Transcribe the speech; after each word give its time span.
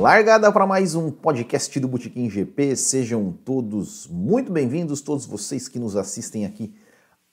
Largada 0.00 0.50
para 0.50 0.66
mais 0.66 0.94
um 0.94 1.10
podcast 1.10 1.78
do 1.78 1.86
Botequim 1.86 2.30
GP. 2.30 2.74
Sejam 2.74 3.34
todos 3.44 4.08
muito 4.10 4.50
bem-vindos, 4.50 5.02
todos 5.02 5.26
vocês 5.26 5.68
que 5.68 5.78
nos 5.78 5.94
assistem 5.94 6.46
aqui 6.46 6.72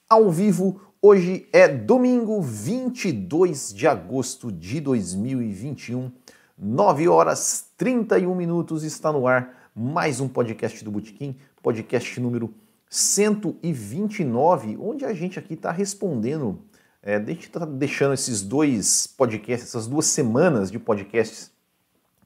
ao 0.10 0.30
vivo. 0.30 0.82
Hoje 1.02 1.48
é 1.54 1.66
domingo 1.70 2.42
22 2.42 3.74
de 3.74 3.88
agosto 3.88 4.52
de 4.52 4.82
2021, 4.82 6.12
9 6.58 7.08
horas 7.08 7.70
31 7.78 8.36
minutos. 8.36 8.84
Está 8.84 9.14
no 9.14 9.26
ar 9.26 9.72
mais 9.74 10.20
um 10.20 10.28
podcast 10.28 10.84
do 10.84 10.92
Botequim, 10.92 11.38
podcast 11.64 12.20
número 12.20 12.54
129, 12.90 14.78
onde 14.78 15.06
a 15.06 15.14
gente 15.14 15.40
aqui 15.40 15.54
está 15.54 15.72
respondendo, 15.72 16.60
é, 17.02 17.16
a 17.16 17.24
gente 17.24 17.48
está 17.48 17.64
deixando 17.64 18.14
esses 18.14 18.42
dois 18.42 19.08
podcasts, 19.08 19.70
essas 19.70 19.88
duas 19.88 20.08
semanas 20.08 20.70
de 20.70 20.78
podcasts 20.78 21.56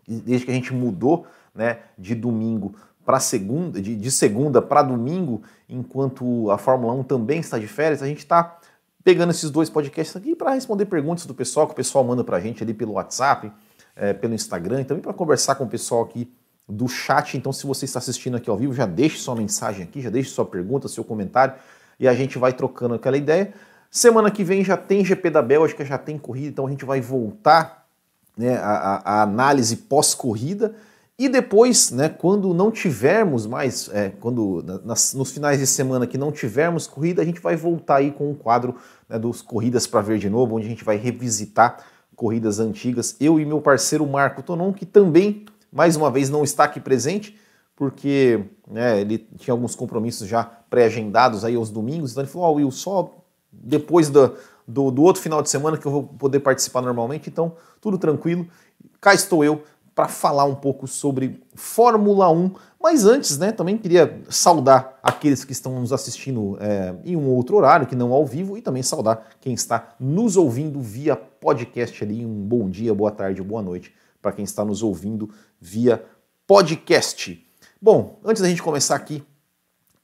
desde 0.08 0.46
que 0.46 0.52
a 0.52 0.56
gente 0.56 0.74
mudou 0.74 1.26
né, 1.54 1.80
de 1.98 2.16
domingo 2.16 2.76
para 3.06 3.20
segunda, 3.20 3.82
de, 3.82 3.96
de 3.96 4.12
segunda 4.12 4.62
para 4.62 4.84
domingo, 4.84 5.42
enquanto 5.68 6.50
a 6.52 6.58
Fórmula 6.58 6.94
1 6.94 7.04
também 7.04 7.40
está 7.40 7.58
de 7.58 7.68
férias, 7.68 8.02
a 8.02 8.08
gente 8.08 8.20
está 8.20 8.60
pegando 9.04 9.32
esses 9.32 9.50
dois 9.50 9.70
podcasts 9.70 10.16
aqui 10.16 10.36
para 10.36 10.52
responder 10.52 10.86
perguntas 10.86 11.26
do 11.26 11.34
pessoal 11.34 11.66
que 11.66 11.74
o 11.74 11.76
pessoal 11.76 12.04
manda 12.04 12.24
para 12.24 12.38
a 12.38 12.40
gente 12.40 12.64
ali 12.64 12.74
pelo 12.74 12.94
WhatsApp, 12.94 13.52
é, 13.96 14.14
pelo 14.14 14.34
Instagram, 14.34 14.82
e 14.82 14.86
também 14.86 15.02
para 15.02 15.14
conversar 15.14 15.56
com 15.56 15.64
o 15.64 15.68
pessoal 15.68 16.04
aqui 16.04 16.32
do 16.68 16.88
chat. 16.88 17.36
Então, 17.36 17.52
se 17.52 17.66
você 17.66 17.86
está 17.86 18.00
assistindo 18.00 18.38
aqui 18.38 18.50
ao 18.50 18.58
vivo, 18.58 18.74
já 18.74 18.86
deixe 18.86 19.18
sua 19.18 19.36
mensagem 19.36 19.84
aqui, 19.84 20.02
já 20.02 20.10
deixe 20.10 20.30
sua 20.30 20.46
pergunta, 20.46 20.88
seu 20.88 21.04
comentário, 21.04 21.56
e 22.00 22.08
a 22.08 22.14
gente 22.14 22.38
vai 22.38 22.54
trocando 22.54 22.94
aquela 22.94 23.18
ideia. 23.18 23.54
Semana 23.90 24.32
que 24.32 24.44
vem 24.44 24.64
já 24.64 24.78
tem 24.78 25.04
GP 25.04 25.30
da 25.32 25.42
Bélgica, 25.42 25.84
já 25.84 25.98
tem 25.98 26.18
corrida, 26.18 26.48
então 26.48 26.68
a 26.68 26.70
gente 26.70 26.86
vai 26.86 27.02
voltar 27.02 27.81
né, 28.42 28.58
a, 28.58 29.02
a 29.06 29.22
análise 29.22 29.76
pós-corrida. 29.76 30.74
E 31.18 31.30
depois, 31.30 31.92
né, 31.92 32.10
quando 32.10 32.52
não 32.54 32.72
tivermos 32.72 33.46
mais, 33.46 33.90
é, 33.94 34.10
quando 34.20 34.64
nas, 34.84 35.14
nos 35.14 35.32
finais 35.32 35.60
de 35.60 35.68
semana 35.68 36.08
que 36.08 36.18
não 36.18 36.32
tivermos 36.32 36.88
corrida, 36.88 37.22
a 37.22 37.26
gente 37.26 37.40
vai 37.40 37.56
voltar 37.56 37.98
aí 37.98 38.12
com 38.12 38.32
um 38.32 38.34
quadro 38.34 38.76
né, 39.08 39.20
dos 39.20 39.42
Corridas 39.42 39.86
para 39.86 40.02
Ver 40.02 40.18
de 40.18 40.30
novo, 40.30 40.56
onde 40.56 40.66
a 40.66 40.70
gente 40.70 40.84
vai 40.84 40.98
revisitar 40.98 41.86
corridas 42.16 42.60
antigas. 42.60 43.16
Eu 43.20 43.40
e 43.40 43.46
meu 43.46 43.62
parceiro 43.62 44.06
Marco 44.08 44.42
Tonon, 44.42 44.74
que 44.74 44.86
também, 44.86 45.46
mais 45.72 45.96
uma 45.96 46.10
vez, 46.10 46.30
não 46.30 46.44
está 46.44 46.64
aqui 46.64 46.80
presente, 46.80 47.38
porque 47.76 48.44
né, 48.68 49.00
ele 49.02 49.20
tinha 49.38 49.54
alguns 49.54 49.76
compromissos 49.76 50.28
já 50.28 50.44
pré-agendados 50.44 51.46
aí 51.46 51.56
aos 51.56 51.70
domingos, 51.70 52.12
então 52.12 52.24
ele 52.24 52.32
falou, 52.32 52.48
ó, 52.48 52.52
oh, 52.52 52.56
Will, 52.56 52.72
só 52.72 53.24
depois 53.52 54.10
da, 54.10 54.32
do, 54.72 54.90
do 54.92 55.04
outro 55.04 55.22
final 55.22 55.42
de 55.42 55.50
semana 55.50 55.78
que 55.78 55.86
eu 55.86 55.92
vou 55.92 56.04
poder 56.04 56.40
participar 56.40 56.82
normalmente, 56.82 57.30
então 57.30 57.56
tudo 57.80 57.98
tranquilo. 57.98 58.48
Cá 59.00 59.14
estou 59.14 59.44
eu 59.44 59.64
para 59.94 60.08
falar 60.08 60.46
um 60.46 60.56
pouco 60.56 60.88
sobre 60.88 61.44
Fórmula 61.54 62.30
1. 62.30 62.52
Mas 62.82 63.06
antes, 63.06 63.38
né, 63.38 63.52
também 63.52 63.78
queria 63.78 64.22
saudar 64.30 64.98
aqueles 65.04 65.44
que 65.44 65.52
estão 65.52 65.80
nos 65.80 65.94
assistindo 65.94 66.58
é, 66.60 66.96
em 67.04 67.16
um 67.16 67.30
outro 67.30 67.58
horário, 67.58 67.86
que 67.86 67.96
não 67.96 68.12
ao 68.12 68.26
vivo, 68.26 68.58
e 68.58 68.62
também 68.62 68.82
saudar 68.82 69.28
quem 69.40 69.54
está 69.54 69.94
nos 70.00 70.38
ouvindo 70.38 70.80
via 70.80 71.16
podcast 71.16 72.04
ali. 72.04 72.26
Um 72.26 72.42
bom 72.48 72.70
dia, 72.70 72.94
boa 72.96 73.12
tarde, 73.12 73.42
boa 73.44 73.62
noite 73.62 73.94
para 74.22 74.32
quem 74.32 74.46
está 74.46 74.64
nos 74.64 74.84
ouvindo 74.84 75.30
via 75.60 76.04
podcast. 76.46 77.46
Bom, 77.82 78.20
antes 78.24 78.42
da 78.42 78.48
gente 78.48 78.62
começar 78.62 78.96
aqui 78.96 79.24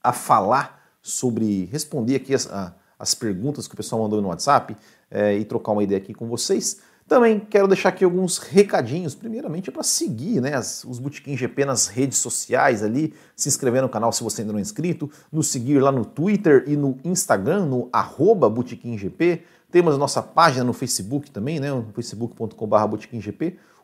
a 0.02 0.12
falar 0.12 0.82
sobre, 1.00 1.66
responder 1.66 2.16
aqui 2.16 2.34
a, 2.34 2.74
as 2.98 3.14
perguntas 3.14 3.68
que 3.68 3.74
o 3.74 3.76
pessoal 3.76 4.02
mandou 4.02 4.20
no 4.20 4.28
WhatsApp 4.28 4.76
é, 5.10 5.36
e 5.36 5.44
trocar 5.44 5.72
uma 5.72 5.82
ideia 5.82 6.00
aqui 6.00 6.12
com 6.12 6.26
vocês. 6.26 6.80
Também 7.08 7.40
quero 7.40 7.66
deixar 7.66 7.88
aqui 7.88 8.04
alguns 8.04 8.36
recadinhos. 8.36 9.14
Primeiramente 9.14 9.70
é 9.70 9.72
para 9.72 9.82
seguir 9.82 10.42
né, 10.42 10.54
as, 10.54 10.84
os 10.84 10.98
Botequim 10.98 11.34
GP 11.34 11.64
nas 11.64 11.86
redes 11.86 12.18
sociais 12.18 12.82
ali, 12.82 13.14
se 13.34 13.48
inscrever 13.48 13.80
no 13.80 13.88
canal 13.88 14.12
se 14.12 14.22
você 14.22 14.42
ainda 14.42 14.52
não 14.52 14.58
é 14.58 14.62
inscrito, 14.62 15.10
nos 15.32 15.48
seguir 15.48 15.78
lá 15.78 15.90
no 15.90 16.04
Twitter 16.04 16.64
e 16.66 16.76
no 16.76 16.98
Instagram, 17.02 17.64
no 17.64 17.88
arroba 17.90 18.52
GP. 18.94 19.42
Temos 19.70 19.94
a 19.94 19.98
nossa 19.98 20.22
página 20.22 20.64
no 20.64 20.74
Facebook 20.74 21.30
também, 21.30 21.58
né, 21.58 21.68
facebook.com.br 21.94 22.54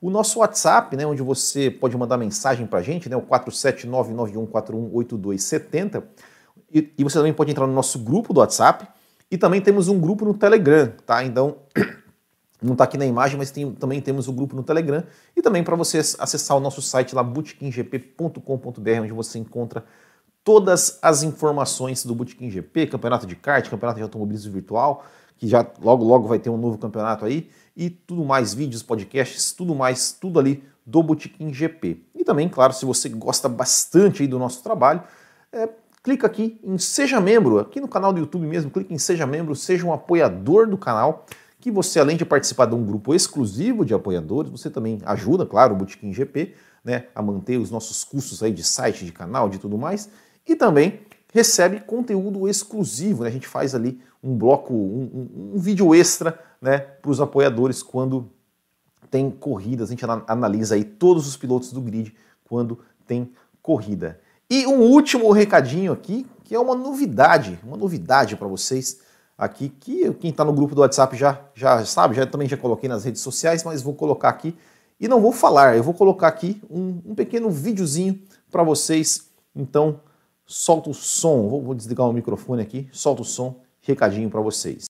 O 0.02 0.10
nosso 0.10 0.41
WhatsApp, 0.41 0.94
né, 0.94 1.06
onde 1.06 1.22
você 1.22 1.70
pode 1.70 1.96
mandar 1.96 2.19
mensagem 2.19 2.66
para 2.66 2.81
a 2.81 2.82
gente, 2.82 3.08
né, 3.08 3.16
o 3.16 3.22
47991418270. 3.22 6.02
E, 6.72 6.92
e 6.98 7.04
você 7.04 7.16
também 7.16 7.32
pode 7.32 7.50
entrar 7.50 7.66
no 7.66 7.72
nosso 7.72 7.98
grupo 7.98 8.34
do 8.34 8.41
WhatsApp, 8.41 8.86
e 9.34 9.37
também 9.37 9.61
temos 9.61 9.89
um 9.89 9.99
grupo 9.99 10.25
no 10.25 10.33
Telegram, 10.33 10.93
tá? 11.05 11.25
Então, 11.25 11.56
não 12.62 12.75
está 12.75 12.84
aqui 12.84 12.97
na 12.97 13.05
imagem, 13.05 13.37
mas 13.37 13.50
tem, 13.50 13.69
também 13.72 14.00
temos 14.00 14.28
o 14.28 14.31
um 14.31 14.34
grupo 14.37 14.55
no 14.55 14.62
Telegram. 14.62 15.03
E 15.37 15.43
também 15.43 15.65
para 15.65 15.75
você 15.75 15.99
acessar 15.99 16.56
o 16.56 16.61
nosso 16.61 16.81
site 16.81 17.17
lá, 17.17 17.22
bootkinggp.com.br, 17.25 19.00
onde 19.03 19.12
você 19.12 19.41
encontra 19.41 19.84
todas 20.44 21.00
as 21.03 21.25
informações 21.25 22.05
do 22.05 22.15
Bootkin 22.15 22.49
GP, 22.49 22.87
campeonato 22.87 23.27
de 23.27 23.34
kart, 23.34 23.69
campeonato 23.69 23.97
de 23.97 24.05
automobilismo 24.05 24.53
virtual, 24.53 25.05
que 25.37 25.49
já 25.49 25.67
logo 25.83 26.05
logo 26.05 26.28
vai 26.28 26.39
ter 26.39 26.50
um 26.50 26.56
novo 26.56 26.78
campeonato 26.78 27.25
aí, 27.25 27.50
e 27.77 27.91
tudo 27.91 28.25
mais, 28.25 28.55
vídeos, 28.55 28.84
podcasts, 28.84 29.50
tudo 29.50 29.75
mais, 29.75 30.12
tudo 30.12 30.39
ali 30.39 30.62
do 30.87 31.03
Bootkin 31.03 31.53
GP. 31.53 32.05
E 32.15 32.23
também, 32.23 32.49
claro, 32.49 32.73
se 32.73 32.84
você 32.84 33.09
gosta 33.09 33.49
bastante 33.49 34.23
aí 34.23 34.28
do 34.28 34.39
nosso 34.39 34.62
trabalho, 34.62 35.03
é, 35.53 35.69
clica 36.04 36.26
aqui 36.26 36.60
em 36.62 36.76
Seja 36.76 37.19
Membro, 37.19 37.59
aqui 37.59 37.81
no 37.81 37.88
canal 37.88 38.12
do 38.12 38.20
YouTube 38.20 38.47
mesmo, 38.47 38.70
clica 38.70 38.92
em 38.92 38.98
Seja 38.98 39.26
Membro, 39.26 39.56
seja 39.56 39.87
um 39.87 39.92
apoiador 39.92 40.69
do 40.69 40.76
canal, 40.76 41.25
que 41.59 41.70
você, 41.70 41.98
além 41.98 42.15
de 42.15 42.26
participar 42.26 42.66
de 42.66 42.75
um 42.75 42.84
grupo 42.84 43.15
exclusivo 43.15 43.87
de 43.87 43.94
apoiadores, 43.94 44.50
você 44.50 44.69
também 44.69 45.00
ajuda, 45.06 45.47
claro, 45.47 45.72
o 45.72 45.78
Botequim 45.78 46.12
GP, 46.12 46.54
né, 46.84 47.06
a 47.14 47.22
manter 47.22 47.56
os 47.56 47.70
nossos 47.70 48.04
custos 48.04 48.43
aí 48.43 48.53
de 48.53 48.62
site, 48.62 49.06
de 49.06 49.12
canal, 49.12 49.48
de 49.48 49.59
tudo 49.59 49.78
mais, 49.78 50.10
e 50.47 50.54
também 50.54 51.00
recebe 51.32 51.81
conteúdo 51.81 52.47
exclusivo, 52.47 53.22
né, 53.22 53.31
a 53.31 53.32
gente 53.32 53.48
faz 53.48 53.75
ali 53.75 53.98
um 54.22 54.37
bloco, 54.37 54.75
um, 54.75 55.31
um, 55.34 55.54
um 55.54 55.59
vídeo 55.59 55.94
extra, 55.94 56.38
né, 56.60 56.81
para 56.81 57.10
os 57.10 57.19
apoiadores 57.19 57.82
quando 57.82 58.31
tem 59.10 59.31
corridas, 59.31 59.88
a 59.88 59.93
gente 59.93 60.04
analisa 60.04 60.75
aí 60.75 60.84
todos 60.84 61.26
os 61.26 61.34
pilotos 61.34 61.72
do 61.72 61.81
grid 61.81 62.14
quando 62.44 62.78
tem 63.06 63.32
corrida. 63.62 64.20
E 64.56 64.69
um 64.69 64.82
último 64.82 65.32
recadinho 65.32 65.91
aqui, 65.91 66.25
que 66.44 66.54
é 66.54 66.60
uma 66.60 66.76
novidade, 66.76 67.59
uma 67.65 67.76
novidade 67.76 68.37
para 68.37 68.47
vocês 68.47 69.00
aqui, 69.37 69.69
que 69.69 70.15
quem 70.15 70.31
está 70.31 70.44
no 70.44 70.53
grupo 70.53 70.76
do 70.76 70.81
WhatsApp 70.82 71.16
já, 71.16 71.41
já 71.56 71.84
sabe, 71.84 72.15
já 72.15 72.25
também 72.25 72.47
já 72.47 72.56
coloquei 72.56 72.88
nas 72.88 73.03
redes 73.03 73.20
sociais, 73.20 73.64
mas 73.64 73.82
vou 73.82 73.94
colocar 73.94 74.28
aqui 74.28 74.56
e 75.00 75.09
não 75.09 75.20
vou 75.20 75.32
falar, 75.32 75.76
eu 75.76 75.82
vou 75.82 75.93
colocar 75.93 76.28
aqui 76.28 76.62
um, 76.70 77.03
um 77.04 77.14
pequeno 77.16 77.50
videozinho 77.50 78.22
para 78.48 78.62
vocês. 78.62 79.28
Então, 79.56 79.98
solta 80.47 80.88
o 80.88 80.94
som, 80.94 81.48
vou, 81.48 81.60
vou 81.60 81.75
desligar 81.75 82.09
o 82.09 82.12
microfone 82.12 82.62
aqui, 82.62 82.88
solta 82.93 83.22
o 83.22 83.25
som, 83.25 83.60
recadinho 83.81 84.31
para 84.31 84.41
vocês. 84.41 84.84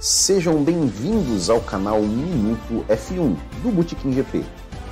Sejam 0.00 0.64
bem-vindos 0.64 1.50
ao 1.50 1.60
canal 1.60 2.00
Minuto 2.00 2.86
F1 2.88 3.36
do 3.62 3.70
Botequim 3.70 4.10
GP. 4.14 4.42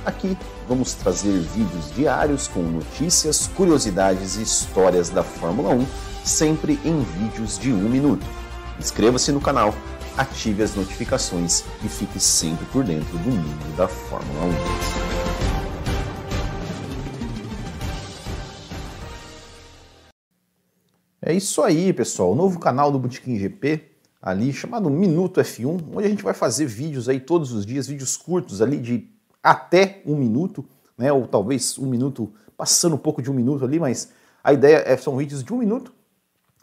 Aqui 0.05 0.37
vamos 0.67 0.93
trazer 0.93 1.31
vídeos 1.31 1.91
diários 1.95 2.47
com 2.47 2.61
notícias, 2.61 3.47
curiosidades 3.47 4.37
e 4.37 4.43
histórias 4.43 5.09
da 5.09 5.23
Fórmula 5.23 5.71
1, 5.71 5.83
sempre 6.23 6.79
em 6.85 7.01
vídeos 7.01 7.57
de 7.57 7.73
um 7.73 7.89
minuto. 7.89 8.23
Inscreva-se 8.79 9.31
no 9.31 9.41
canal, 9.41 9.73
ative 10.15 10.61
as 10.61 10.75
notificações 10.75 11.63
e 11.83 11.89
fique 11.89 12.19
sempre 12.19 12.67
por 12.67 12.83
dentro 12.83 13.17
do 13.17 13.31
mundo 13.31 13.75
da 13.75 13.87
Fórmula 13.87 14.45
1. 14.45 14.89
É 21.23 21.33
isso 21.33 21.63
aí, 21.63 21.91
pessoal. 21.93 22.31
O 22.31 22.35
novo 22.35 22.59
canal 22.59 22.91
do 22.91 22.99
Botequim 22.99 23.39
GP 23.39 23.88
ali 24.21 24.51
chamado 24.51 24.89
Minuto 24.89 25.39
F1, 25.39 25.81
onde 25.93 26.05
a 26.05 26.09
gente 26.09 26.23
vai 26.23 26.33
fazer 26.33 26.65
vídeos 26.65 27.07
aí 27.07 27.19
todos 27.19 27.51
os 27.51 27.65
dias, 27.65 27.87
vídeos 27.87 28.17
curtos 28.17 28.61
ali 28.61 28.77
de 28.77 29.09
até 29.41 30.01
um 30.05 30.15
minuto, 30.15 30.65
né, 30.97 31.11
ou 31.11 31.25
talvez 31.25 31.77
um 31.77 31.85
minuto, 31.85 32.31
passando 32.57 32.95
um 32.95 32.99
pouco 32.99 33.21
de 33.21 33.31
um 33.31 33.33
minuto 33.33 33.63
ali, 33.63 33.79
mas 33.79 34.11
a 34.43 34.51
ideia 34.51 34.83
é, 34.85 34.97
são 34.97 35.15
vídeos 35.15 35.43
de 35.43 35.53
um 35.53 35.57
minuto, 35.57 35.93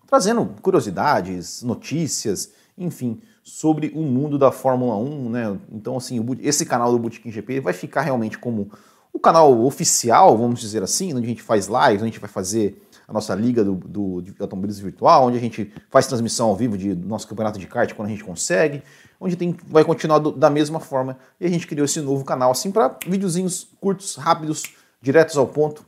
trazendo 0.06 0.44
curiosidades, 0.61 1.62
notícias, 1.62 2.53
enfim, 2.76 3.20
sobre 3.43 3.93
o 3.94 4.02
mundo 4.02 4.38
da 4.38 4.52
Fórmula 4.52 4.97
1, 4.97 5.31
né? 5.31 5.59
Então, 5.73 5.97
assim, 5.97 6.25
esse 6.41 6.67
canal 6.67 6.93
do 6.93 6.99
Bootkin 6.99 7.31
GP 7.31 7.61
vai 7.61 7.73
ficar 7.73 8.02
realmente 8.02 8.38
como 8.38 8.70
o 9.12 9.19
canal 9.19 9.64
oficial, 9.64 10.37
vamos 10.37 10.61
dizer 10.61 10.82
assim, 10.82 11.14
onde 11.14 11.25
a 11.25 11.29
gente 11.29 11.43
faz 11.43 11.67
lives, 11.67 11.94
onde 11.94 12.02
a 12.02 12.06
gente 12.06 12.20
vai 12.20 12.29
fazer 12.29 12.86
a 13.08 13.12
nossa 13.12 13.35
liga 13.35 13.62
do, 13.62 13.75
do, 13.75 14.20
de 14.20 14.35
automobilismo 14.41 14.85
virtual, 14.85 15.26
onde 15.26 15.37
a 15.37 15.41
gente 15.41 15.73
faz 15.91 16.06
transmissão 16.06 16.49
ao 16.49 16.56
vivo 16.56 16.76
de, 16.76 16.94
do 16.94 17.06
nosso 17.06 17.26
campeonato 17.29 17.58
de 17.58 17.67
kart 17.67 17.93
quando 17.94 18.08
a 18.08 18.11
gente 18.11 18.25
consegue, 18.25 18.82
onde 19.20 19.37
tem, 19.37 19.56
vai 19.69 19.85
continuar 19.85 20.19
do, 20.19 20.32
da 20.32 20.50
mesma 20.50 20.81
forma. 20.81 21.17
E 21.41 21.47
a 21.47 21.49
gente 21.49 21.67
criou 21.67 21.85
esse 21.85 22.00
novo 22.00 22.25
canal 22.25 22.50
assim 22.50 22.73
para 22.73 22.97
videozinhos 23.06 23.69
curtos, 23.81 24.17
rápidos, 24.17 24.64
diretos 25.00 25.37
ao 25.37 25.47
ponto, 25.47 25.85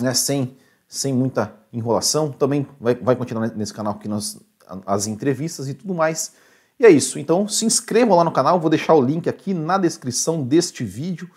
né, 0.00 0.14
sem, 0.14 0.56
sem 0.88 1.12
muita 1.12 1.52
enrolação. 1.72 2.30
Também 2.30 2.66
vai, 2.80 2.94
vai 2.94 3.16
continuar 3.16 3.48
nesse 3.48 3.74
canal 3.74 3.94
aqui 3.94 4.08
nas, 4.08 4.38
as 4.86 5.06
entrevistas 5.08 5.68
e 5.68 5.74
tudo 5.74 5.94
mais. 5.94 6.32
E 6.78 6.86
é 6.86 6.90
isso. 6.90 7.18
Então 7.18 7.48
se 7.48 7.64
inscrevam 7.64 8.16
lá 8.16 8.22
no 8.22 8.30
canal, 8.30 8.60
vou 8.60 8.70
deixar 8.70 8.94
o 8.94 9.02
link 9.02 9.28
aqui 9.28 9.52
na 9.52 9.78
descrição 9.78 10.42
deste 10.44 10.84
vídeo. 10.84 11.28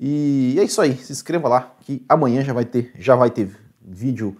E 0.00 0.56
é 0.58 0.64
isso 0.64 0.80
aí, 0.80 0.96
se 0.96 1.12
inscreva 1.12 1.48
lá 1.48 1.74
que 1.80 2.04
amanhã 2.08 2.42
já 2.44 2.52
vai 2.52 2.64
ter, 2.64 2.92
já 2.96 3.16
vai 3.16 3.30
ter 3.30 3.50
vídeo, 3.80 4.36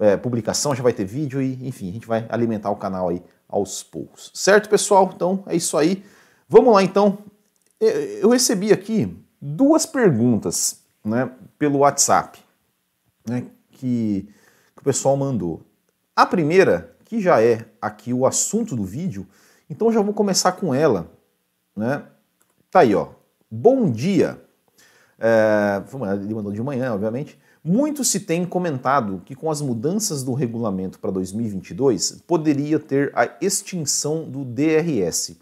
é, 0.00 0.16
publicação, 0.16 0.74
já 0.74 0.82
vai 0.82 0.94
ter 0.94 1.04
vídeo 1.04 1.42
e 1.42 1.68
enfim, 1.68 1.90
a 1.90 1.92
gente 1.92 2.06
vai 2.06 2.26
alimentar 2.30 2.70
o 2.70 2.76
canal 2.76 3.10
aí 3.10 3.22
aos 3.46 3.82
poucos. 3.82 4.32
Certo, 4.34 4.68
pessoal? 4.68 5.12
Então 5.14 5.44
é 5.46 5.54
isso 5.54 5.76
aí. 5.76 6.02
Vamos 6.48 6.72
lá 6.72 6.82
então. 6.82 7.18
Eu 7.78 8.30
recebi 8.30 8.72
aqui 8.72 9.16
duas 9.40 9.86
perguntas 9.86 10.80
né, 11.04 11.30
pelo 11.58 11.78
WhatsApp 11.78 12.38
né, 13.28 13.46
que, 13.70 14.28
que 14.74 14.80
o 14.80 14.84
pessoal 14.84 15.16
mandou. 15.16 15.62
A 16.16 16.26
primeira, 16.26 16.96
que 17.04 17.20
já 17.20 17.42
é 17.42 17.66
aqui 17.80 18.12
o 18.12 18.26
assunto 18.26 18.74
do 18.74 18.84
vídeo, 18.84 19.26
então 19.68 19.92
já 19.92 20.00
vou 20.00 20.12
começar 20.14 20.52
com 20.52 20.74
ela. 20.74 21.10
Né? 21.76 22.02
Tá 22.70 22.80
aí, 22.80 22.94
ó. 22.94 23.08
Bom 23.50 23.90
dia. 23.90 24.40
É, 25.18 25.82
ele 26.22 26.34
mandou 26.34 26.52
de 26.52 26.62
manhã, 26.62 26.94
obviamente. 26.94 27.38
Muito 27.62 28.04
se 28.04 28.20
tem 28.20 28.46
comentado 28.46 29.20
que 29.24 29.34
com 29.34 29.50
as 29.50 29.60
mudanças 29.60 30.22
do 30.22 30.32
regulamento 30.32 30.98
para 30.98 31.10
2022 31.10 32.22
poderia 32.26 32.78
ter 32.78 33.12
a 33.14 33.28
extinção 33.40 34.24
do 34.24 34.44
DRS. 34.44 35.36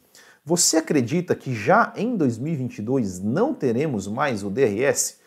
Você 0.44 0.78
acredita 0.78 1.36
que 1.36 1.54
já 1.54 1.92
em 1.96 2.16
2022 2.16 3.20
não 3.20 3.54
teremos 3.54 4.08
mais 4.08 4.42
o 4.42 4.50
DRS? 4.50 5.18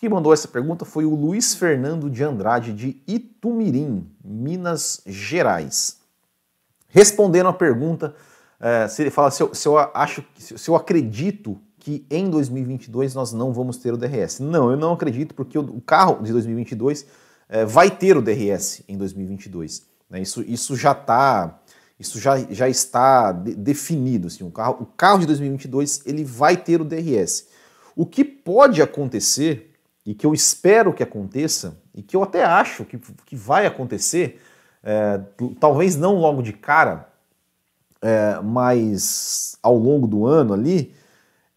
Quem 0.00 0.08
mandou 0.08 0.32
essa 0.32 0.46
pergunta 0.46 0.84
foi 0.84 1.04
o 1.04 1.14
Luiz 1.14 1.56
Fernando 1.56 2.08
de 2.08 2.22
Andrade 2.22 2.72
de 2.72 3.02
Itumirim, 3.06 4.06
Minas 4.24 5.02
Gerais. 5.04 5.98
Respondendo 6.88 7.48
a 7.48 7.52
pergunta, 7.52 8.14
é, 8.60 8.86
se 8.86 9.02
ele 9.02 9.10
fala 9.10 9.30
se 9.32 9.42
eu, 9.42 9.52
se 9.52 9.66
eu 9.66 9.76
acho, 9.76 10.24
se 10.38 10.68
eu 10.68 10.76
acredito 10.76 11.60
que 11.78 12.04
em 12.10 12.28
2022 12.28 13.14
nós 13.14 13.32
não 13.32 13.52
vamos 13.52 13.76
ter 13.76 13.92
o 13.92 13.96
DRS. 13.96 14.40
Não, 14.40 14.70
eu 14.70 14.76
não 14.76 14.92
acredito, 14.92 15.34
porque 15.34 15.58
o 15.58 15.80
carro 15.80 16.22
de 16.22 16.32
2022 16.32 17.06
é, 17.48 17.64
vai 17.64 17.90
ter 17.90 18.16
o 18.16 18.22
DRS 18.22 18.82
em 18.88 18.96
2022. 18.96 19.86
Né? 20.10 20.20
Isso, 20.20 20.42
isso 20.42 20.76
já 20.76 20.92
está 20.92 21.60
isso 21.98 22.20
já, 22.20 22.38
já 22.38 22.68
está 22.68 23.32
de, 23.32 23.54
definido. 23.54 24.28
Assim, 24.28 24.44
o, 24.44 24.50
carro, 24.50 24.78
o 24.80 24.86
carro 24.86 25.18
de 25.18 25.26
2022 25.26 26.02
ele 26.06 26.24
vai 26.24 26.56
ter 26.56 26.80
o 26.80 26.84
DRS. 26.84 27.48
O 27.96 28.06
que 28.06 28.24
pode 28.24 28.80
acontecer, 28.80 29.74
e 30.06 30.14
que 30.14 30.24
eu 30.24 30.32
espero 30.32 30.92
que 30.92 31.02
aconteça, 31.02 31.76
e 31.94 32.02
que 32.02 32.14
eu 32.14 32.22
até 32.22 32.44
acho 32.44 32.84
que, 32.84 32.98
que 33.26 33.34
vai 33.34 33.66
acontecer, 33.66 34.40
é, 34.84 35.20
talvez 35.58 35.96
não 35.96 36.14
logo 36.16 36.40
de 36.40 36.52
cara, 36.52 37.08
é, 38.00 38.40
mas 38.40 39.58
ao 39.60 39.76
longo 39.76 40.06
do 40.06 40.24
ano 40.24 40.54
ali, 40.54 40.94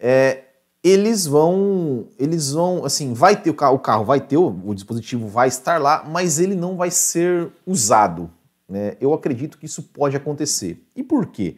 é, 0.01 0.45
eles 0.83 1.27
vão, 1.27 2.07
eles 2.17 2.51
vão, 2.51 2.83
assim, 2.83 3.13
vai 3.13 3.39
ter 3.39 3.51
o 3.51 3.53
carro, 3.53 3.75
o 3.75 3.79
carro 3.79 4.03
vai 4.03 4.19
ter, 4.19 4.37
o, 4.37 4.73
dispositivo 4.73 5.27
vai 5.27 5.47
estar 5.47 5.79
lá, 5.79 6.03
mas 6.03 6.39
ele 6.39 6.55
não 6.55 6.75
vai 6.75 6.89
ser 6.89 7.51
usado. 7.67 8.31
Né? 8.67 8.97
Eu 8.99 9.13
acredito 9.13 9.59
que 9.59 9.67
isso 9.67 9.83
pode 9.83 10.17
acontecer. 10.17 10.83
E 10.95 11.03
por 11.03 11.27
quê? 11.27 11.57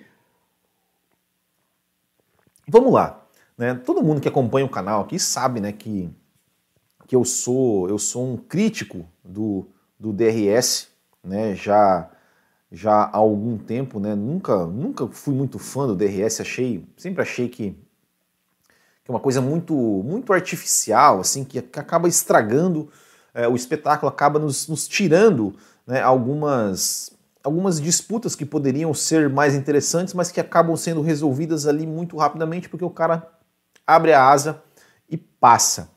Vamos 2.67 2.91
lá. 2.91 3.25
Né? 3.57 3.75
Todo 3.75 4.03
mundo 4.03 4.19
que 4.19 4.27
acompanha 4.27 4.65
o 4.65 4.69
canal 4.69 5.01
aqui 5.01 5.17
sabe 5.17 5.61
né, 5.61 5.71
que, 5.71 6.09
que 7.07 7.15
eu 7.15 7.23
sou 7.23 7.87
eu 7.87 7.97
sou 7.97 8.33
um 8.33 8.35
crítico 8.35 9.05
do, 9.23 9.67
do 9.97 10.11
DRS, 10.11 10.89
né? 11.23 11.55
já 11.55 12.09
já 12.73 13.03
há 13.03 13.17
algum 13.17 13.55
tempo, 13.55 13.99
né? 13.99 14.15
Nunca 14.15 14.65
nunca 14.65 15.07
fui 15.07 15.35
muito 15.35 15.59
fã 15.59 15.85
do 15.85 15.95
DRS, 15.95 16.41
achei 16.41 16.83
sempre 16.97 17.21
achei 17.21 17.47
que 17.47 17.77
que 19.03 19.11
é 19.11 19.13
uma 19.13 19.19
coisa 19.19 19.41
muito, 19.41 19.73
muito 19.75 20.31
artificial, 20.31 21.19
assim, 21.19 21.43
que, 21.43 21.61
que 21.61 21.79
acaba 21.79 22.07
estragando 22.07 22.89
é, 23.33 23.47
o 23.47 23.55
espetáculo, 23.55 24.09
acaba 24.09 24.39
nos, 24.39 24.67
nos 24.67 24.87
tirando 24.87 25.55
né, 25.85 26.01
algumas, 26.01 27.11
algumas 27.43 27.81
disputas 27.81 28.35
que 28.35 28.45
poderiam 28.45 28.93
ser 28.93 29.29
mais 29.29 29.55
interessantes, 29.55 30.13
mas 30.13 30.31
que 30.31 30.39
acabam 30.39 30.75
sendo 30.77 31.01
resolvidas 31.01 31.67
ali 31.67 31.85
muito 31.85 32.15
rapidamente, 32.15 32.69
porque 32.69 32.85
o 32.85 32.89
cara 32.89 33.27
abre 33.85 34.13
a 34.13 34.25
asa 34.25 34.61
e 35.09 35.17
passa. 35.17 35.89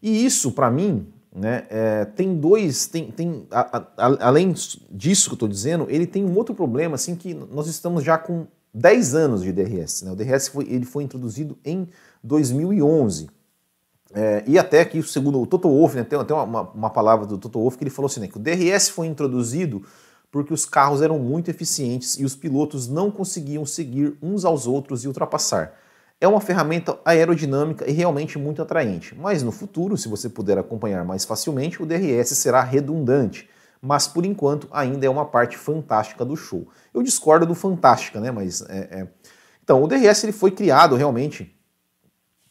E 0.00 0.24
isso, 0.24 0.52
para 0.52 0.70
mim, 0.70 1.08
né, 1.34 1.66
é, 1.68 2.04
tem 2.04 2.36
dois, 2.36 2.86
tem, 2.86 3.10
tem 3.10 3.48
a, 3.50 3.78
a, 3.78 4.28
além 4.28 4.54
disso 4.90 5.28
que 5.28 5.32
eu 5.32 5.36
estou 5.36 5.48
dizendo, 5.48 5.86
ele 5.88 6.06
tem 6.06 6.24
um 6.24 6.36
outro 6.36 6.54
problema, 6.54 6.94
assim, 6.94 7.16
que 7.16 7.34
nós 7.34 7.66
estamos 7.66 8.04
já 8.04 8.16
com 8.16 8.46
10 8.72 9.14
anos 9.14 9.42
de 9.42 9.52
DRS. 9.52 10.02
Né? 10.02 10.12
O 10.12 10.16
DRS 10.16 10.48
foi, 10.48 10.66
ele 10.68 10.84
foi 10.84 11.02
introduzido 11.02 11.58
em 11.64 11.88
2011. 12.24 13.28
É, 14.14 14.42
e 14.46 14.58
até 14.58 14.80
aqui, 14.80 15.02
segundo 15.02 15.40
o 15.40 15.46
Toto 15.46 15.68
Wolff, 15.68 15.96
né, 15.96 16.04
tem 16.04 16.18
até 16.18 16.32
uma, 16.32 16.62
uma, 16.62 16.90
palavra 16.90 17.26
do 17.26 17.36
Toto 17.36 17.60
Wolff 17.60 17.76
que 17.76 17.84
ele 17.84 17.90
falou 17.90 18.06
assim, 18.06 18.20
né, 18.20 18.28
que 18.28 18.36
o 18.36 18.40
DRS 18.40 18.88
foi 18.88 19.06
introduzido 19.08 19.84
porque 20.30 20.54
os 20.54 20.64
carros 20.64 21.02
eram 21.02 21.18
muito 21.18 21.50
eficientes 21.50 22.18
e 22.18 22.24
os 22.24 22.34
pilotos 22.34 22.88
não 22.88 23.10
conseguiam 23.10 23.66
seguir 23.66 24.16
uns 24.22 24.44
aos 24.44 24.66
outros 24.66 25.04
e 25.04 25.08
ultrapassar. 25.08 25.74
É 26.20 26.26
uma 26.26 26.40
ferramenta 26.40 26.98
aerodinâmica 27.04 27.88
e 27.88 27.92
realmente 27.92 28.38
muito 28.38 28.62
atraente, 28.62 29.14
mas 29.16 29.42
no 29.42 29.52
futuro, 29.52 29.96
se 29.96 30.08
você 30.08 30.28
puder 30.28 30.58
acompanhar 30.58 31.04
mais 31.04 31.24
facilmente, 31.24 31.82
o 31.82 31.86
DRS 31.86 32.30
será 32.30 32.62
redundante, 32.62 33.48
mas 33.80 34.08
por 34.08 34.24
enquanto 34.24 34.66
ainda 34.72 35.06
é 35.06 35.10
uma 35.10 35.26
parte 35.26 35.58
fantástica 35.58 36.24
do 36.24 36.36
show. 36.36 36.66
Eu 36.92 37.02
discordo 37.02 37.44
do 37.44 37.54
fantástica, 37.54 38.20
né? 38.20 38.30
Mas 38.30 38.62
é, 38.62 38.78
é... 38.90 39.08
então 39.62 39.82
o 39.82 39.86
DRS 39.86 40.24
ele 40.24 40.32
foi 40.32 40.50
criado 40.50 40.96
realmente 40.96 41.53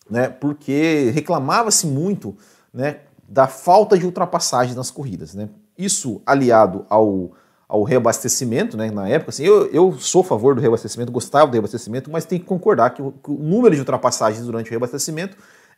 né, 0.10 0.30
porque 0.30 1.12
reclamava-se 1.14 1.88
muito 1.88 2.36
né, 2.74 2.98
da 3.28 3.48
falta 3.48 3.98
de 3.98 4.06
ultrapassagem 4.06 4.76
nas 4.76 4.92
corridas. 4.92 5.34
Né? 5.34 5.50
Isso 5.78 6.22
aliado 6.26 6.86
ao, 6.90 7.32
ao 7.68 7.84
reabastecimento, 7.84 8.78
né, 8.78 8.92
na 8.92 9.08
época, 9.08 9.32
assim, 9.32 9.44
eu, 9.44 9.68
eu 9.68 9.98
sou 10.00 10.22
a 10.22 10.26
favor 10.26 10.56
do 10.56 10.62
reabastecimento, 10.62 11.12
gostava 11.12 11.48
do 11.48 11.54
reabastecimento, 11.54 12.12
mas 12.12 12.26
tem 12.26 12.40
que 12.40 12.46
concordar 12.46 12.92
que 12.92 13.02
o, 13.02 13.12
que 13.12 13.32
o 13.32 13.36
número 13.36 13.74
de 13.74 13.82
ultrapassagens 13.82 14.46
durante 14.46 14.68
o 14.68 14.72
reabastecimento 14.72 15.38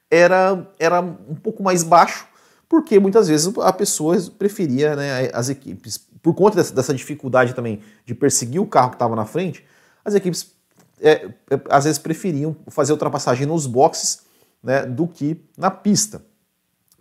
era, 0.10 0.67
era 0.79 1.01
um 1.01 1.36
pouco 1.36 1.63
mais 1.63 1.84
baixo, 1.84 2.27
porque 2.67 3.00
muitas 3.00 3.27
vezes 3.27 3.51
a 3.60 3.72
pessoa 3.72 4.17
preferia 4.38 4.96
né, 4.96 5.29
as 5.34 5.50
equipes, 5.50 5.98
por 6.22 6.34
conta 6.34 6.58
dessa, 6.58 6.74
dessa 6.74 6.94
dificuldade 6.94 7.53
também 7.53 7.82
de 8.05 8.15
perseguir 8.15 8.60
o 8.60 8.65
carro 8.65 8.89
que 8.89 8.96
estava 8.96 9.15
na 9.15 9.25
frente, 9.25 9.63
as 10.03 10.15
equipes 10.15 10.54
é, 11.02 11.30
é, 11.50 11.62
às 11.70 11.84
vezes 11.84 12.00
preferiam 12.00 12.56
fazer 12.68 12.92
ultrapassagem 12.92 13.46
nos 13.46 13.66
boxes 13.68 14.22
né, 14.64 14.86
do 14.86 15.08
que 15.08 15.42
na 15.58 15.70
pista. 15.70 16.24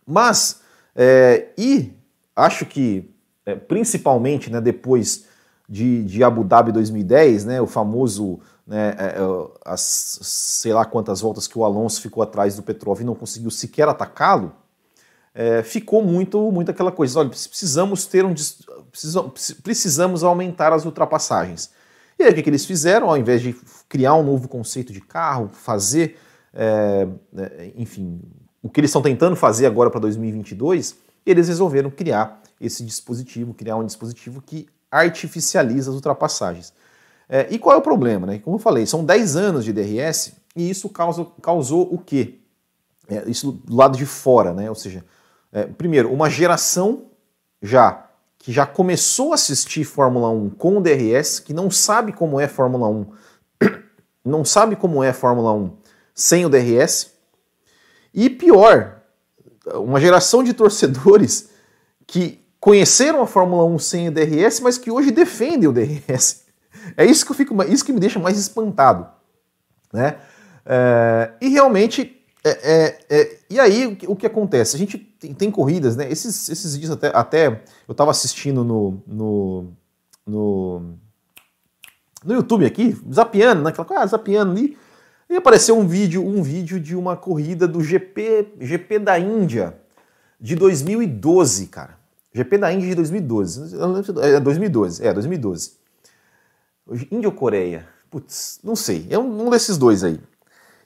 Mas, 0.06 0.60
é, 0.94 1.48
e 1.56 1.92
acho 2.34 2.66
que 2.66 3.10
é, 3.46 3.54
principalmente 3.54 4.50
né, 4.50 4.60
depois 4.60 5.24
de, 5.68 6.04
de 6.04 6.22
Abu 6.22 6.44
Dhabi 6.44 6.72
2010, 6.72 7.44
né, 7.44 7.60
o 7.60 7.66
famoso, 7.66 8.40
né, 8.66 8.94
é, 8.98 9.04
é, 9.04 9.50
as 9.64 9.80
sei 10.22 10.72
lá 10.72 10.84
quantas 10.84 11.20
voltas 11.20 11.46
que 11.46 11.58
o 11.58 11.64
Alonso 11.64 12.00
ficou 12.00 12.22
atrás 12.22 12.56
do 12.56 12.62
Petrov 12.62 13.00
e 13.00 13.04
não 13.04 13.14
conseguiu 13.14 13.50
sequer 13.50 13.88
atacá-lo, 13.88 14.52
ficou 15.64 16.00
muito, 16.00 16.38
muito 16.52 16.70
aquela 16.70 16.92
coisa, 16.92 17.18
olha, 17.18 17.28
precisamos 17.28 18.06
ter 18.06 18.24
um 18.24 18.32
precisamos 19.64 20.22
aumentar 20.22 20.72
as 20.72 20.84
ultrapassagens. 20.84 21.72
E 22.18 22.22
aí 22.22 22.30
o 22.30 22.34
que, 22.34 22.42
que 22.42 22.50
eles 22.50 22.64
fizeram? 22.64 23.08
Ao 23.08 23.16
invés 23.16 23.42
de 23.42 23.54
criar 23.88 24.14
um 24.14 24.22
novo 24.22 24.48
conceito 24.48 24.92
de 24.92 25.00
carro, 25.00 25.48
fazer, 25.52 26.16
é, 26.52 27.06
é 27.36 27.72
enfim, 27.76 28.20
o 28.62 28.68
que 28.68 28.80
eles 28.80 28.90
estão 28.90 29.02
tentando 29.02 29.36
fazer 29.36 29.66
agora 29.66 29.90
para 29.90 30.00
2022, 30.00 30.96
eles 31.26 31.48
resolveram 31.48 31.90
criar 31.90 32.42
esse 32.60 32.84
dispositivo, 32.84 33.54
criar 33.54 33.76
um 33.76 33.84
dispositivo 33.84 34.40
que 34.40 34.66
artificializa 34.90 35.90
as 35.90 35.96
ultrapassagens. 35.96 36.72
É, 37.28 37.48
e 37.50 37.58
qual 37.58 37.74
é 37.74 37.78
o 37.78 37.82
problema? 37.82 38.26
Né? 38.26 38.38
Como 38.38 38.56
eu 38.56 38.60
falei, 38.60 38.86
são 38.86 39.04
10 39.04 39.36
anos 39.36 39.64
de 39.64 39.72
DRS 39.72 40.32
e 40.54 40.70
isso 40.70 40.88
causa, 40.88 41.26
causou 41.42 41.92
o 41.92 41.98
quê? 41.98 42.38
É, 43.08 43.28
isso 43.28 43.52
do 43.52 43.74
lado 43.74 43.98
de 43.98 44.06
fora, 44.06 44.52
né? 44.54 44.68
ou 44.68 44.74
seja, 44.74 45.04
é, 45.52 45.64
primeiro, 45.64 46.12
uma 46.12 46.30
geração 46.30 47.06
já 47.60 48.03
que 48.44 48.52
já 48.52 48.66
começou 48.66 49.32
a 49.32 49.36
assistir 49.36 49.84
Fórmula 49.84 50.28
1 50.28 50.50
com 50.50 50.76
o 50.76 50.80
DRS, 50.82 51.40
que 51.40 51.54
não 51.54 51.70
sabe 51.70 52.12
como 52.12 52.38
é 52.38 52.46
Fórmula 52.46 52.86
1, 52.88 53.06
não 54.22 54.44
sabe 54.44 54.76
como 54.76 55.02
é 55.02 55.14
Fórmula 55.14 55.50
1 55.54 55.74
sem 56.14 56.44
o 56.44 56.50
DRS, 56.50 57.12
e 58.12 58.28
pior, 58.28 59.00
uma 59.76 59.98
geração 59.98 60.44
de 60.44 60.52
torcedores 60.52 61.48
que 62.06 62.38
conheceram 62.60 63.22
a 63.22 63.26
Fórmula 63.26 63.64
1 63.64 63.78
sem 63.78 64.08
o 64.08 64.12
DRS, 64.12 64.60
mas 64.60 64.76
que 64.76 64.90
hoje 64.90 65.10
defendem 65.10 65.66
o 65.66 65.72
DRS. 65.72 66.44
É 66.98 67.06
isso 67.06 67.24
que 67.24 67.32
eu 67.32 67.36
fico, 67.36 67.62
isso 67.62 67.82
que 67.82 67.94
me 67.94 67.98
deixa 67.98 68.18
mais 68.18 68.38
espantado, 68.38 69.08
né? 69.90 70.18
É, 70.66 71.30
e 71.40 71.48
realmente, 71.48 72.22
é, 72.44 72.50
é, 72.50 72.98
é 73.08 73.38
e 73.48 73.58
aí 73.58 73.86
o 73.86 73.96
que, 73.96 74.06
o 74.06 74.14
que, 74.14 74.26
acontece? 74.26 74.76
A 74.76 74.78
gente 74.78 74.98
tem, 75.24 75.34
tem, 75.34 75.50
corridas, 75.50 75.96
né? 75.96 76.10
Esses, 76.10 76.48
esses 76.48 76.78
dias 76.78 76.90
até, 76.90 77.08
até 77.14 77.62
eu 77.88 77.92
estava 77.92 78.10
assistindo 78.10 78.62
no, 78.62 79.02
no, 79.06 79.72
no, 80.26 80.82
no 82.24 82.34
YouTube 82.34 82.66
aqui, 82.66 82.96
zapiando, 83.12 83.62
né? 83.62 83.72
ah, 83.96 84.06
zapiando 84.06 84.52
ali, 84.52 84.76
e 85.28 85.36
apareceu 85.36 85.78
um 85.78 85.86
vídeo, 85.86 86.24
um 86.24 86.42
vídeo 86.42 86.78
de 86.78 86.94
uma 86.94 87.16
corrida 87.16 87.66
do 87.66 87.80
GP, 87.80 88.54
GP 88.60 88.98
da 88.98 89.18
Índia 89.18 89.76
de 90.38 90.54
2012, 90.54 91.66
cara. 91.68 91.98
GP 92.32 92.58
da 92.58 92.72
Índia 92.72 92.88
de 92.88 92.94
2012. 92.96 93.76
É 94.20 94.40
2012, 94.40 95.06
é 95.06 95.12
2012. 95.12 95.72
Índia 97.10 97.28
ou 97.28 97.34
Coreia? 97.34 97.86
Putz, 98.10 98.60
não 98.62 98.76
sei. 98.76 99.06
É 99.08 99.18
um, 99.18 99.46
um, 99.46 99.50
desses 99.50 99.78
dois 99.78 100.04
aí. 100.04 100.20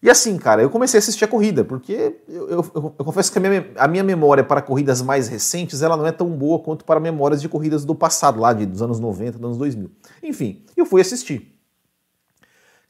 E 0.01 0.09
assim, 0.09 0.37
cara, 0.39 0.63
eu 0.63 0.71
comecei 0.71 0.99
a 0.99 1.01
assistir 1.01 1.25
a 1.25 1.29
corrida, 1.29 1.65
porque 1.65 2.21
eu, 2.29 2.49
eu, 2.49 2.95
eu, 2.99 3.05
confesso 3.05 3.33
que 3.33 3.39
a 3.39 3.41
minha, 3.41 3.71
a 3.77 3.89
minha, 3.89 4.05
memória 4.05 4.45
para 4.45 4.63
corridas 4.63 5.03
mais 5.03 5.29
recentes 5.29 5.83
ela 5.83 5.97
não 5.97 6.07
é 6.07 6.13
tão 6.13 6.31
boa 6.31 6.61
quanto 6.61 6.85
para 6.85 7.01
memórias 7.01 7.41
de 7.41 7.49
corridas 7.49 7.85
do 7.85 7.95
passado, 7.95 8.41
lá 8.41 8.53
de, 8.53 8.65
dos 8.65 8.81
anos 8.81 9.01
90, 9.01 9.33
dos 9.33 9.45
anos 9.45 9.59
2000. 9.59 9.91
Enfim, 10.23 10.65
eu 10.77 10.87
fui 10.87 11.01
assistir. 11.01 11.59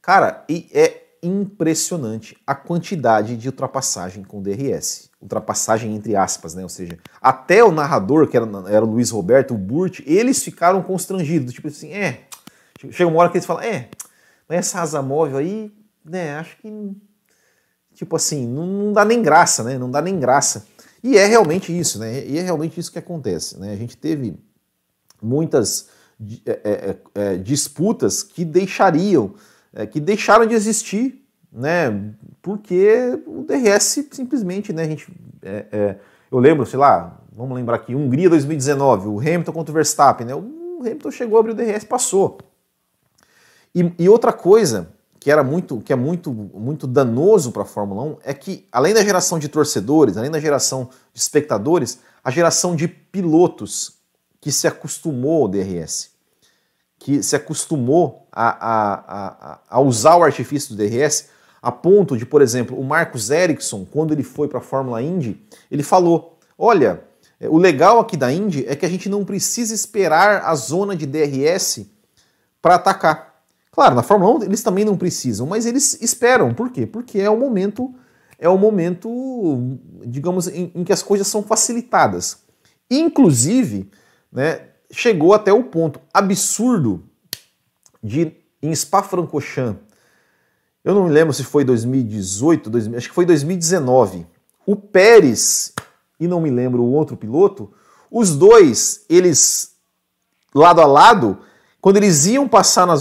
Cara, 0.01 0.45
e 0.47 0.69
é 0.71 1.09
impressionante 1.21 2.37
a 2.45 2.55
quantidade 2.55 3.35
de 3.35 3.47
ultrapassagem 3.47 4.23
com 4.23 4.41
DRS. 4.41 5.09
Ultrapassagem 5.21 5.95
entre 5.95 6.15
aspas, 6.15 6.55
né? 6.55 6.63
Ou 6.63 6.69
seja, 6.69 6.97
até 7.21 7.63
o 7.63 7.71
narrador, 7.71 8.27
que 8.27 8.37
era, 8.37 8.47
era 8.69 8.85
o 8.85 8.89
Luiz 8.89 9.09
Roberto, 9.09 9.53
o 9.53 9.57
Burt, 9.57 10.01
eles 10.05 10.41
ficaram 10.43 10.81
constrangidos. 10.81 11.53
Tipo 11.53 11.67
assim, 11.67 11.91
é. 11.91 12.21
Chega 12.91 13.09
uma 13.09 13.19
hora 13.19 13.29
que 13.29 13.37
eles 13.37 13.45
falam, 13.45 13.61
é, 13.63 13.89
mas 14.47 14.59
essa 14.59 14.81
asa 14.81 15.01
móvel 15.01 15.37
aí, 15.37 15.71
né, 16.09 16.37
acho 16.37 16.57
que. 16.57 16.69
Tipo 17.93 18.15
assim, 18.15 18.47
não, 18.47 18.65
não 18.65 18.93
dá 18.93 19.03
nem 19.03 19.21
graça, 19.21 19.63
né? 19.63 19.77
Não 19.77 19.91
dá 19.91 20.01
nem 20.01 20.19
graça. 20.19 20.65
E 21.03 21.17
é 21.17 21.25
realmente 21.25 21.77
isso, 21.77 21.99
né? 21.99 22.25
E 22.25 22.37
é 22.37 22.41
realmente 22.41 22.79
isso 22.79 22.91
que 22.91 22.99
acontece, 22.99 23.59
né? 23.59 23.73
A 23.73 23.75
gente 23.75 23.97
teve 23.97 24.37
muitas 25.21 25.89
é, 26.45 26.59
é, 26.63 26.97
é, 27.15 27.37
disputas 27.37 28.23
que 28.23 28.45
deixariam 28.45 29.33
é, 29.73 29.85
que 29.85 29.99
deixaram 29.99 30.45
de 30.45 30.53
existir, 30.53 31.25
né? 31.51 32.13
Porque 32.41 33.19
o 33.25 33.43
DRS 33.43 34.07
simplesmente, 34.11 34.73
né? 34.73 34.83
A 34.83 34.87
gente, 34.87 35.07
é, 35.41 35.65
é, 35.71 35.95
eu 36.31 36.39
lembro, 36.39 36.65
sei 36.65 36.79
lá, 36.79 37.19
vamos 37.31 37.55
lembrar 37.55 37.75
aqui, 37.75 37.95
Hungria 37.95 38.29
2019, 38.29 39.07
o 39.07 39.19
Hamilton 39.19 39.51
contra 39.51 39.71
o 39.71 39.75
Verstappen, 39.75 40.27
né? 40.27 40.35
O 40.35 40.79
Hamilton 40.81 41.11
chegou 41.11 41.37
a 41.37 41.39
abrir 41.41 41.51
o 41.51 41.55
DRS, 41.55 41.83
passou. 41.83 42.39
E, 43.73 43.91
e 43.99 44.09
outra 44.09 44.33
coisa 44.33 44.89
que 45.19 45.29
era 45.29 45.43
muito, 45.43 45.81
que 45.81 45.91
é 45.91 45.95
muito, 45.95 46.31
muito 46.31 46.87
danoso 46.87 47.51
para 47.51 47.63
a 47.63 47.65
Fórmula 47.65 48.03
1 48.03 48.17
é 48.23 48.33
que 48.33 48.67
além 48.71 48.93
da 48.93 49.03
geração 49.03 49.37
de 49.37 49.49
torcedores, 49.49 50.15
além 50.15 50.31
da 50.31 50.39
geração 50.39 50.89
de 51.13 51.19
espectadores, 51.19 51.99
a 52.23 52.31
geração 52.31 52.75
de 52.75 52.87
pilotos 52.87 53.93
que 54.39 54.51
se 54.51 54.67
acostumou 54.67 55.43
ao 55.43 55.47
DRS 55.47 56.19
que 56.99 57.23
se 57.23 57.35
acostumou 57.35 58.27
a, 58.31 59.53
a, 59.53 59.59
a, 59.69 59.79
usar 59.79 60.17
o 60.17 60.23
artifício 60.23 60.75
do 60.75 60.77
DRS, 60.77 61.29
a 61.61 61.71
ponto 61.71 62.17
de, 62.17 62.25
por 62.25 62.41
exemplo, 62.41 62.77
o 62.77 62.83
Marcos 62.83 63.29
Ericsson, 63.29 63.87
quando 63.89 64.11
ele 64.11 64.21
foi 64.21 64.47
para 64.47 64.59
a 64.59 64.61
Fórmula 64.61 65.01
Indy, 65.01 65.41
ele 65.71 65.81
falou: 65.81 66.37
olha, 66.57 67.01
o 67.41 67.57
legal 67.57 67.99
aqui 67.99 68.17
da 68.17 68.31
Indy 68.31 68.65
é 68.67 68.75
que 68.75 68.85
a 68.85 68.89
gente 68.89 69.07
não 69.07 69.23
precisa 69.23 69.73
esperar 69.73 70.43
a 70.43 70.53
zona 70.55 70.95
de 70.95 71.05
DRS 71.05 71.85
para 72.61 72.75
atacar. 72.75 73.28
Claro, 73.79 73.95
na 73.95 74.03
Fórmula 74.03 74.39
1 74.39 74.43
eles 74.43 74.61
também 74.61 74.83
não 74.83 74.97
precisam, 74.97 75.47
mas 75.47 75.65
eles 75.65 76.01
esperam. 76.01 76.53
Por 76.53 76.69
quê? 76.69 76.85
Porque 76.85 77.17
é 77.17 77.29
o 77.29 77.37
momento, 77.37 77.95
é 78.37 78.49
o 78.49 78.57
momento, 78.57 79.79
digamos, 80.05 80.49
em, 80.49 80.69
em 80.75 80.83
que 80.83 80.91
as 80.91 81.01
coisas 81.01 81.25
são 81.27 81.41
facilitadas. 81.41 82.39
Inclusive, 82.91 83.89
né, 84.29 84.63
chegou 84.91 85.33
até 85.33 85.53
o 85.53 85.63
ponto 85.63 86.01
absurdo 86.13 87.05
de 88.03 88.33
em 88.61 88.75
Spa-Francorchamps, 88.75 89.81
eu 90.83 90.93
não 90.93 91.05
me 91.05 91.11
lembro 91.11 91.33
se 91.33 91.45
foi 91.45 91.63
2018, 91.63 92.69
2000, 92.69 92.97
acho 92.97 93.07
que 93.07 93.15
foi 93.15 93.25
2019, 93.25 94.27
o 94.65 94.75
Pérez 94.75 95.73
e 96.19 96.27
não 96.27 96.41
me 96.41 96.49
lembro 96.49 96.83
o 96.83 96.91
outro 96.91 97.15
piloto, 97.15 97.71
os 98.11 98.35
dois, 98.35 99.05
eles 99.07 99.77
lado 100.53 100.81
a 100.81 100.85
lado, 100.85 101.39
quando 101.81 101.97
eles 101.97 102.25
iam 102.25 102.47
passar 102.47 102.85
na, 102.85 102.95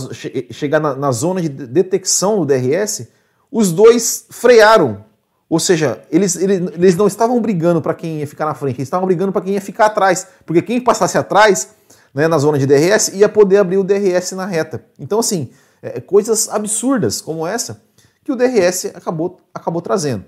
chegar 0.51 0.81
na, 0.81 0.95
na 0.95 1.13
zona 1.13 1.41
de 1.41 1.49
detecção 1.49 2.39
do 2.39 2.47
DRS, 2.47 3.09
os 3.51 3.73
dois 3.73 4.27
frearam 4.31 5.05
ou 5.49 5.59
seja, 5.59 6.05
eles, 6.11 6.37
eles, 6.37 6.61
eles 6.75 6.97
não 6.97 7.07
estavam 7.07 7.41
brigando 7.41 7.81
para 7.81 7.95
quem 7.95 8.19
ia 8.19 8.27
ficar 8.27 8.45
na 8.45 8.55
frente, 8.55 8.77
eles 8.77 8.87
estavam 8.87 9.07
brigando 9.07 9.33
para 9.33 9.41
quem 9.41 9.55
ia 9.55 9.61
ficar 9.61 9.87
atrás. 9.87 10.27
Porque 10.45 10.61
quem 10.61 10.79
passasse 10.79 11.17
atrás, 11.17 11.75
né, 12.13 12.29
na 12.29 12.37
zona 12.37 12.59
de 12.59 12.67
DRS, 12.67 13.09
ia 13.15 13.29
poder 13.29 13.57
abrir 13.57 13.79
o 13.79 13.85
DRS 13.85 14.33
na 14.33 14.45
reta. 14.45 14.85
Então, 14.99 15.19
assim, 15.19 15.51
é, 15.81 16.01
coisas 16.01 16.49
absurdas 16.51 17.23
como 17.23 17.47
essa 17.47 17.81
que 18.23 18.31
o 18.31 18.37
DRS 18.37 18.87
acabou, 18.95 19.41
acabou 19.55 19.81
trazendo. 19.81 20.23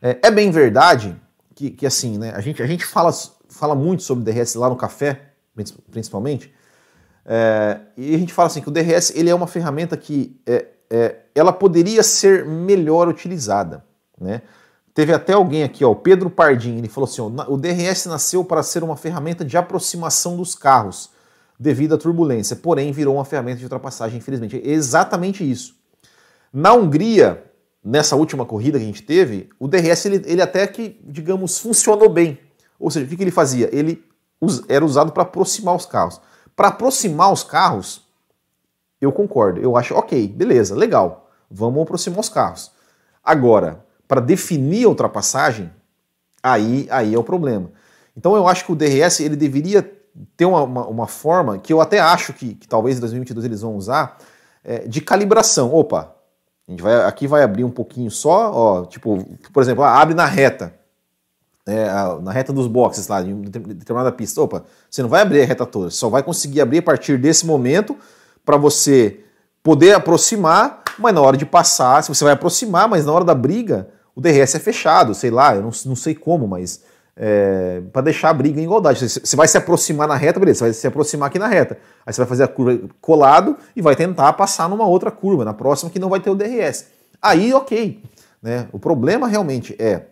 É, 0.00 0.18
é 0.22 0.30
bem 0.30 0.52
verdade 0.52 1.20
que, 1.56 1.70
que, 1.70 1.84
assim, 1.84 2.16
né, 2.16 2.32
a 2.36 2.40
gente, 2.40 2.62
a 2.62 2.66
gente 2.66 2.86
fala, 2.86 3.10
fala 3.48 3.74
muito 3.74 4.04
sobre 4.04 4.32
DRS 4.32 4.54
lá 4.54 4.68
no 4.68 4.76
café, 4.76 5.32
principalmente, 5.90 6.54
é, 7.24 7.80
e 7.96 8.14
a 8.14 8.18
gente 8.18 8.32
fala 8.32 8.46
assim 8.46 8.60
que 8.60 8.68
o 8.68 8.72
DRS 8.72 9.12
ele 9.14 9.30
é 9.30 9.34
uma 9.34 9.46
ferramenta 9.46 9.96
que 9.96 10.40
é, 10.46 10.66
é, 10.90 11.16
ela 11.34 11.52
poderia 11.52 12.02
ser 12.02 12.44
melhor 12.44 13.08
utilizada. 13.08 13.84
Né? 14.20 14.42
Teve 14.92 15.12
até 15.12 15.32
alguém 15.32 15.62
aqui, 15.62 15.84
o 15.84 15.94
Pedro 15.94 16.28
Pardim, 16.28 16.78
ele 16.78 16.88
falou 16.88 17.08
assim: 17.08 17.22
ó, 17.22 17.26
o 17.48 17.56
DRS 17.56 18.06
nasceu 18.06 18.44
para 18.44 18.62
ser 18.62 18.82
uma 18.82 18.96
ferramenta 18.96 19.44
de 19.44 19.56
aproximação 19.56 20.36
dos 20.36 20.54
carros 20.54 21.10
devido 21.58 21.94
à 21.94 21.98
turbulência, 21.98 22.56
porém 22.56 22.90
virou 22.90 23.16
uma 23.16 23.24
ferramenta 23.24 23.58
de 23.58 23.64
ultrapassagem, 23.64 24.18
infelizmente. 24.18 24.56
É 24.56 24.70
exatamente 24.70 25.48
isso. 25.48 25.76
Na 26.52 26.72
Hungria, 26.72 27.44
nessa 27.84 28.16
última 28.16 28.44
corrida 28.44 28.78
que 28.78 28.84
a 28.84 28.86
gente 28.86 29.02
teve, 29.02 29.50
o 29.58 29.68
DRS 29.68 30.06
ele, 30.06 30.22
ele 30.26 30.42
até 30.42 30.66
que, 30.66 30.98
digamos, 31.04 31.58
funcionou 31.58 32.08
bem. 32.08 32.38
Ou 32.78 32.90
seja, 32.90 33.04
o 33.04 33.08
que, 33.08 33.16
que 33.16 33.22
ele 33.22 33.30
fazia? 33.30 33.68
Ele 33.72 34.02
era 34.68 34.84
usado 34.84 35.12
para 35.12 35.22
aproximar 35.22 35.76
os 35.76 35.84
carros. 35.84 36.20
Para 36.54 36.68
aproximar 36.68 37.32
os 37.32 37.42
carros, 37.42 38.06
eu 39.00 39.10
concordo. 39.12 39.60
Eu 39.60 39.76
acho, 39.76 39.94
ok, 39.94 40.28
beleza, 40.28 40.74
legal. 40.74 41.30
Vamos 41.50 41.82
aproximar 41.82 42.20
os 42.20 42.28
carros. 42.28 42.70
Agora, 43.24 43.84
para 44.06 44.20
definir 44.20 44.84
a 44.84 44.88
ultrapassagem, 44.88 45.70
aí, 46.42 46.86
aí 46.90 47.14
é 47.14 47.18
o 47.18 47.24
problema. 47.24 47.70
Então 48.16 48.34
eu 48.36 48.46
acho 48.46 48.64
que 48.64 48.72
o 48.72 48.76
DRS 48.76 49.20
ele 49.20 49.36
deveria 49.36 49.82
ter 50.36 50.44
uma, 50.44 50.62
uma, 50.62 50.86
uma 50.86 51.06
forma 51.06 51.58
que 51.58 51.72
eu 51.72 51.80
até 51.80 52.00
acho 52.00 52.32
que, 52.32 52.54
que, 52.54 52.68
talvez 52.68 52.96
em 52.96 53.00
2022 53.00 53.44
eles 53.44 53.60
vão 53.60 53.76
usar 53.76 54.18
é, 54.64 54.80
de 54.80 55.00
calibração. 55.00 55.72
Opa, 55.72 56.14
a 56.66 56.70
gente 56.70 56.82
vai, 56.82 57.04
aqui 57.04 57.26
vai 57.26 57.42
abrir 57.42 57.64
um 57.64 57.70
pouquinho 57.70 58.10
só, 58.10 58.52
ó, 58.52 58.84
tipo, 58.84 59.24
por 59.52 59.62
exemplo, 59.62 59.84
ah, 59.84 60.00
abre 60.00 60.14
na 60.14 60.26
reta, 60.26 60.74
é, 61.66 61.86
na 62.22 62.32
reta 62.32 62.52
dos 62.52 62.66
boxes 62.66 63.08
lá, 63.08 63.22
em 63.22 63.42
determinada 63.42 64.12
pista. 64.12 64.40
Opa, 64.40 64.64
você 64.88 65.02
não 65.02 65.08
vai 65.08 65.22
abrir 65.22 65.42
a 65.42 65.46
reta 65.46 65.66
toda, 65.66 65.90
só 65.90 66.08
vai 66.08 66.22
conseguir 66.22 66.60
abrir 66.60 66.78
a 66.78 66.82
partir 66.82 67.18
desse 67.18 67.46
momento 67.46 67.96
para 68.44 68.56
você 68.56 69.20
poder 69.62 69.94
aproximar, 69.94 70.82
mas 70.98 71.14
na 71.14 71.20
hora 71.20 71.36
de 71.36 71.46
passar, 71.46 72.02
se 72.02 72.08
você 72.08 72.24
vai 72.24 72.32
aproximar, 72.32 72.88
mas 72.88 73.04
na 73.04 73.12
hora 73.12 73.24
da 73.24 73.34
briga, 73.34 73.88
o 74.14 74.20
DRS 74.20 74.54
é 74.54 74.58
fechado, 74.58 75.14
sei 75.14 75.30
lá, 75.30 75.54
eu 75.54 75.62
não, 75.62 75.70
não 75.86 75.96
sei 75.96 76.14
como, 76.14 76.48
mas 76.48 76.82
é, 77.16 77.82
para 77.92 78.02
deixar 78.02 78.30
a 78.30 78.32
briga 78.32 78.60
em 78.60 78.64
igualdade. 78.64 79.06
Você 79.06 79.36
vai 79.36 79.46
se 79.46 79.58
aproximar 79.58 80.08
na 80.08 80.16
reta, 80.16 80.40
beleza, 80.40 80.60
você 80.60 80.64
vai 80.64 80.72
se 80.72 80.86
aproximar 80.86 81.28
aqui 81.28 81.38
na 81.38 81.46
reta. 81.46 81.76
Aí 82.06 82.12
você 82.12 82.20
vai 82.20 82.28
fazer 82.28 82.44
a 82.44 82.48
curva 82.48 82.80
colado 83.00 83.56
e 83.76 83.82
vai 83.82 83.94
tentar 83.94 84.32
passar 84.32 84.68
numa 84.68 84.86
outra 84.86 85.10
curva, 85.10 85.44
na 85.44 85.52
próxima 85.52 85.90
que 85.90 85.98
não 85.98 86.08
vai 86.08 86.20
ter 86.20 86.30
o 86.30 86.34
DRS. 86.34 86.86
Aí, 87.20 87.52
ok. 87.52 88.02
Né? 88.42 88.66
O 88.72 88.78
problema 88.78 89.28
realmente 89.28 89.76
é, 89.78 90.02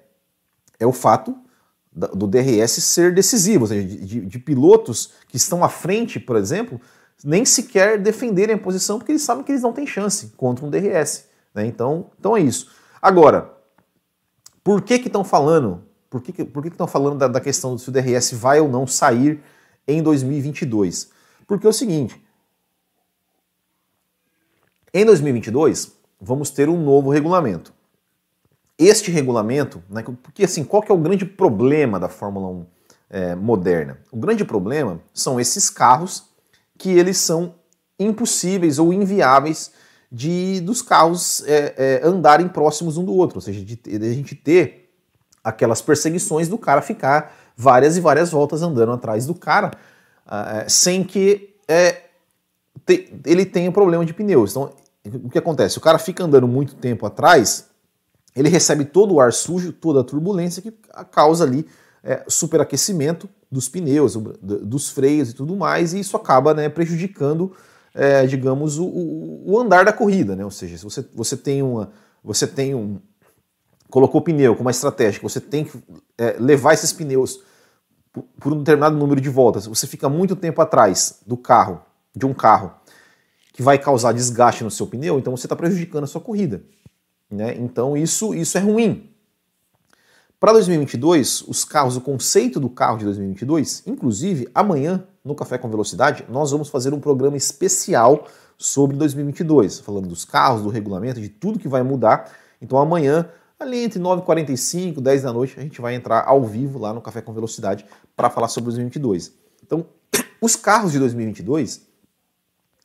é 0.79 0.87
o 0.87 0.93
fato 0.93 1.37
do 1.93 2.27
DRS 2.27 2.83
ser 2.83 3.13
decisivo, 3.13 3.65
ou 3.65 3.67
seja, 3.67 3.87
de, 3.87 4.21
de, 4.21 4.39
pilotos 4.39 5.13
que 5.29 5.37
estão 5.37 5.65
à 5.65 5.69
frente, 5.69 6.21
por 6.21 6.37
exemplo, 6.37 6.81
nem 7.25 7.45
sequer 7.45 8.01
defenderem 8.01 8.55
a 8.55 8.59
posição, 8.59 8.99
porque 8.99 9.13
eles 9.13 9.23
sabem 9.23 9.43
que 9.43 9.51
eles 9.51 9.63
não 9.63 9.73
têm 9.73 9.87
chance 9.87 10.29
contra 10.37 10.65
um 10.65 10.71
DRS. 10.71 11.25
Né? 11.53 11.67
Então, 11.67 12.11
então 12.19 12.37
é 12.37 12.41
isso. 12.41 12.71
Agora, 13.03 13.53
por 14.63 14.83
que 14.83 14.99
que 14.99 15.09
estão 15.09 15.25
falando? 15.25 15.83
Por 16.09 16.23
que 16.23 16.33
que 16.33 16.43
estão 16.43 16.87
falando 16.87 17.19
da, 17.19 17.29
da 17.29 17.41
questão 17.41 17.77
se 17.77 17.89
o 17.89 17.93
DRS 17.93 18.33
vai 18.33 18.61
ou 18.61 18.69
não 18.69 18.87
sair 18.87 19.43
em 19.87 20.03
2022? 20.03 21.11
Porque 21.47 21.67
é 21.67 21.71
o 21.71 21.73
seguinte, 21.73 22.23
em 24.95 25.05
2022 25.05 25.93
vamos 26.21 26.51
ter 26.51 26.69
um 26.69 26.83
novo 26.83 27.11
regulamento. 27.11 27.73
Este 28.79 29.11
regulamento, 29.11 29.83
né, 29.91 30.05
porque 30.23 30.45
assim, 30.45 30.63
qual 30.63 30.83
que 30.83 30.93
é 30.93 30.95
o 30.95 30.99
grande 30.99 31.25
problema 31.25 31.99
da 31.99 32.09
Fórmula 32.09 32.49
1? 32.49 32.67
é, 33.11 33.35
moderna. 33.35 33.99
O 34.11 34.17
grande 34.17 34.45
problema 34.45 35.01
são 35.15 35.41
esses 35.41 35.71
carros 35.71 36.25
que 36.77 36.91
eles 36.91 37.19
são 37.19 37.55
impossíveis 37.99 38.79
ou 38.79 38.93
inviáveis 38.93 39.73
de 40.11 40.61
dos 40.61 40.81
carros 40.81 41.43
é, 41.47 41.75
é, 41.77 42.01
andarem 42.07 42.49
próximos 42.49 42.97
um 42.97 43.05
do 43.05 43.13
outro, 43.13 43.39
ou 43.39 43.43
seja, 43.43 43.63
de, 43.65 43.77
de, 43.77 44.07
a 44.07 44.13
gente 44.13 44.35
ter 44.35 44.91
aquelas 45.43 45.83
perseguições 45.83 46.49
do 46.49 46.57
cara 46.57 46.81
ficar 46.81 47.35
várias 47.57 47.97
e 47.97 48.01
várias 48.01 48.31
voltas 48.31 48.63
andando 48.63 48.93
atrás 48.93 49.27
do 49.27 49.35
cara 49.35 49.73
uh, 50.27 50.69
sem 50.69 51.03
que 51.03 51.57
é, 51.67 52.03
te, 52.87 53.13
ele 53.27 53.45
tenha 53.45 53.71
problema 53.73 54.05
de 54.05 54.15
pneus. 54.15 54.53
Então, 54.53 54.73
o 55.25 55.29
que 55.29 55.39
acontece? 55.39 55.77
O 55.77 55.81
cara 55.81 55.99
fica 55.99 56.25
andando 56.25 56.47
muito 56.47 56.75
tempo 56.77 57.05
atrás, 57.05 57.68
ele 58.39 58.49
recebe 58.49 58.85
todo 58.85 59.15
o 59.15 59.21
ar 59.21 59.33
sujo, 59.33 59.73
toda 59.73 60.01
a 60.01 60.05
turbulência 60.05 60.63
que 60.63 60.73
causa 61.11 61.45
ali 61.45 61.67
é, 62.03 62.25
superaquecimento 62.29 63.29
dos 63.51 63.69
pneus, 63.69 64.15
dos 64.43 64.91
freios 64.91 65.31
e 65.31 65.35
tudo 65.35 65.57
mais, 65.57 65.95
e 65.95 66.01
isso 66.01 66.17
acaba 66.17 66.53
né, 66.53 66.69
prejudicando 66.69 67.53
é, 67.95 68.25
digamos, 68.27 68.79
o, 68.79 68.87
o, 68.87 69.59
andar 69.59 69.85
da 69.85 69.93
corrida, 69.93 70.37
né? 70.37 70.45
Ou 70.45 70.53
seja, 70.53 70.79
se 70.79 70.85
você, 70.85 71.05
você 71.13 71.37
tem 71.37 71.63
uma. 71.63 71.91
Você 72.23 72.47
tem 72.47 72.73
um. 72.73 73.01
Colocou 73.91 74.21
pneu 74.21 74.55
com 74.55 74.61
uma 74.61 74.71
estratégia, 74.71 75.21
você 75.21 75.41
tem 75.41 75.65
que 75.65 75.77
é, 76.17 76.37
levar 76.39 76.75
esses 76.75 76.93
pneus 76.93 77.41
por, 78.13 78.23
por 78.39 78.53
um 78.53 78.59
determinado 78.59 78.97
número 78.97 79.21
de 79.21 79.29
voltas, 79.29 79.67
você 79.67 79.87
fica 79.87 80.09
muito 80.09 80.37
tempo 80.37 80.61
atrás 80.61 81.21
do 81.27 81.37
carro, 81.37 81.81
de 82.15 82.27
um 82.27 82.35
carro, 82.35 82.73
que 83.53 83.63
vai 83.63 83.79
causar 83.79 84.13
desgaste 84.13 84.63
no 84.63 84.71
seu 84.71 84.87
pneu, 84.87 85.19
então 85.19 85.37
você 85.37 85.47
está 85.47 85.57
prejudicando 85.57 86.05
a 86.05 86.07
sua 86.07 86.21
corrida. 86.21 86.63
Né? 87.31 87.55
Então 87.57 87.97
isso, 87.97 88.35
isso 88.35 88.57
é 88.57 88.61
ruim. 88.61 89.11
Para 90.41 90.53
2022, 90.53 91.43
os 91.49 91.65
carros, 91.65 91.97
o 91.97 92.01
conceito 92.01 92.61
do 92.61 92.71
carro 92.71 92.99
de 92.99 93.05
2022, 93.05 93.83
inclusive 93.87 94.49
amanhã 94.55 95.05
no 95.25 95.35
Café 95.35 95.59
com 95.59 95.69
Velocidade, 95.69 96.25
nós 96.29 96.53
vamos 96.53 96.69
fazer 96.69 96.95
um 96.95 97.01
programa 97.01 97.37
especial 97.37 98.27
sobre 98.57 98.97
2022, 98.97 99.81
falando 99.81 100.09
dos 100.09 100.25
carros, 100.25 100.63
do 100.63 100.69
regulamento, 100.69 101.21
de 101.21 101.29
tudo 101.29 101.59
que 101.59 101.67
vai 101.67 101.83
mudar. 101.83 102.33
Então 102.63 102.79
amanhã, 102.79 103.29
ali 103.59 103.79
entre 103.79 104.01
9h45 104.01 104.99
e 104.99 105.01
10 105.01 105.23
da 105.23 105.33
noite, 105.33 105.55
a 105.59 105.63
gente 105.63 105.81
vai 105.81 105.97
entrar 105.97 106.25
ao 106.25 106.45
vivo 106.45 106.79
lá 106.79 106.95
no 106.95 107.01
Café 107.01 107.21
com 107.21 107.33
Velocidade 107.33 107.85
para 108.17 108.31
falar 108.31 108.47
sobre 108.47 108.67
2022. 108.67 109.33
Então, 109.65 109.87
os 110.41 110.55
carros 110.55 110.93
de 110.93 111.01
2022, 111.01 111.83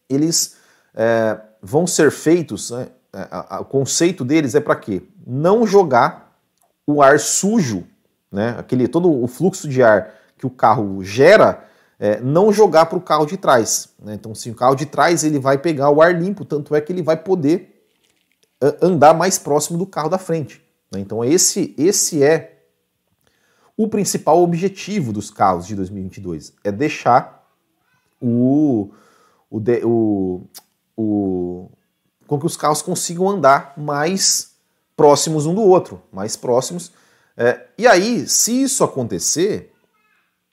eles 0.09 0.55
é, 0.95 1.39
vão 1.62 1.85
ser 1.85 2.12
feitos, 2.12 2.71
né, 2.71 2.88
a, 3.13 3.58
a, 3.58 3.62
o 3.62 3.65
conceito 3.65 4.25
deles 4.25 4.55
é 4.55 4.60
para 4.60 4.75
quê? 4.75 5.03
Não 5.25 5.65
jogar 5.65 6.36
o 6.86 7.01
ar 7.01 7.20
sujo, 7.20 7.86
né, 8.32 8.55
aquele, 8.58 8.88
todo 8.88 9.10
o 9.12 9.27
fluxo 9.27 9.70
de 9.70 9.84
ar 9.84 10.13
que 10.38 10.46
o 10.46 10.50
carro 10.50 11.03
gera, 11.03 11.65
é, 12.00 12.20
não 12.20 12.51
jogar 12.51 12.88
para 12.88 12.98
o 12.98 13.01
carro 13.01 13.25
de 13.25 13.38
trás. 13.38 13.89
Né? 14.03 14.15
Então, 14.15 14.34
se 14.34 14.50
o 14.50 14.55
carro 14.55 14.75
de 14.75 14.86
trás 14.86 15.24
ele 15.24 15.39
vai 15.39 15.58
pegar 15.58 15.89
o 15.89 16.01
ar 16.01 16.13
limpo, 16.20 16.43
tanto 16.43 16.75
é 16.75 16.82
que 16.82 16.91
ele 16.91 17.01
vai 17.01 17.15
poder 17.15 17.70
andar 18.82 19.13
mais 19.13 19.38
próximo 19.38 19.77
do 19.77 19.86
carro 19.86 20.10
da 20.10 20.17
frente. 20.17 20.62
Né? 20.91 21.00
Então, 21.00 21.24
esse, 21.24 21.74
esse 21.77 22.24
é 22.24 22.62
o 23.75 23.88
principal 23.88 24.41
objetivo 24.41 25.12
dos 25.12 25.29
carros 25.29 25.65
de 25.65 25.75
2022, 25.75 26.53
é 26.63 26.72
deixar 26.72 27.48
o, 28.22 28.91
o, 29.50 29.60
o, 29.84 30.41
o 30.96 31.52
com 32.27 32.39
que 32.39 32.45
os 32.45 32.57
carros 32.57 32.81
consigam 32.81 33.29
andar 33.29 33.73
mais 33.77 34.53
próximos 34.95 35.45
um 35.45 35.53
do 35.53 35.61
outro, 35.61 36.01
mais 36.11 36.35
próximos. 36.35 36.91
É, 37.35 37.65
e 37.77 37.87
aí, 37.87 38.27
se 38.27 38.63
isso 38.63 38.83
acontecer, 38.83 39.73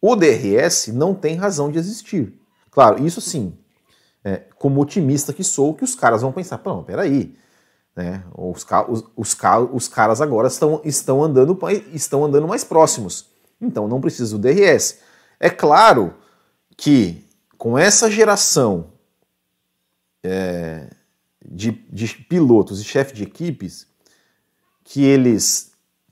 o 0.01 0.17
DRS 0.17 0.89
não 0.89 1.15
tem 1.15 1.37
razão 1.37 1.71
de 1.71 1.79
existir. 1.79 2.33
Claro, 2.71 3.05
isso 3.05 3.21
sim, 3.21 3.57
é, 4.25 4.43
como 4.59 4.81
otimista 4.81 5.33
que 5.33 5.45
sou, 5.45 5.75
que 5.75 5.85
os 5.85 5.95
caras 5.95 6.23
vão 6.23 6.33
pensar, 6.33 6.61
não, 6.65 6.83
peraí, 6.83 7.37
né? 7.95 8.23
Os, 8.37 8.65
os, 8.89 9.05
os, 9.17 9.37
os 9.73 9.89
caras 9.89 10.21
agora 10.21 10.49
estão, 10.49 10.81
estão, 10.85 11.23
andando, 11.23 11.59
estão 11.93 12.25
andando 12.25 12.47
mais 12.47 12.65
próximos. 12.65 13.27
Então 13.61 13.89
não 13.89 14.01
precisa 14.01 14.37
do 14.37 14.41
DRS. 14.41 14.99
É 15.39 15.51
claro 15.51 16.15
que 16.77 17.25
com 17.59 17.77
essa 17.77 18.11
geração 18.11 18.93
é, 20.23 20.89
de, 21.45 21.73
de, 21.91 22.09
pilotos 22.29 22.81
e 22.81 22.85
chefes 22.85 23.17
de 23.17 23.23
equipes, 23.23 23.87
que 24.85 25.05
eles 25.05 25.71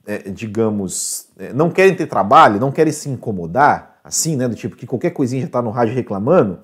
é, 0.09 0.17
digamos, 0.29 1.27
é, 1.37 1.53
não 1.53 1.69
querem 1.69 1.95
ter 1.95 2.07
trabalho, 2.07 2.59
não 2.59 2.71
querem 2.71 2.91
se 2.91 3.07
incomodar, 3.09 3.99
assim, 4.03 4.35
né? 4.35 4.47
Do 4.47 4.55
tipo 4.55 4.75
que 4.75 4.87
qualquer 4.87 5.11
coisinha 5.11 5.41
já 5.41 5.47
está 5.47 5.61
no 5.61 5.69
rádio 5.69 5.93
reclamando. 5.93 6.59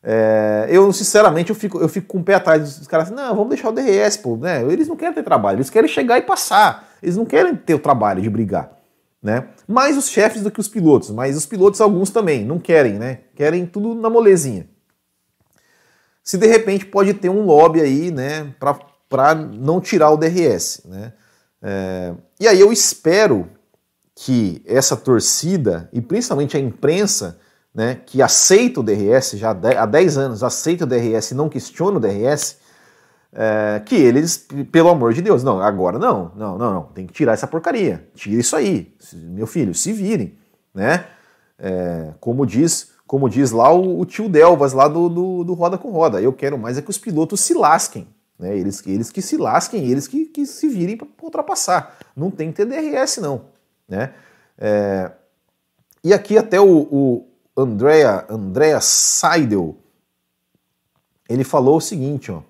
É, 0.00 0.68
eu, 0.70 0.92
sinceramente, 0.92 1.50
eu 1.50 1.56
fico, 1.56 1.80
eu 1.80 1.88
fico 1.88 2.06
com 2.06 2.18
o 2.18 2.22
pé 2.22 2.34
atrás 2.34 2.78
dos 2.78 2.86
caras 2.86 3.08
assim, 3.08 3.16
não, 3.16 3.34
vamos 3.34 3.48
deixar 3.48 3.70
o 3.70 3.72
DRS, 3.72 4.16
pô, 4.18 4.36
né? 4.36 4.62
Eles 4.62 4.86
não 4.86 4.94
querem 4.94 5.12
ter 5.12 5.24
trabalho, 5.24 5.56
eles 5.56 5.70
querem 5.70 5.88
chegar 5.88 6.18
e 6.18 6.22
passar. 6.22 6.88
Eles 7.02 7.16
não 7.16 7.24
querem 7.24 7.56
ter 7.56 7.74
o 7.74 7.80
trabalho 7.80 8.22
de 8.22 8.30
brigar, 8.30 8.70
né? 9.20 9.48
Mais 9.66 9.96
os 9.96 10.08
chefes 10.08 10.42
do 10.42 10.50
que 10.50 10.60
os 10.60 10.68
pilotos, 10.68 11.10
mas 11.10 11.36
os 11.36 11.46
pilotos 11.46 11.80
alguns 11.80 12.10
também 12.10 12.44
não 12.44 12.60
querem, 12.60 12.94
né? 12.94 13.20
Querem 13.34 13.66
tudo 13.66 13.94
na 13.94 14.08
molezinha. 14.08 14.68
Se 16.28 16.36
de 16.36 16.46
repente 16.46 16.84
pode 16.84 17.14
ter 17.14 17.30
um 17.30 17.46
lobby 17.46 17.80
aí, 17.80 18.10
né, 18.10 18.54
para 19.08 19.34
não 19.34 19.80
tirar 19.80 20.10
o 20.10 20.16
DRS, 20.18 20.82
né? 20.84 21.14
É, 21.62 22.12
e 22.38 22.46
aí 22.46 22.60
eu 22.60 22.70
espero 22.70 23.48
que 24.14 24.62
essa 24.66 24.94
torcida, 24.94 25.88
e 25.90 26.02
principalmente 26.02 26.54
a 26.54 26.60
imprensa, 26.60 27.40
né, 27.74 28.02
que 28.04 28.20
aceita 28.20 28.80
o 28.80 28.82
DRS, 28.82 29.38
já 29.38 29.52
há 29.52 29.86
10 29.86 30.18
anos 30.18 30.42
aceita 30.42 30.84
o 30.84 30.86
DRS 30.86 31.30
e 31.30 31.34
não 31.34 31.48
questiona 31.48 31.96
o 31.96 32.00
DRS, 32.00 32.58
é, 33.32 33.80
que 33.86 33.94
eles, 33.94 34.46
pelo 34.70 34.90
amor 34.90 35.14
de 35.14 35.22
Deus, 35.22 35.42
não, 35.42 35.62
agora 35.62 35.98
não, 35.98 36.30
não, 36.36 36.58
não, 36.58 36.74
não, 36.74 36.82
tem 36.82 37.06
que 37.06 37.14
tirar 37.14 37.32
essa 37.32 37.46
porcaria, 37.46 38.06
tira 38.14 38.38
isso 38.38 38.54
aí, 38.54 38.94
meu 39.14 39.46
filho, 39.46 39.74
se 39.74 39.94
virem, 39.94 40.36
né? 40.74 41.06
É, 41.58 42.12
como 42.20 42.44
diz 42.44 42.97
como 43.08 43.28
diz 43.28 43.52
lá 43.52 43.72
o, 43.72 43.98
o 43.98 44.04
tio 44.04 44.28
Delvas, 44.28 44.74
lá 44.74 44.86
do, 44.86 45.08
do, 45.08 45.42
do, 45.42 45.54
Roda 45.54 45.78
com 45.78 45.90
Roda, 45.90 46.20
eu 46.20 46.30
quero 46.30 46.58
mais 46.58 46.76
é 46.76 46.82
que 46.82 46.90
os 46.90 46.98
pilotos 46.98 47.40
se 47.40 47.54
lasquem, 47.54 48.06
né? 48.38 48.54
Eles, 48.56 48.86
eles 48.86 49.10
que 49.10 49.22
se 49.22 49.38
lasquem, 49.38 49.90
eles 49.90 50.06
que, 50.06 50.26
que 50.26 50.44
se 50.44 50.68
virem 50.68 50.94
para 50.94 51.08
ultrapassar. 51.22 51.98
Não 52.14 52.30
tem 52.30 52.52
TDRS, 52.52 53.16
não. 53.16 53.46
Né? 53.88 54.12
É... 54.58 55.10
E 56.04 56.12
aqui 56.12 56.36
até 56.36 56.60
o, 56.60 56.80
o 56.82 57.26
Andrea, 57.56 58.26
Andrea 58.28 58.78
Seidel, 58.82 59.74
ele 61.26 61.44
falou 61.44 61.78
o 61.78 61.80
seguinte, 61.80 62.30
ó. 62.30 62.42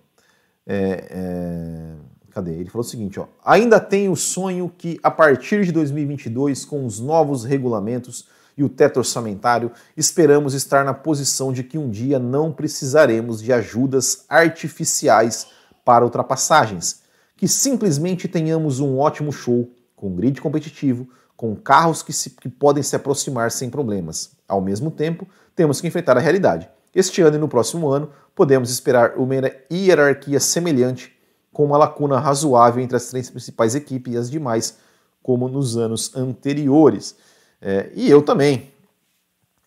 É, 0.67 1.07
é... 1.09 1.95
Cadê? 2.31 2.51
Ele 2.55 2.69
falou 2.69 2.85
o 2.85 2.91
seguinte, 2.91 3.21
ó. 3.21 3.27
Ainda 3.45 3.79
tenho 3.79 4.11
o 4.11 4.17
sonho 4.17 4.73
que 4.77 4.99
a 5.05 5.11
partir 5.11 5.65
de 5.65 5.71
2022, 5.71 6.65
com 6.65 6.85
os 6.85 6.99
novos 6.99 7.45
regulamentos 7.45 8.27
e 8.59 8.65
o 8.65 8.69
teto 8.69 8.97
orçamentário, 8.97 9.71
esperamos 9.97 10.53
estar 10.53 10.85
na 10.85 10.93
posição 10.93 11.53
de 11.53 11.63
que 11.63 11.79
um 11.79 11.89
dia 11.89 12.19
não 12.19 12.53
precisaremos 12.53 13.41
de 13.41 13.53
ajudas 13.53 14.25
artificiais 14.29 15.47
para 15.85 16.05
ultrapassagens, 16.05 17.03
que 17.37 17.47
simplesmente 17.47 18.27
tenhamos 18.27 18.81
um 18.81 18.99
ótimo 18.99 19.31
show 19.31 19.71
com 19.95 20.13
grid 20.15 20.41
competitivo, 20.41 21.09
com 21.37 21.55
carros 21.55 22.03
que, 22.03 22.13
se, 22.13 22.31
que 22.31 22.49
podem 22.49 22.83
se 22.83 22.97
aproximar 22.97 23.53
sem 23.53 23.71
problemas. 23.71 24.33
Ao 24.49 24.61
mesmo 24.61 24.91
tempo, 24.91 25.27
temos 25.55 25.81
que 25.81 25.87
enfrentar 25.87 26.17
a 26.17 26.21
realidade. 26.21 26.69
Este 26.93 27.23
ano 27.23 27.37
e 27.37 27.39
no 27.39 27.49
próximo 27.49 27.89
ano, 27.89 28.11
podemos 28.35 28.71
esperar 28.71 29.17
uma 29.17 29.35
hierarquia 29.71 30.41
semelhante, 30.41 31.17
com 31.53 31.65
uma 31.65 31.79
lacuna 31.79 32.19
razoável 32.19 32.83
entre 32.83 32.97
as 32.97 33.07
três 33.07 33.31
principais 33.31 33.77
equipes 33.77 34.15
e 34.15 34.17
as 34.17 34.29
demais, 34.29 34.79
como 35.23 35.49
nos 35.49 35.77
anos 35.77 36.15
anteriores. 36.17 37.15
É, 37.61 37.91
e 37.95 38.09
eu 38.09 38.23
também. 38.23 38.73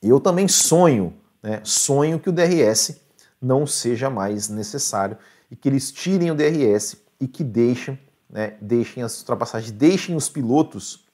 Eu 0.02 0.20
também 0.20 0.48
sonho, 0.48 1.14
né, 1.44 1.62
sonho 1.64 2.20
que 2.20 2.30
o 2.30 2.32
DRS 2.32 3.00
não 3.42 3.68
seja 3.68 4.10
mais 4.10 4.50
necessário 4.50 5.18
e 5.50 5.56
que 5.56 5.70
eles 5.70 5.92
tirem 5.92 6.32
o 6.32 6.36
DRS 6.36 6.98
e 7.20 7.28
que 7.28 7.44
deixem, 7.44 8.00
né, 8.30 8.56
deixem 8.60 9.04
as 9.04 9.20
ultrapassagens, 9.20 9.72
deixem 9.72 10.16
os 10.16 10.28
pilotos 10.28 11.06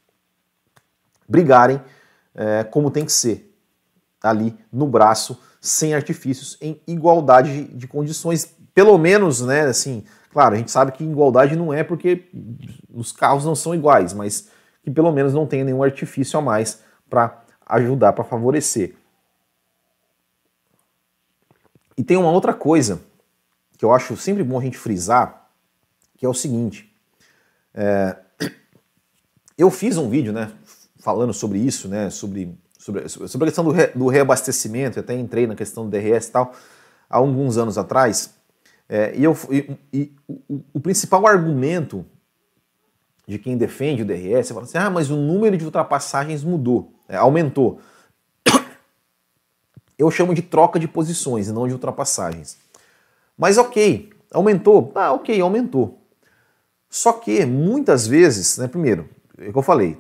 brigarem 1.27 1.81
é, 2.33 2.63
como 2.63 2.91
tem 2.91 3.03
que 3.03 3.11
ser, 3.11 3.53
ali 4.21 4.57
no 4.71 4.87
braço, 4.87 5.37
sem 5.59 5.93
artifícios, 5.93 6.57
em 6.61 6.79
igualdade 6.87 7.65
de 7.65 7.87
condições, 7.87 8.55
pelo 8.73 8.97
menos, 8.97 9.41
né, 9.41 9.61
assim, 9.61 10.05
claro, 10.31 10.55
a 10.55 10.57
gente 10.57 10.71
sabe 10.71 10.91
que 10.91 11.03
igualdade 11.03 11.55
não 11.55 11.73
é 11.73 11.83
porque 11.83 12.29
os 12.93 13.11
carros 13.11 13.43
não 13.43 13.55
são 13.55 13.73
iguais, 13.75 14.13
mas 14.13 14.49
que 14.88 14.91
pelo 14.91 15.12
menos 15.12 15.34
não 15.34 15.45
tenha 15.45 15.65
nenhum 15.65 15.84
artifício 15.84 16.39
a 16.39 16.41
mais 16.41 16.82
para 17.10 17.43
ajudar, 17.65 18.13
para 18.13 18.23
favorecer. 18.23 18.95
E 21.97 22.04
tem 22.06 22.15
uma 22.15 22.32
outra 22.32 22.54
coisa 22.54 23.02
que 23.78 23.84
eu 23.84 23.91
acho 23.91 24.15
sempre 24.15 24.45
bom 24.45 24.58
a 24.58 24.63
gente 24.63 24.78
frisar, 24.78 25.52
que 26.15 26.26
é 26.26 26.30
o 26.30 26.34
seguinte. 26.34 26.89
É, 27.73 28.15
eu 29.58 29.69
fiz 29.69 29.97
um 29.97 30.10
vídeo, 30.10 30.32
né, 30.32 30.54
falando 31.00 31.34
sobre 31.34 31.60
isso, 31.60 31.89
né, 31.89 32.10
sobre, 32.10 32.58
sobre, 32.80 33.10
sobre 33.10 33.43
a 33.43 33.47
questão 33.50 33.65
do, 33.65 33.71
re, 33.71 33.88
do 33.88 34.08
reabastecimento, 34.08 35.02
até 35.02 35.13
entrei 35.13 35.45
na 35.47 35.56
questão 35.56 35.84
do 35.84 35.91
DRS 35.91 36.30
e 36.30 36.32
tal, 36.32 36.54
há 37.10 37.17
alguns 37.17 37.58
anos 37.58 37.78
atrás, 37.78 38.34
é, 38.88 39.13
e, 39.17 39.21
eu, 39.26 39.38
e, 39.52 39.78
e 39.91 40.15
o, 40.26 40.63
o, 40.76 40.80
principal 40.80 41.28
argumento 41.28 42.06
de 43.27 43.37
quem 43.37 43.57
defende 43.57 44.03
o 44.03 44.05
DRS 44.05 44.49
falar 44.49 44.63
assim: 44.63 44.77
ah, 44.77 44.89
mas 44.89 45.09
o 45.09 45.17
número 45.17 45.57
de 45.57 45.65
ultrapassagens 45.65 46.43
mudou, 46.43 46.93
é, 47.09 47.17
aumentou. 47.17 47.81
Eu 49.99 50.09
chamo 50.09 50.33
de 50.33 50.41
troca 50.41 50.79
de 50.79 50.87
posições 50.87 51.47
e 51.47 51.51
não 51.51 51.67
de 51.67 51.73
ultrapassagens. 51.73 52.57
Mas 53.37 53.57
ok, 53.57 54.09
aumentou? 54.31 54.91
Ah, 54.95 55.11
ok, 55.11 55.39
aumentou. 55.41 56.01
Só 56.89 57.11
que 57.11 57.45
muitas 57.45 58.07
vezes, 58.07 58.57
né, 58.57 58.67
primeiro, 58.67 59.09
é 59.37 59.49
o 59.49 59.51
que 59.51 59.57
eu 59.57 59.63
falei, 59.63 59.97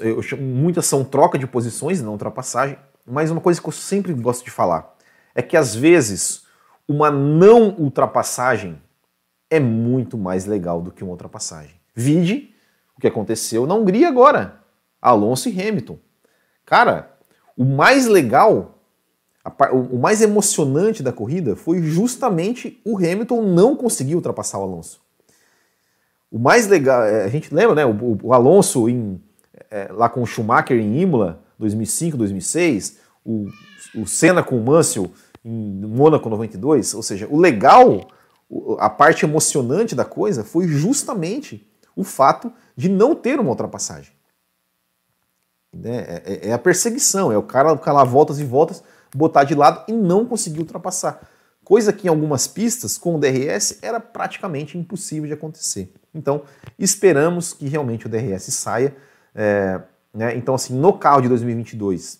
eu 0.00 0.22
chamo, 0.22 0.42
muitas 0.42 0.86
são 0.86 1.04
troca 1.04 1.36
de 1.36 1.46
posições 1.46 1.98
e 2.00 2.02
não 2.02 2.12
ultrapassagem, 2.12 2.78
mas 3.04 3.30
uma 3.30 3.40
coisa 3.40 3.60
que 3.60 3.68
eu 3.68 3.72
sempre 3.72 4.12
gosto 4.14 4.44
de 4.44 4.50
falar 4.50 4.96
é 5.34 5.42
que 5.42 5.56
às 5.56 5.74
vezes 5.74 6.44
uma 6.86 7.10
não 7.10 7.70
ultrapassagem 7.70 8.80
é 9.50 9.58
muito 9.58 10.16
mais 10.16 10.46
legal 10.46 10.80
do 10.80 10.92
que 10.92 11.02
uma 11.02 11.12
ultrapassagem. 11.12 11.74
Vide 11.94 12.54
o 13.00 13.02
que 13.02 13.08
aconteceu 13.08 13.66
na 13.66 13.74
Hungria 13.74 14.08
agora, 14.08 14.60
Alonso 15.00 15.48
e 15.48 15.52
Hamilton. 15.52 15.98
Cara, 16.66 17.16
o 17.56 17.64
mais 17.64 18.06
legal, 18.06 18.78
o 19.72 19.98
mais 19.98 20.20
emocionante 20.20 21.02
da 21.02 21.12
corrida 21.12 21.56
foi 21.56 21.80
justamente 21.80 22.78
o 22.84 22.98
Hamilton 22.98 23.42
não 23.42 23.74
conseguir 23.74 24.14
ultrapassar 24.14 24.58
o 24.58 24.62
Alonso. 24.62 25.00
O 26.30 26.38
mais 26.38 26.68
legal, 26.68 27.02
é, 27.02 27.24
a 27.24 27.28
gente 27.28 27.52
lembra, 27.52 27.74
né? 27.74 27.86
O, 28.22 28.32
Alonso 28.34 28.88
em, 28.88 29.20
é, 29.70 29.88
lá 29.90 30.08
com 30.08 30.22
o 30.22 30.26
Schumacher 30.26 30.78
em 30.78 31.00
Imola, 31.00 31.42
2005, 31.58 32.18
2006, 32.18 32.98
o, 33.24 33.46
o 33.96 34.06
Senna 34.06 34.42
com 34.42 34.58
o 34.58 34.64
Mansell 34.64 35.10
em 35.42 35.80
Mônaco 35.86 36.28
92, 36.28 36.92
ou 36.94 37.02
seja, 37.02 37.26
o 37.30 37.38
legal, 37.38 38.08
a 38.78 38.90
parte 38.90 39.24
emocionante 39.24 39.94
da 39.94 40.04
coisa 40.04 40.44
foi 40.44 40.68
justamente 40.68 41.66
o 41.94 42.04
fato 42.04 42.52
de 42.76 42.88
não 42.88 43.14
ter 43.14 43.38
uma 43.38 43.50
ultrapassagem. 43.50 44.12
Né? 45.72 45.98
É, 45.98 46.22
é, 46.24 46.48
é 46.48 46.52
a 46.52 46.58
perseguição, 46.58 47.30
é 47.30 47.38
o 47.38 47.42
cara 47.42 47.72
lá 47.92 48.04
voltas 48.04 48.38
e 48.38 48.44
voltas, 48.44 48.82
botar 49.14 49.44
de 49.44 49.54
lado 49.54 49.84
e 49.88 49.92
não 49.92 50.26
conseguir 50.26 50.60
ultrapassar. 50.60 51.20
Coisa 51.64 51.92
que 51.92 52.06
em 52.06 52.10
algumas 52.10 52.46
pistas, 52.46 52.98
com 52.98 53.14
o 53.14 53.18
DRS, 53.18 53.78
era 53.82 54.00
praticamente 54.00 54.76
impossível 54.76 55.26
de 55.26 55.34
acontecer. 55.34 55.92
Então, 56.12 56.42
esperamos 56.78 57.52
que 57.52 57.68
realmente 57.68 58.06
o 58.06 58.08
DRS 58.08 58.52
saia. 58.52 58.96
É, 59.34 59.80
né? 60.12 60.36
Então, 60.36 60.54
assim, 60.54 60.74
no 60.74 60.92
carro 60.92 61.20
de 61.20 61.28
2022, 61.28 62.18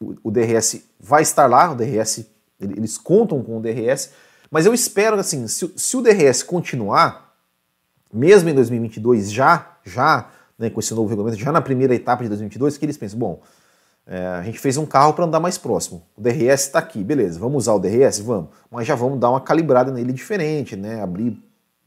o, 0.00 0.16
o, 0.24 0.30
DRS 0.30 0.82
vai 0.98 1.22
estar 1.22 1.46
lá, 1.46 1.72
o 1.72 1.74
DRS, 1.74 2.26
eles 2.60 2.98
contam 2.98 3.42
com 3.42 3.56
o 3.56 3.60
DRS, 3.60 4.10
mas 4.50 4.66
eu 4.66 4.74
espero, 4.74 5.18
assim, 5.18 5.46
se, 5.48 5.72
se 5.74 5.96
o 5.96 6.02
DRS 6.02 6.42
continuar, 6.42 7.29
mesmo 8.12 8.48
em 8.48 8.54
2022, 8.54 9.30
já, 9.30 9.76
já, 9.84 10.28
né, 10.58 10.70
com 10.70 10.80
esse 10.80 10.94
novo 10.94 11.08
regulamento, 11.08 11.40
já 11.40 11.52
na 11.52 11.60
primeira 11.60 11.94
etapa 11.94 12.22
de 12.22 12.28
2022, 12.28 12.76
que 12.76 12.84
eles 12.84 12.96
pensam, 12.96 13.18
bom, 13.18 13.40
é, 14.06 14.26
a 14.26 14.42
gente 14.42 14.58
fez 14.58 14.76
um 14.76 14.86
carro 14.86 15.12
para 15.12 15.24
andar 15.24 15.40
mais 15.40 15.56
próximo. 15.56 16.02
O 16.16 16.20
DRS 16.20 16.64
está 16.64 16.78
aqui, 16.78 17.04
beleza, 17.04 17.38
vamos 17.38 17.64
usar 17.64 17.74
o 17.74 17.78
DRS? 17.78 18.20
Vamos. 18.20 18.50
Mas 18.70 18.86
já 18.86 18.94
vamos 18.94 19.20
dar 19.20 19.30
uma 19.30 19.40
calibrada 19.40 19.92
nele 19.92 20.12
diferente, 20.12 20.74
né? 20.74 21.00
Abrir 21.00 21.40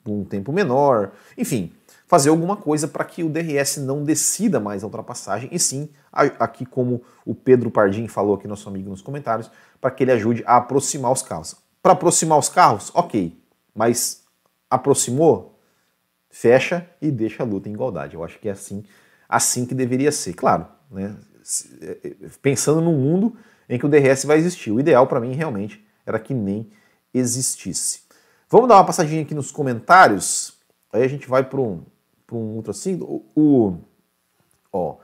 por 0.04 0.12
um 0.12 0.24
tempo 0.24 0.52
menor, 0.52 1.12
enfim, 1.38 1.72
fazer 2.08 2.30
alguma 2.30 2.56
coisa 2.56 2.88
para 2.88 3.04
que 3.06 3.24
o 3.24 3.30
DRS 3.30 3.78
não 3.78 4.04
decida 4.04 4.60
mais 4.60 4.84
a 4.84 4.86
ultrapassagem 4.86 5.50
e 5.52 5.58
sim, 5.58 5.90
aqui 6.12 6.66
como 6.66 7.02
o 7.26 7.34
Pedro 7.34 7.72
Pardim 7.72 8.08
falou 8.08 8.36
aqui, 8.36 8.48
nosso 8.48 8.68
amigo 8.70 8.90
nos 8.90 9.02
comentários, 9.02 9.50
para 9.80 9.90
que 9.92 10.04
ele 10.04 10.12
ajude 10.12 10.44
a 10.46 10.58
aproximar 10.58 11.12
os 11.12 11.22
carros. 11.22 11.56
Para 11.82 11.94
aproximar 11.94 12.38
os 12.38 12.50
carros, 12.50 12.92
ok, 12.94 13.38
mas 13.74 14.24
aproximou, 14.70 15.53
fecha 16.34 16.90
e 17.00 17.12
deixa 17.12 17.44
a 17.44 17.46
luta 17.46 17.70
em 17.70 17.74
igualdade. 17.74 18.16
Eu 18.16 18.24
acho 18.24 18.40
que 18.40 18.50
é 18.50 18.52
assim, 18.52 18.84
assim 19.30 19.68
que 19.68 19.76
deveria 19.76 20.12
ser. 20.12 20.34
Claro, 20.34 20.66
né? 20.90 21.16
É, 21.80 21.98
é, 22.04 22.16
pensando 22.42 22.82
num 22.82 22.98
mundo 22.98 23.38
em 23.70 23.78
que 23.78 23.86
o 23.86 23.90
DRS 23.90 24.26
vai 24.26 24.40
existir. 24.40 24.72
O 24.72 24.80
ideal 24.80 25.06
para 25.06 25.20
mim 25.20 25.34
realmente 25.34 25.86
era 26.04 26.18
que 26.18 26.34
nem 26.34 26.68
existisse. 27.14 28.02
Vamos 28.50 28.68
dar 28.68 28.78
uma 28.78 28.86
passadinha 28.86 29.22
aqui 29.22 29.36
nos 29.36 29.52
comentários. 29.52 30.58
Aí 30.92 31.04
a 31.04 31.08
gente 31.08 31.30
vai 31.30 31.44
para 31.44 31.62
um, 31.62 31.84
um 32.32 32.56
outro 32.56 32.72
assim. 32.72 33.00
O, 33.00 33.24
o, 33.36 33.78
ó, 34.72 34.98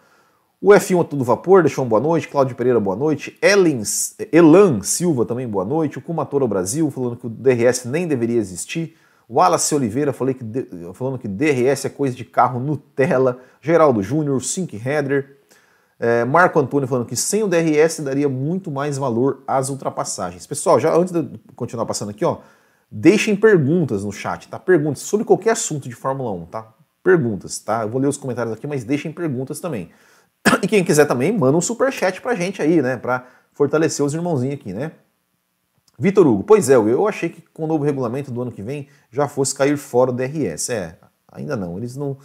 o 0.60 0.70
F1 0.70 1.02
a 1.02 1.04
todo 1.04 1.24
vapor 1.24 1.62
deixou 1.62 1.86
um 1.86 1.88
boa 1.88 2.02
noite. 2.02 2.28
Cláudio 2.28 2.56
Pereira, 2.56 2.80
boa 2.80 2.96
noite. 2.96 3.38
Ellen, 3.40 3.84
Elan 4.32 4.82
Silva 4.82 5.26
também, 5.26 5.48
boa 5.48 5.64
noite. 5.64 6.00
O 6.00 6.02
Kumatora 6.02 6.48
Brasil 6.48 6.90
falando 6.90 7.18
que 7.18 7.28
o 7.28 7.30
DRS 7.30 7.86
nem 7.86 8.08
deveria 8.08 8.40
existir. 8.40 8.98
Wallace 9.30 9.76
Oliveira 9.76 10.12
falei 10.12 10.34
que, 10.34 10.44
falando 10.94 11.20
que 11.20 11.28
DRS 11.28 11.86
é 11.86 11.90
coisa 11.90 12.16
de 12.16 12.26
carro 12.26 12.60
Nutella. 12.60 13.40
Geraldo 13.62 14.02
Júnior, 14.02 14.42
Sink 14.44 14.76
Header. 14.76 15.38
É, 16.00 16.24
Marco 16.26 16.58
Antônio 16.60 16.88
falando 16.88 17.06
que 17.06 17.16
sem 17.16 17.44
o 17.44 17.48
DRS 17.48 18.00
daria 18.00 18.30
muito 18.30 18.72
mais 18.72 18.98
valor 18.98 19.44
às 19.46 19.70
ultrapassagens. 19.70 20.48
Pessoal, 20.48 20.80
já 20.80 20.96
antes 20.96 21.14
de 21.14 21.40
continuar 21.56 21.86
passando 21.86 22.10
aqui, 22.10 22.24
ó, 22.24 22.40
Deixem 22.92 23.36
perguntas 23.36 24.04
no 24.04 24.12
chat, 24.12 24.48
tá? 24.48 24.58
Perguntas 24.58 25.04
sobre 25.04 25.24
qualquer 25.24 25.52
assunto 25.52 25.88
de 25.88 25.94
Fórmula 25.94 26.32
1, 26.32 26.46
tá? 26.48 26.74
Perguntas, 27.04 27.60
tá? 27.60 27.84
Eu 27.84 27.90
vou 27.90 28.02
ler 28.02 28.08
os 28.08 28.18
comentários 28.18 28.54
aqui, 28.54 28.66
mas 28.66 28.84
deixem 28.84 29.12
perguntas 29.12 29.60
também. 29.60 29.90
E 30.64 30.68
quem 30.68 30.84
quiser 30.84 31.06
também, 31.06 31.32
manda 31.38 31.58
um 31.58 31.62
super 31.62 31.92
chat 31.94 32.20
pra 32.20 32.34
gente 32.34 32.62
aí, 32.62 32.82
né? 32.82 32.98
Pra 32.98 33.28
fortalecer 33.54 34.04
os 34.04 34.14
irmãozinhos 34.14 34.56
aqui, 34.56 34.74
né? 34.74 34.92
Vitor 36.00 36.26
Hugo, 36.26 36.44
pois 36.44 36.70
é, 36.70 36.76
eu 36.76 37.08
achei 37.08 37.28
que 37.28 37.42
com 37.54 37.66
o 37.66 37.68
novo 37.68 37.84
regulamento 37.84 38.32
do 38.32 38.42
ano 38.42 38.52
que 38.52 38.64
vem 38.64 38.88
já 39.12 39.28
fosse 39.28 39.54
cair 39.54 39.78
fora 39.78 40.12
o 40.12 40.14
DRS. 40.14 40.70
É, 40.70 40.98
ainda 41.30 41.58
não, 41.58 41.78
eles 41.78 41.98
não, 41.98 42.18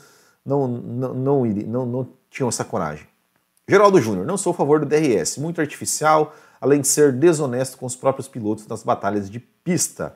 não, 0.47 0.69
não, 0.69 1.15
não, 1.15 1.45
não, 1.45 1.87
não 1.87 2.09
tinham 2.31 2.49
essa 2.49 2.65
coragem. 2.65 3.07
Geraldo 3.69 4.01
Júnior, 4.01 4.25
não 4.25 4.37
sou 4.37 4.53
a 4.53 4.55
favor 4.55 4.79
do 4.79 4.87
DRS, 4.87 5.39
muito 5.39 5.61
artificial, 5.61 6.35
além 6.61 6.83
de 6.83 6.87
ser 6.87 7.13
desonesto 7.13 7.77
com 7.77 7.87
os 7.87 7.97
próprios 7.97 8.29
pilotos 8.29 8.67
nas 8.69 8.85
batalhas 8.85 9.29
de 9.29 9.41
pista. 9.41 10.15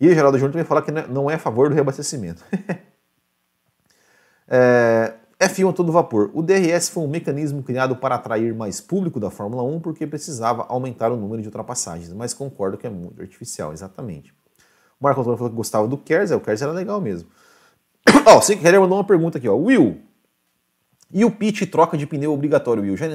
E 0.00 0.14
Geraldo 0.14 0.38
Júnior 0.38 0.52
também 0.52 0.64
fala 0.64 0.80
que 0.80 0.92
não 0.92 1.28
é 1.28 1.34
a 1.34 1.38
favor 1.38 1.68
do 1.68 1.74
reabastecimento. 1.74 2.44
é, 4.46 5.14
F1 5.40 5.70
a 5.70 5.72
todo 5.72 5.90
vapor. 5.90 6.30
O 6.34 6.42
DRS 6.42 6.90
foi 6.90 7.02
um 7.02 7.08
mecanismo 7.08 7.62
criado 7.62 7.96
para 7.96 8.16
atrair 8.16 8.54
mais 8.54 8.78
público 8.78 9.18
da 9.18 9.30
Fórmula 9.30 9.62
1 9.62 9.80
porque 9.80 10.06
precisava 10.06 10.66
aumentar 10.68 11.10
o 11.10 11.16
número 11.16 11.40
de 11.40 11.48
ultrapassagens, 11.48 12.12
mas 12.12 12.34
concordo 12.34 12.76
que 12.76 12.86
é 12.86 12.90
muito 12.90 13.22
artificial, 13.22 13.72
exatamente. 13.72 14.34
O 15.00 15.04
Marco 15.04 15.22
Antônio 15.22 15.38
falou 15.38 15.50
que 15.50 15.56
gostava 15.56 15.88
do 15.88 15.96
Kers, 15.96 16.30
é, 16.30 16.36
o 16.36 16.40
Kers 16.40 16.60
era 16.60 16.72
legal 16.72 17.00
mesmo. 17.00 17.30
Ó, 18.26 18.36
oh, 18.36 18.42
Sick 18.42 18.62
mandou 18.62 18.98
uma 18.98 19.04
pergunta 19.04 19.38
aqui, 19.38 19.48
ó. 19.48 19.56
Will, 19.56 20.02
e 21.10 21.24
o 21.24 21.30
pit 21.30 21.66
troca 21.66 21.96
de 21.96 22.06
pneu 22.06 22.32
obrigatório, 22.32 22.82
Will? 22.82 22.96
Já, 22.96 23.06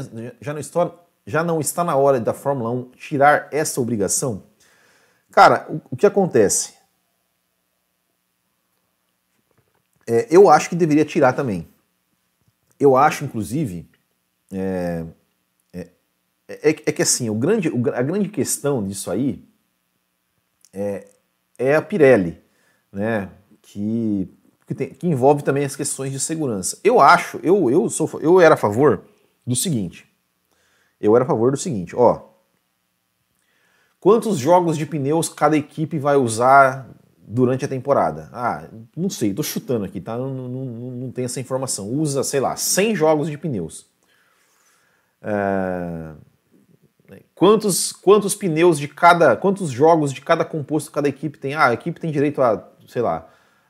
já, 0.42 0.52
não 0.52 0.60
está, 0.60 0.92
já 1.26 1.44
não 1.44 1.62
está 1.62 1.84
na 1.84 1.96
hora 1.96 2.20
da 2.20 2.34
Fórmula 2.34 2.72
1 2.72 2.92
tirar 2.98 3.48
essa 3.52 3.80
obrigação? 3.80 4.44
Cara, 5.32 5.68
o, 5.70 5.82
o 5.92 5.96
que 5.96 6.06
acontece? 6.06 6.74
É, 10.08 10.28
eu 10.30 10.50
acho 10.50 10.70
que 10.70 10.76
deveria 10.76 11.06
tirar 11.06 11.34
também. 11.34 11.68
Eu 12.80 12.96
acho, 12.98 13.26
inclusive, 13.26 13.90
é, 14.52 15.06
é, 15.74 15.90
é, 16.48 16.70
é 16.70 16.92
que 16.92 17.02
assim, 17.02 17.30
o 17.30 17.36
grande, 17.36 17.70
a 17.94 18.02
grande 18.02 18.30
questão 18.30 18.86
disso 18.86 19.10
aí 19.10 19.44
é, 20.74 21.08
é 21.58 21.76
a 21.76 21.82
Pirelli, 21.82 22.42
né? 22.92 23.30
Que, 23.62 24.30
que, 24.68 24.76
tem, 24.76 24.90
que, 24.90 25.08
envolve 25.08 25.44
também 25.44 25.66
as 25.66 25.76
questões 25.76 26.12
de 26.12 26.20
segurança. 26.20 26.80
Eu 26.84 27.00
acho, 27.00 27.40
eu, 27.42 27.72
eu, 27.72 27.90
sou, 27.90 28.10
eu 28.22 28.40
era 28.40 28.54
a 28.54 28.58
favor 28.58 29.04
do 29.46 29.56
seguinte. 29.56 30.06
Eu 31.00 31.16
era 31.16 31.24
a 31.24 31.28
favor 31.28 31.52
do 31.52 31.58
seguinte, 31.58 31.96
ó. 31.96 32.30
Quantos 34.00 34.38
jogos 34.38 34.78
de 34.78 34.86
pneus 34.86 35.30
cada 35.30 35.58
equipe 35.58 35.98
vai 35.98 36.16
usar 36.16 36.88
durante 37.28 37.66
a 37.66 37.68
temporada? 37.68 38.30
Ah, 38.32 38.66
não 38.96 39.10
sei, 39.10 39.34
tô 39.34 39.44
chutando 39.44 39.86
aqui, 39.86 40.00
tá? 40.00 40.18
Não, 40.18 40.34
não, 40.34 40.48
não, 40.48 40.92
não 40.92 41.12
tem 41.12 41.26
essa 41.26 41.40
informação. 41.40 41.90
Usa, 41.90 42.24
sei 42.24 42.40
lá, 42.40 42.56
100 42.56 42.96
jogos 42.96 43.30
de 43.30 43.38
pneus. 43.38 43.88
É... 45.22 46.14
Quantos, 47.34 47.92
quantos 47.92 48.34
pneus 48.34 48.80
de 48.80 48.88
cada. 48.88 49.36
Quantos 49.36 49.70
jogos 49.70 50.14
de 50.14 50.22
cada 50.22 50.46
composto 50.46 50.92
cada 50.92 51.10
equipe 51.10 51.38
tem? 51.38 51.54
Ah, 51.54 51.68
a 51.68 51.74
equipe 51.74 52.00
tem 52.00 52.12
direito 52.12 52.42
a, 52.42 52.68
sei 52.88 53.02
lá, 53.02 53.28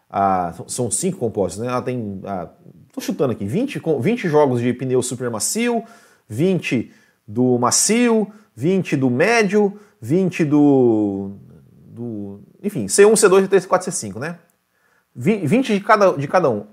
a, 0.09 0.53
são 0.67 0.91
cinco 0.91 1.17
compostos, 1.17 1.61
né? 1.61 1.67
Ela 1.67 1.81
tem. 1.81 2.21
A, 2.25 2.47
tô 2.93 3.01
chutando 3.01 3.33
aqui, 3.33 3.45
20, 3.45 3.81
20 3.99 4.29
jogos 4.29 4.61
de 4.61 4.71
pneu 4.73 5.01
super 5.01 5.29
macio, 5.29 5.83
20 6.29 6.91
do 7.27 7.57
macio, 7.57 8.31
20 8.55 8.95
do 8.95 9.09
médio, 9.09 9.79
20 9.99 10.45
do, 10.45 11.31
do. 11.87 12.39
Enfim, 12.65 12.87
C1, 12.87 13.11
C2, 13.13 13.47
C3, 13.47 13.67
C4, 13.67 13.79
C5, 13.83 14.19
né? 14.19 14.39
20 15.15 15.73
de 15.73 15.79
cada, 15.79 16.13
de 16.13 16.27
cada 16.27 16.49
um. 16.49 16.65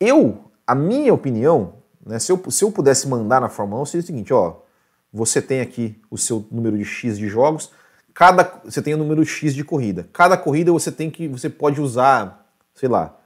Eu, 0.00 0.50
a 0.66 0.74
minha 0.74 1.14
opinião, 1.14 1.74
né, 2.04 2.18
se, 2.18 2.32
eu, 2.32 2.42
se 2.50 2.64
eu 2.64 2.72
pudesse 2.72 3.06
mandar 3.06 3.40
na 3.40 3.48
Fórmula 3.48 3.80
1, 3.82 3.86
seria 3.86 4.02
o 4.02 4.06
seguinte: 4.06 4.34
ó, 4.34 4.56
você 5.12 5.40
tem 5.40 5.60
aqui 5.60 6.00
o 6.10 6.18
seu 6.18 6.44
número 6.50 6.76
de 6.76 6.84
X 6.84 7.16
de 7.16 7.28
jogos, 7.28 7.70
cada 8.12 8.60
você 8.64 8.82
tem 8.82 8.92
o 8.92 8.98
número 8.98 9.24
X 9.24 9.54
de 9.54 9.62
corrida. 9.62 10.08
Cada 10.12 10.36
corrida 10.36 10.72
você 10.72 10.90
tem 10.90 11.08
que 11.08 11.28
você 11.28 11.48
pode 11.48 11.80
usar, 11.80 12.52
sei 12.74 12.88
lá, 12.88 13.16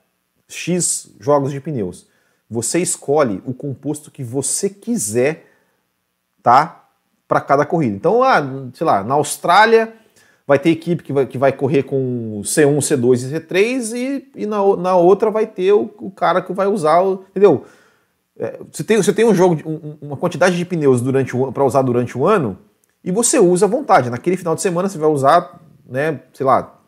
X 0.47 1.11
jogos 1.19 1.53
de 1.53 1.61
pneus. 1.61 2.07
Você 2.51 2.81
escolhe 2.81 3.43
o 3.47 3.55
composto 3.55 4.11
que 4.11 4.23
você 4.23 4.69
quiser, 4.69 5.51
tá? 6.43 6.85
Para 7.27 7.41
cada 7.41 7.65
corrida. 7.65 7.97
Então, 7.97 8.23
ah, 8.23 8.43
sei 8.75 8.87
lá, 8.87 9.03
na 9.03 9.15
Austrália 9.15 10.04
vai 10.47 10.59
ter 10.59 10.71
equipe 10.71 11.03
que 11.03 11.13
vai, 11.13 11.27
que 11.27 11.39
vai 11.39 11.53
correr 11.53 11.85
com 11.85 12.41
C1, 12.45 12.77
C2 12.79 13.23
e 13.23 13.41
C3 13.41 13.97
e, 13.97 14.43
e 14.43 14.47
na, 14.47 14.59
na 14.77 14.97
outra 14.97 15.31
vai 15.31 15.47
ter 15.47 15.73
o, 15.73 15.91
o 15.99 16.11
cara 16.11 16.43
que 16.43 16.53
vai 16.53 16.67
usar, 16.67 17.03
entendeu? 17.31 17.65
É, 18.39 18.59
você, 18.71 18.83
tem, 18.83 18.97
você 18.97 19.13
tem 19.13 19.25
um 19.25 19.35
jogo, 19.35 19.57
um, 19.65 19.97
uma 20.03 20.17
quantidade 20.17 20.57
de 20.57 20.65
pneus 20.65 21.01
durante 21.01 21.33
para 21.53 21.65
usar 21.65 21.83
durante 21.83 22.19
o 22.19 22.27
ano 22.27 22.59
e 23.03 23.11
você 23.11 23.39
usa 23.39 23.67
à 23.67 23.69
vontade. 23.69 24.11
Naquele 24.11 24.37
final 24.37 24.55
de 24.55 24.61
semana 24.61 24.89
você 24.89 24.99
vai 24.99 25.09
usar, 25.09 25.61
né, 25.89 26.21
sei 26.33 26.45
lá, 26.45 26.81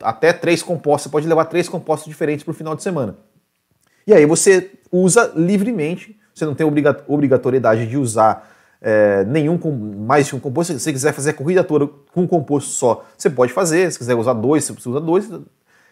até 0.00 0.32
três 0.32 0.62
compostos, 0.62 1.04
você 1.04 1.08
pode 1.10 1.26
levar 1.26 1.44
três 1.46 1.68
compostos 1.68 2.08
diferentes 2.08 2.44
para 2.44 2.52
o 2.52 2.54
final 2.54 2.74
de 2.74 2.82
semana. 2.82 3.16
E 4.06 4.12
aí 4.12 4.26
você 4.26 4.70
usa 4.90 5.32
livremente, 5.34 6.18
você 6.34 6.44
não 6.44 6.54
tem 6.54 6.66
obrigatoriedade 7.06 7.86
de 7.86 7.96
usar 7.96 8.53
é, 8.86 9.24
nenhum 9.24 9.58
mais 10.06 10.26
de 10.26 10.36
um 10.36 10.40
composto. 10.40 10.74
Se 10.74 10.80
você 10.80 10.92
quiser 10.92 11.14
fazer 11.14 11.30
a 11.30 11.32
corrida 11.32 11.64
toda 11.64 11.86
com 11.86 12.22
um 12.22 12.26
composto 12.26 12.68
só, 12.70 13.02
você 13.16 13.30
pode 13.30 13.50
fazer. 13.50 13.90
Se 13.90 13.98
quiser 13.98 14.14
usar 14.14 14.34
dois, 14.34 14.62
você 14.62 14.88
usa 14.90 15.00
dois. 15.00 15.26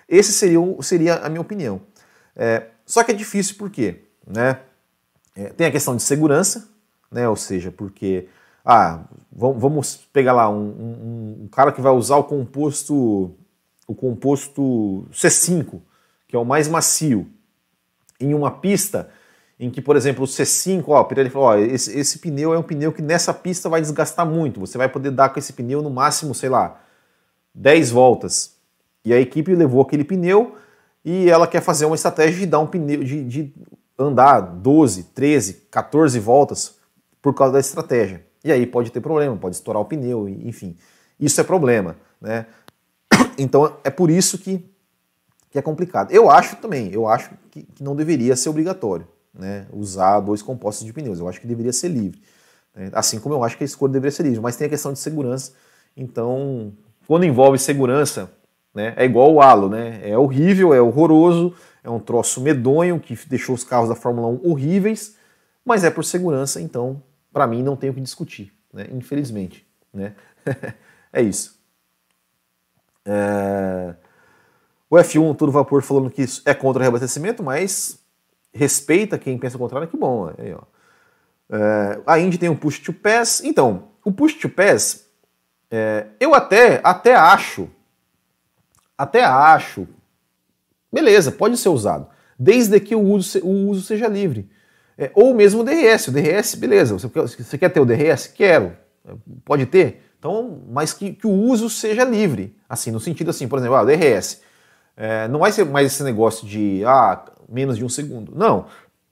Esse 0.07 0.31
seria, 0.31 0.61
seria 0.83 1.15
a 1.17 1.31
minha 1.31 1.41
opinião. 1.41 1.81
É, 2.37 2.67
só 2.85 3.03
que 3.03 3.11
é 3.11 3.15
difícil 3.15 3.57
por 3.57 3.71
quê? 3.71 4.03
Né? 4.27 4.59
É, 5.35 5.45
tem 5.45 5.67
a 5.67 5.71
questão 5.71 5.97
de 5.97 6.03
segurança, 6.03 6.69
né? 7.11 7.27
ou 7.27 7.37
seja, 7.37 7.73
porque 7.73 8.29
ah, 8.63 9.01
vamos 9.33 9.97
pegar 10.13 10.35
lá 10.35 10.51
um, 10.51 10.61
um, 10.61 11.39
um 11.45 11.49
cara 11.49 11.73
que 11.73 11.81
vai 11.81 11.93
usar 11.93 12.17
o 12.17 12.25
composto 12.25 13.35
o 13.87 13.95
composto 13.95 15.07
C5, 15.13 15.81
que 16.29 16.37
é 16.37 16.39
o 16.39 16.45
mais 16.45 16.69
macio, 16.69 17.29
em 18.21 18.33
uma 18.33 18.51
pista 18.51 19.11
em 19.63 19.71
que, 19.71 19.81
por 19.81 19.95
exemplo, 19.95 20.25
o 20.25 20.27
C5, 20.27 20.83
ó, 20.89 21.01
o 21.01 21.05
Pirelli 21.05 21.31
falou, 21.31 21.47
ó, 21.47 21.57
esse, 21.57 21.97
esse 21.97 22.19
pneu 22.19 22.53
é 22.53 22.59
um 22.59 22.65
pneu 22.65 22.93
que 22.93 23.01
nessa 23.01 23.33
pista 23.33 23.69
vai 23.69 23.81
desgastar 23.81 24.27
muito, 24.27 24.59
você 24.59 24.77
vai 24.77 24.89
poder 24.89 25.13
dar 25.13 25.29
com 25.29 25.39
esse 25.39 25.53
pneu 25.53 25.81
no 25.81 25.89
máximo, 25.89 26.35
sei 26.35 26.49
lá, 26.49 26.81
10 27.55 27.93
voltas. 27.93 28.57
E 29.05 29.15
a 29.15 29.21
equipe 29.21 29.55
levou 29.55 29.81
aquele 29.81 30.03
pneu 30.03 30.57
e 31.05 31.31
ela 31.31 31.47
quer 31.47 31.61
fazer 31.61 31.85
uma 31.85 31.95
estratégia 31.95 32.41
de 32.41 32.47
dar 32.47 32.59
um 32.59 32.67
pneu, 32.67 33.05
de, 33.05 33.23
de 33.23 33.55
andar 33.97 34.41
12, 34.41 35.05
13, 35.15 35.55
14 35.71 36.19
voltas 36.19 36.75
por 37.21 37.33
causa 37.33 37.53
da 37.53 37.61
estratégia. 37.61 38.27
E 38.43 38.51
aí 38.51 38.67
pode 38.67 38.91
ter 38.91 39.01
problema, 39.01 39.37
pode 39.37 39.55
estourar 39.55 39.81
o 39.81 39.85
pneu, 39.85 40.29
enfim. 40.29 40.77
Isso 41.21 41.41
é 41.41 41.45
problema, 41.45 41.95
né? 42.21 42.47
Então 43.39 43.77
é 43.85 43.91
por 43.91 44.11
isso 44.11 44.39
que, 44.39 44.69
que 45.53 45.57
é 45.57 45.63
complicado. 45.63 46.11
Eu 46.11 46.29
acho 46.29 46.57
também, 46.57 46.93
eu 46.93 47.07
acho 47.07 47.31
que, 47.49 47.63
que 47.63 47.85
não 47.85 47.95
deveria 47.95 48.35
ser 48.35 48.49
obrigatório 48.49 49.07
né, 49.33 49.67
usar 49.73 50.21
dois 50.21 50.43
compostos 50.43 50.85
de 50.85 50.93
pneus. 50.93 51.19
Eu 51.19 51.29
acho 51.29 51.41
que 51.41 51.47
deveria 51.47 51.73
ser 51.73 51.89
livre. 51.89 52.21
Né? 52.75 52.91
Assim 52.93 53.19
como 53.19 53.35
eu 53.35 53.45
acho 53.45 53.57
que 53.57 53.65
a 53.65 53.67
escolha 53.67 53.93
deveria 53.93 54.13
ser 54.13 54.25
livre. 54.25 54.41
Mas 54.41 54.57
tem 54.57 54.67
a 54.67 54.71
questão 54.71 54.93
de 54.93 54.99
segurança. 54.99 55.53
Então, 55.97 56.73
quando 57.07 57.25
envolve 57.25 57.59
segurança, 57.59 58.31
né, 58.75 58.95
é 58.97 59.05
igual 59.05 59.33
o 59.33 59.41
halo, 59.41 59.69
né? 59.69 60.01
É 60.03 60.17
horrível, 60.17 60.73
é 60.73 60.81
horroroso, 60.81 61.55
é 61.85 61.91
um 61.91 61.99
troço 61.99 62.41
medonho 62.41 62.99
que 62.99 63.19
deixou 63.29 63.55
os 63.55 63.65
carros 63.65 63.89
da 63.89 63.95
Fórmula 63.95 64.29
1 64.29 64.51
horríveis, 64.51 65.17
mas 65.65 65.85
é 65.85 65.91
por 65.91 66.05
segurança, 66.05 66.61
então, 66.61 67.03
para 67.33 67.47
mim, 67.47 67.63
não 67.63 67.77
tenho 67.77 67.93
o 67.93 67.95
que 67.95 68.01
discutir, 68.01 68.53
né? 68.73 68.87
Infelizmente, 68.93 69.67
né? 69.93 70.15
é 71.13 71.23
isso. 71.23 71.61
É... 73.05 73.95
O 74.89 74.97
F1 74.97 75.37
todo 75.37 75.51
vapor 75.51 75.83
falando 75.83 76.11
que 76.11 76.25
é 76.45 76.55
contra 76.55 76.81
o 76.81 76.83
reabastecimento, 76.83 77.43
mas 77.43 78.02
respeita 78.53 79.19
quem 79.19 79.39
pensa 79.39 79.57
o 79.57 79.61
contrário, 79.61 79.89
que 79.89 79.97
bom. 79.97 80.33
Aí, 80.39 80.53
ó. 80.53 80.63
É, 81.51 82.01
a 82.07 82.19
Indy 82.19 82.39
tem 82.39 82.49
um 82.49 82.57
push 82.57 82.79
to 82.79 82.93
pass. 82.93 83.43
Então, 83.45 83.89
o 84.05 84.13
push 84.13 84.35
to 84.35 84.49
pass, 84.49 85.07
é, 85.71 86.07
eu 86.19 86.35
até, 86.35 86.81
até 86.83 87.15
acho, 87.15 87.69
até 88.97 89.25
acho, 89.25 89.87
beleza, 90.93 91.33
pode 91.33 91.57
ser 91.57 91.69
usado, 91.69 92.09
desde 92.39 92.79
que 92.81 92.95
o 92.95 93.01
uso, 93.01 93.39
o 93.41 93.69
uso 93.69 93.83
seja 93.83 94.09
livre. 94.09 94.51
É, 94.97 95.11
ou 95.15 95.35
mesmo 95.35 95.63
o 95.63 95.65
DRS. 95.65 96.09
O 96.09 96.13
DRS, 96.13 96.55
beleza, 96.55 96.99
você, 96.99 97.09
você 97.09 97.59
quer 97.59 97.71
ter 97.71 97.81
o 97.81 97.85
DRS? 97.85 98.27
Quero. 98.29 98.77
Pode 99.45 99.67
ter. 99.67 100.03
Então, 100.19 100.63
mas 100.71 100.93
que, 100.93 101.13
que 101.13 101.27
o 101.27 101.31
uso 101.31 101.69
seja 101.69 102.05
livre. 102.05 102.57
Assim, 102.69 102.91
no 102.91 103.01
sentido 103.01 103.31
assim, 103.31 103.49
por 103.49 103.59
exemplo, 103.59 103.77
ah, 103.77 103.83
o 103.83 103.87
DRS. 103.87 104.41
É, 104.97 105.27
não 105.29 105.41
vai 105.41 105.51
ser 105.51 105.65
mais 105.65 105.87
esse 105.87 106.03
negócio 106.03 106.47
de 106.47 106.85
ah, 106.85 107.25
menos 107.49 107.77
de 107.77 107.85
um 107.85 107.89
segundo. 107.89 108.33
Não. 108.35 108.67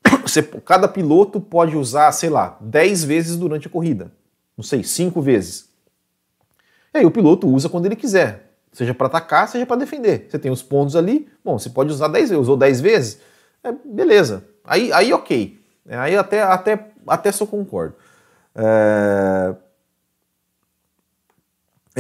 Você, 0.23 0.43
cada 0.43 0.89
piloto 0.89 1.41
pode 1.41 1.77
usar, 1.77 2.11
sei 2.13 2.31
lá, 2.31 2.57
10 2.61 3.05
vezes 3.05 3.37
durante 3.37 3.67
a 3.67 3.71
corrida. 3.71 4.13
Não 4.57 4.65
sei, 4.65 4.83
5 4.83 5.21
vezes. 5.21 5.69
E 6.93 6.99
aí 6.99 7.07
o 7.07 7.11
piloto 7.11 7.49
usa 7.49 7.69
quando 7.69 7.87
ele 7.87 7.97
quiser. 7.97 8.51
Seja 8.73 8.95
para 8.95 9.07
atacar, 9.07 9.49
seja 9.49 9.67
para 9.67 9.77
defender. 9.77 10.27
Você 10.29 10.39
tem 10.39 10.51
os 10.51 10.63
pontos 10.63 10.95
ali, 10.95 11.29
bom, 11.45 11.59
você 11.59 11.71
pode 11.71 11.91
usar 11.91 12.09
10 12.09 12.31
vezes. 12.31 12.43
Usou 12.43 12.57
10 12.57 12.81
vezes? 12.81 13.21
É, 13.65 13.73
beleza. 13.85 14.45
Aí, 14.65 14.93
aí 14.93 15.13
ok. 15.13 15.61
Aí 15.89 16.17
até, 16.17 16.43
até, 16.43 16.93
até 17.07 17.33
só 17.33 17.47
concordo. 17.47 17.95
É... 18.55 19.55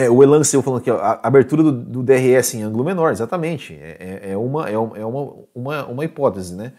É, 0.00 0.08
o 0.08 0.22
Elan 0.22 0.42
Seu 0.42 0.62
falando 0.62 0.80
aqui, 0.80 0.90
ó, 0.90 0.96
a 0.96 1.20
abertura 1.22 1.62
do, 1.62 1.72
do, 1.72 2.02
DRS 2.02 2.54
em 2.54 2.62
ângulo 2.62 2.82
menor, 2.82 3.12
exatamente. 3.12 3.74
É, 3.74 4.20
é, 4.22 4.32
é 4.32 4.36
uma, 4.36 4.66
é, 4.66 4.72
é 4.72 4.78
uma, 4.78 5.34
uma, 5.54 5.86
uma 5.86 6.04
hipótese, 6.06 6.54
né? 6.54 6.72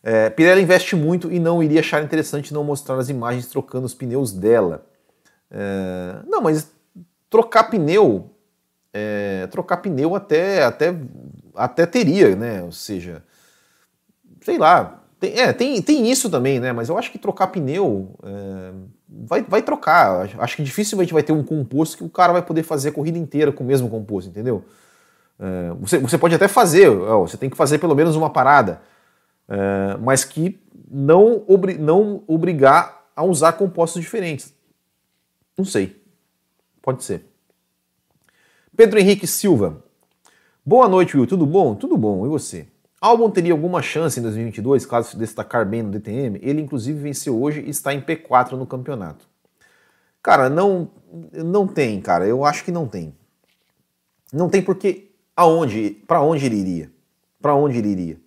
É, 0.00 0.30
Pirelli 0.30 0.62
investe 0.62 0.94
muito 0.94 1.30
e 1.32 1.40
não 1.40 1.60
iria 1.60 1.80
achar 1.80 2.04
interessante 2.04 2.54
não 2.54 2.62
mostrar 2.62 2.96
as 2.98 3.08
imagens 3.08 3.48
trocando 3.48 3.84
os 3.84 3.94
pneus 3.94 4.32
dela. 4.32 4.86
É, 5.50 6.20
não, 6.28 6.40
mas 6.40 6.70
trocar 7.28 7.64
pneu, 7.64 8.30
é, 8.92 9.48
trocar 9.48 9.78
pneu 9.78 10.14
até, 10.14 10.62
até, 10.62 10.94
até 11.56 11.84
teria, 11.84 12.36
né? 12.36 12.62
Ou 12.62 12.70
seja, 12.70 13.24
sei 14.40 14.56
lá, 14.56 15.02
tem, 15.18 15.32
é, 15.36 15.52
tem, 15.52 15.82
tem 15.82 16.08
isso 16.08 16.30
também, 16.30 16.60
né? 16.60 16.72
Mas 16.72 16.88
eu 16.88 16.96
acho 16.96 17.10
que 17.10 17.18
trocar 17.18 17.48
pneu 17.48 18.14
vai, 19.24 19.42
vai 19.42 19.62
trocar. 19.62 20.28
Acho 20.38 20.56
que 20.56 20.62
dificilmente 20.62 21.12
vai 21.12 21.22
ter 21.22 21.32
um 21.32 21.42
composto 21.42 21.96
que 21.96 22.04
o 22.04 22.08
cara 22.08 22.32
vai 22.32 22.42
poder 22.42 22.62
fazer 22.62 22.90
a 22.90 22.92
corrida 22.92 23.18
inteira 23.18 23.52
com 23.52 23.62
o 23.62 23.66
mesmo 23.66 23.88
composto, 23.88 24.30
entendeu? 24.30 24.64
É, 25.38 25.72
você, 25.80 25.98
você 25.98 26.16
pode 26.16 26.34
até 26.34 26.48
fazer, 26.48 26.88
ó, 26.88 27.20
você 27.20 27.36
tem 27.36 27.50
que 27.50 27.56
fazer 27.56 27.78
pelo 27.78 27.94
menos 27.94 28.16
uma 28.16 28.30
parada, 28.30 28.80
é, 29.48 29.96
mas 30.00 30.24
que 30.24 30.60
não, 30.90 31.44
obri, 31.46 31.76
não 31.78 32.22
obrigar 32.26 33.02
a 33.14 33.24
usar 33.24 33.52
compostos 33.54 34.00
diferentes. 34.00 34.54
Não 35.56 35.64
sei. 35.64 36.00
Pode 36.80 37.04
ser. 37.04 37.24
Pedro 38.76 38.98
Henrique 38.98 39.26
Silva. 39.26 39.82
Boa 40.64 40.88
noite, 40.88 41.16
Will. 41.16 41.26
Tudo 41.26 41.44
bom? 41.44 41.74
Tudo 41.74 41.96
bom. 41.96 42.24
E 42.24 42.28
você? 42.28 42.66
Albon 43.02 43.32
teria 43.32 43.52
alguma 43.52 43.82
chance 43.82 44.20
em 44.20 44.22
2022, 44.22 44.86
caso 44.86 45.10
se 45.10 45.16
destacar 45.16 45.68
bem 45.68 45.82
no 45.82 45.90
DTM? 45.90 46.38
Ele, 46.40 46.62
inclusive, 46.62 46.96
venceu 47.00 47.42
hoje 47.42 47.60
e 47.60 47.68
está 47.68 47.92
em 47.92 48.00
P4 48.00 48.52
no 48.52 48.64
campeonato. 48.64 49.26
Cara, 50.22 50.48
não, 50.48 50.88
não 51.32 51.66
tem, 51.66 52.00
cara. 52.00 52.24
Eu 52.28 52.44
acho 52.44 52.64
que 52.64 52.70
não 52.70 52.86
tem. 52.86 53.12
Não 54.32 54.48
tem 54.48 54.62
porque 54.62 55.10
aonde, 55.36 56.00
para 56.06 56.22
onde 56.22 56.46
ele 56.46 56.54
iria? 56.54 56.92
Para 57.40 57.56
onde 57.56 57.76
ele 57.76 57.88
iria? 57.88 58.20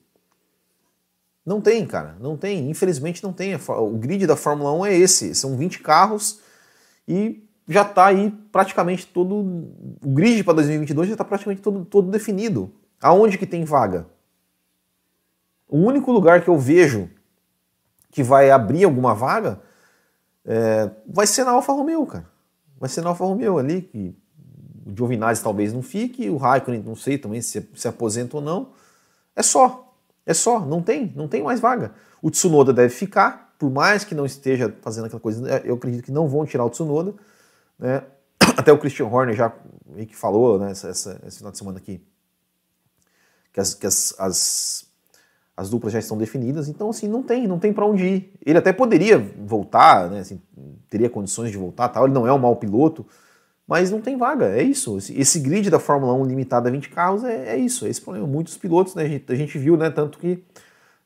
Não 1.46 1.62
tem, 1.62 1.88
cara. 1.88 2.18
Não 2.20 2.36
tem. 2.36 2.70
Infelizmente 2.70 3.24
não 3.24 3.32
tem. 3.32 3.56
O 3.56 3.92
grid 3.92 4.28
da 4.28 4.36
Fórmula 4.36 4.74
1 4.74 4.86
é 4.88 4.94
esse. 4.94 5.34
São 5.36 5.56
20 5.56 5.80
carros 5.80 6.42
e 7.08 7.48
já 7.66 7.84
está 7.84 8.08
aí 8.08 8.30
praticamente 8.52 9.08
todo. 9.08 9.36
O 10.04 10.10
grid 10.10 10.44
para 10.44 10.56
2022 10.56 11.08
já 11.08 11.14
está 11.14 11.24
praticamente 11.24 11.62
todo, 11.62 11.86
todo 11.86 12.12
definido. 12.12 12.74
Aonde 13.02 13.38
que 13.38 13.48
tem 13.48 13.64
vaga? 13.64 14.06
O 15.68 15.78
único 15.78 16.12
lugar 16.12 16.42
que 16.42 16.50
eu 16.50 16.58
vejo 16.58 17.10
que 18.12 18.24
vai 18.24 18.50
abrir 18.52 18.84
alguma 18.86 19.14
vaga 19.14 19.62
é, 20.46 20.90
vai 21.08 21.28
ser 21.28 21.44
na 21.44 21.52
Alfa 21.52 21.74
Romeo, 21.74 22.06
cara. 22.06 22.26
Vai 22.80 22.90
ser 22.90 23.02
na 23.02 23.10
Alfa 23.10 23.26
Romeo 23.26 23.58
ali, 23.58 23.82
que 23.82 24.16
o 24.86 24.96
Giovinazzi 24.96 25.44
talvez 25.44 25.74
não 25.74 25.82
fique, 25.82 26.30
o 26.30 26.38
Raikkonen 26.38 26.84
não 26.84 26.96
sei 26.96 27.18
também 27.18 27.42
se 27.42 27.68
se 27.74 27.88
aposenta 27.88 28.38
ou 28.38 28.44
não. 28.44 28.70
É 29.36 29.42
só, 29.42 29.94
é 30.26 30.34
só, 30.34 30.60
não 30.60 30.82
tem, 30.82 31.12
não 31.16 31.28
tem 31.28 31.44
mais 31.44 31.60
vaga. 31.60 31.94
O 32.22 32.30
Tsunoda 32.30 32.72
deve 32.72 32.94
ficar, 32.94 33.56
por 33.58 33.72
mais 33.72 34.04
que 34.04 34.14
não 34.14 34.26
esteja 34.26 34.74
fazendo 34.82 35.06
aquela 35.06 35.20
coisa, 35.20 35.62
eu 35.66 35.76
acredito 35.76 36.04
que 36.04 36.12
não 36.12 36.28
vão 36.28 36.46
tirar 36.46 36.66
o 36.66 36.70
Tsunoda, 36.70 37.14
né? 37.78 38.04
Até 38.58 38.72
o 38.72 38.78
Christian 38.78 39.08
Horner 39.08 39.36
já 39.36 39.52
meio 39.86 40.08
que 40.08 40.16
falou, 40.16 40.60
né, 40.60 40.72
essa, 40.72 40.90
essa, 40.90 41.22
esse 41.26 41.38
final 41.38 41.52
de 41.52 41.58
semana 41.58 41.78
aqui, 41.78 42.02
que 43.52 43.60
as, 43.60 43.74
que 43.74 43.88
as, 43.88 44.14
as 44.20 44.86
as 45.58 45.70
duplas 45.70 45.94
já 45.94 46.00
estão 46.00 46.18
definidas, 46.18 46.68
então 46.68 46.90
assim, 46.90 47.08
não 47.08 47.24
tem, 47.24 47.48
não 47.48 47.58
tem 47.58 47.72
para 47.72 47.86
onde 47.86 48.06
ir. 48.06 48.34
Ele 48.46 48.58
até 48.58 48.74
poderia 48.74 49.18
voltar, 49.18 50.10
né, 50.10 50.20
assim, 50.20 50.42
teria 50.90 51.10
condições 51.10 51.50
de 51.50 51.58
voltar, 51.58 51.90
tal, 51.90 52.06
ele 52.06 52.14
não 52.14 52.28
é 52.28 52.34
um 52.34 52.38
mau 52.38 52.56
piloto, 52.58 53.06
mas 53.68 53.90
não 53.90 54.02
tem 54.02 54.18
vaga, 54.18 54.48
é 54.48 54.62
isso. 54.62 54.98
Esse, 54.98 55.20
esse 55.20 55.40
grid 55.40 55.70
da 55.70 55.80
Fórmula 55.80 56.14
1 56.14 56.26
limitado 56.26 56.68
a 56.68 56.72
20 56.72 56.90
carros 56.90 57.24
é, 57.24 57.56
é 57.56 57.58
isso, 57.58 57.86
é 57.86 57.90
esse 57.90 58.02
problema. 58.02 58.28
Muitos 58.28 58.58
pilotos, 58.58 58.96
né, 58.96 59.04
a 59.04 59.08
gente, 59.08 59.32
a 59.32 59.36
gente 59.36 59.58
viu, 59.58 59.78
né, 59.78 59.90
tanto 59.90 60.20
que 60.20 60.44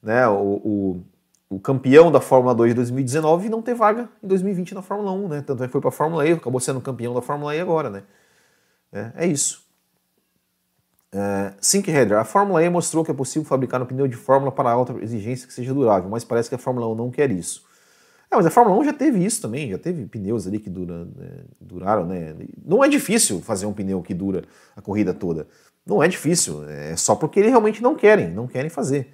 né, 0.02 0.28
o, 0.28 0.62
o, 0.64 1.04
o, 1.50 1.60
campeão 1.60 2.12
da 2.12 2.20
Fórmula 2.20 2.56
2 2.56 2.72
de 2.72 2.76
2019 2.76 3.50
não 3.50 3.62
ter 3.62 3.76
vaga 3.76 4.10
em 4.24 4.28
2020 4.28 4.74
na 4.74 4.82
Fórmula 4.82 5.12
1, 5.12 5.28
né, 5.28 5.44
tanto 5.46 5.64
é 5.64 5.68
que 5.68 5.72
foi 5.72 5.82
para 5.82 5.90
a 5.90 5.94
Fórmula 5.94 6.28
E, 6.28 6.34
acabou 6.34 6.60
sendo 6.60 6.82
campeão 6.82 7.14
da 7.14 7.22
Fórmula 7.22 7.56
E 7.56 7.60
agora, 7.60 7.90
né. 7.90 8.04
É, 8.92 9.12
é 9.18 9.28
isso. 9.28 9.69
É, 11.12 11.54
Sink 11.60 11.90
Header, 11.90 12.20
a 12.20 12.24
Fórmula 12.24 12.64
E 12.64 12.70
mostrou 12.70 13.04
que 13.04 13.10
é 13.10 13.14
possível 13.14 13.48
fabricar 13.48 13.82
um 13.82 13.86
pneu 13.86 14.08
de 14.08 14.16
Fórmula 14.16 14.52
para 14.52 14.70
alta 14.70 14.94
exigência 15.02 15.48
que 15.48 15.54
seja 15.54 15.74
durável, 15.74 16.10
mas 16.10 16.24
parece 16.24 16.50
que 16.50 16.56
a 16.56 16.58
Fórmula 16.58 16.88
1 16.88 16.96
não 16.96 17.10
quer 17.10 17.32
isso. 17.32 17.64
É, 18.32 18.36
mas 18.36 18.46
a 18.46 18.52
Fórmula 18.52 18.80
1 18.80 18.86
já 18.86 18.94
teve 18.94 19.26
isso 19.26 19.42
também, 19.42 19.72
já 19.72 19.78
teve 19.78 20.06
pneus 20.06 20.46
ali 20.46 20.60
que 20.60 20.70
dura, 20.70 21.06
né, 21.06 21.46
duraram, 21.60 22.06
né? 22.06 22.36
Não 22.64 22.84
é 22.84 22.88
difícil 22.88 23.42
fazer 23.42 23.66
um 23.66 23.74
pneu 23.74 24.02
que 24.04 24.14
dura 24.14 24.44
a 24.76 24.82
corrida 24.82 25.14
toda. 25.14 25.48
Não 25.84 26.04
é 26.04 26.08
difícil, 26.08 26.64
é 26.70 26.96
só 26.96 27.16
porque 27.16 27.40
eles 27.40 27.50
realmente 27.50 27.82
não 27.82 27.96
querem, 27.96 28.30
não 28.30 28.48
querem 28.48 28.70
fazer. 28.70 29.12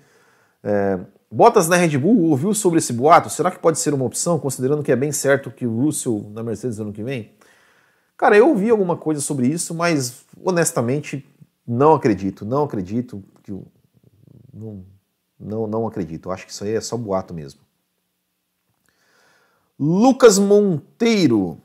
É, 0.61 0.99
Bottas 1.31 1.67
na 1.67 1.75
Red 1.75 1.97
Bull 1.97 2.29
ouviu 2.29 2.53
sobre 2.53 2.79
esse 2.79 2.93
boato? 2.93 3.29
Será 3.29 3.49
que 3.49 3.59
pode 3.59 3.79
ser 3.79 3.93
uma 3.93 4.05
opção, 4.05 4.37
considerando 4.39 4.83
que 4.83 4.91
é 4.91 4.95
bem 4.95 5.11
certo 5.11 5.49
que 5.49 5.65
o 5.65 5.83
Russell 5.83 6.29
na 6.33 6.43
Mercedes 6.43 6.79
ano 6.79 6.93
que 6.93 7.03
vem? 7.03 7.31
Cara, 8.17 8.37
eu 8.37 8.49
ouvi 8.49 8.69
alguma 8.69 8.95
coisa 8.95 9.19
sobre 9.19 9.47
isso, 9.47 9.73
mas 9.73 10.23
honestamente 10.43 11.25
não 11.67 11.93
acredito, 11.93 12.45
não 12.45 12.63
acredito 12.63 13.23
que 13.43 13.51
não, 14.53 14.85
não, 15.39 15.67
não 15.67 15.87
acredito. 15.87 16.31
Acho 16.31 16.45
que 16.45 16.51
isso 16.51 16.63
aí 16.63 16.75
é 16.75 16.81
só 16.81 16.95
boato 16.97 17.33
mesmo. 17.33 17.61
Lucas 19.79 20.39
Monteiro. 20.39 21.57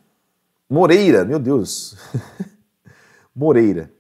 Moreira, 0.69 1.25
meu 1.25 1.39
Deus. 1.39 1.97
Moreira. 3.35 3.93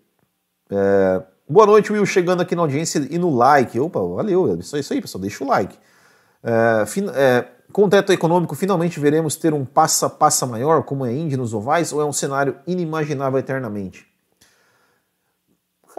É, 0.71 1.23
boa 1.49 1.67
noite, 1.67 1.93
Will. 1.93 2.07
Chegando 2.07 2.41
aqui 2.41 2.55
na 2.55 2.63
audiência 2.63 3.07
e 3.11 3.19
no 3.19 3.35
like. 3.35 3.79
Opa, 3.79 4.01
valeu. 4.01 4.59
Isso, 4.59 4.77
isso 4.77 4.93
aí, 4.93 5.01
pessoal. 5.01 5.23
Deixa 5.23 5.45
o 5.45 5.47
like. 5.47 5.79
É, 6.43 6.87
fin, 6.87 7.09
é, 7.15 7.47
com 7.73 7.85
o 7.85 7.89
teto 7.89 8.13
econômico, 8.13 8.57
finalmente 8.57 8.99
veremos 8.99 9.37
ter 9.37 9.55
um 9.55 9.65
passa-passa 9.65 10.47
maior, 10.47 10.83
como 10.83 11.07
é 11.07 11.13
Indy 11.13 11.37
nos 11.37 11.55
ovais, 11.55 11.93
ou 11.93 12.01
é 12.01 12.05
um 12.05 12.13
cenário 12.13 12.57
inimaginável 12.67 13.39
eternamente? 13.39 14.10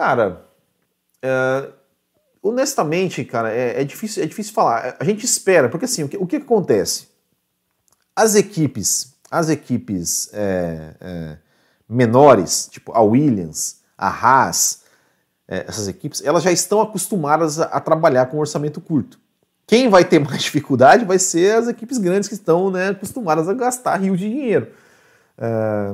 Cara, 0.01 0.47
é, 1.21 1.69
honestamente, 2.41 3.23
cara, 3.23 3.53
é, 3.53 3.81
é, 3.81 3.83
difícil, 3.83 4.23
é 4.23 4.25
difícil 4.25 4.51
falar. 4.51 4.97
A 4.99 5.03
gente 5.03 5.23
espera, 5.23 5.69
porque 5.69 5.85
assim, 5.85 6.01
o 6.01 6.09
que, 6.09 6.17
o 6.17 6.25
que 6.25 6.37
acontece? 6.37 7.09
As 8.15 8.33
equipes, 8.33 9.13
as 9.29 9.47
equipes 9.47 10.31
é, 10.33 10.95
é, 10.99 11.37
menores, 11.87 12.67
tipo 12.71 12.91
a 12.93 13.01
Williams, 13.03 13.83
a 13.95 14.07
Haas, 14.07 14.85
é, 15.47 15.65
essas 15.67 15.87
equipes, 15.87 16.25
elas 16.25 16.41
já 16.41 16.51
estão 16.51 16.81
acostumadas 16.81 17.59
a, 17.59 17.65
a, 17.65 17.79
trabalhar 17.79 18.25
com 18.25 18.39
orçamento 18.39 18.81
curto. 18.81 19.19
Quem 19.67 19.87
vai 19.87 20.03
ter 20.03 20.17
mais 20.25 20.41
dificuldade 20.41 21.05
vai 21.05 21.19
ser 21.19 21.57
as 21.57 21.67
equipes 21.67 21.99
grandes 21.99 22.27
que 22.27 22.33
estão 22.33 22.71
né, 22.71 22.87
acostumadas 22.87 23.47
a 23.47 23.53
gastar 23.53 23.97
rios 23.97 24.17
de 24.17 24.27
dinheiro. 24.27 24.67
É, 25.37 25.93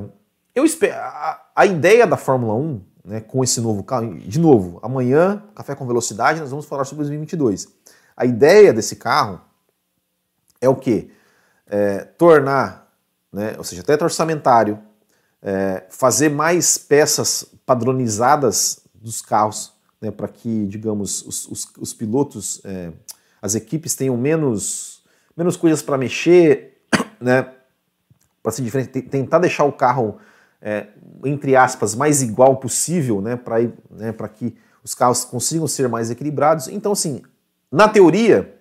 eu 0.54 0.64
espero. 0.64 0.94
A, 0.94 1.42
a, 1.54 1.66
ideia 1.66 2.06
da 2.06 2.16
Fórmula 2.16 2.54
1, 2.54 2.88
né, 3.08 3.20
com 3.20 3.42
esse 3.42 3.60
novo 3.60 3.82
carro, 3.82 4.14
de 4.14 4.38
novo, 4.38 4.78
amanhã, 4.82 5.42
Café 5.54 5.74
com 5.74 5.86
Velocidade, 5.86 6.40
nós 6.40 6.50
vamos 6.50 6.66
falar 6.66 6.84
sobre 6.84 7.04
2022. 7.04 7.66
A 8.16 8.24
ideia 8.24 8.72
desse 8.72 8.96
carro 8.96 9.40
é 10.60 10.68
o 10.68 10.76
quê? 10.76 11.10
é, 11.68 11.98
tornar, 11.98 12.90
né, 13.32 13.54
ou 13.58 13.64
seja, 13.64 13.82
teto 13.82 14.02
orçamentário, 14.02 14.78
é, 15.42 15.84
fazer 15.90 16.30
mais 16.30 16.78
peças 16.78 17.44
padronizadas 17.64 18.80
dos 18.94 19.20
carros, 19.20 19.72
né, 20.00 20.10
para 20.10 20.28
que, 20.28 20.66
digamos, 20.66 21.22
os, 21.22 21.46
os, 21.48 21.72
os 21.78 21.92
pilotos, 21.92 22.60
é, 22.64 22.92
as 23.40 23.54
equipes 23.54 23.94
tenham 23.94 24.16
menos, 24.16 25.04
menos 25.36 25.56
coisas 25.56 25.82
para 25.82 25.98
mexer, 25.98 26.78
né, 27.20 27.52
para 28.42 28.52
ser 28.52 28.62
diferente, 28.62 29.02
tentar 29.02 29.38
deixar 29.38 29.64
o 29.64 29.72
carro, 29.72 30.18
é, 30.60 30.88
entre 31.24 31.54
aspas, 31.54 31.94
mais 31.94 32.22
igual 32.22 32.56
possível, 32.56 33.20
né, 33.20 33.36
para 33.36 33.60
né, 33.90 34.12
que 34.34 34.54
os 34.82 34.94
carros 34.94 35.24
consigam 35.24 35.66
ser 35.66 35.88
mais 35.88 36.10
equilibrados. 36.10 36.68
Então, 36.68 36.92
assim, 36.92 37.22
na 37.70 37.88
teoria, 37.88 38.54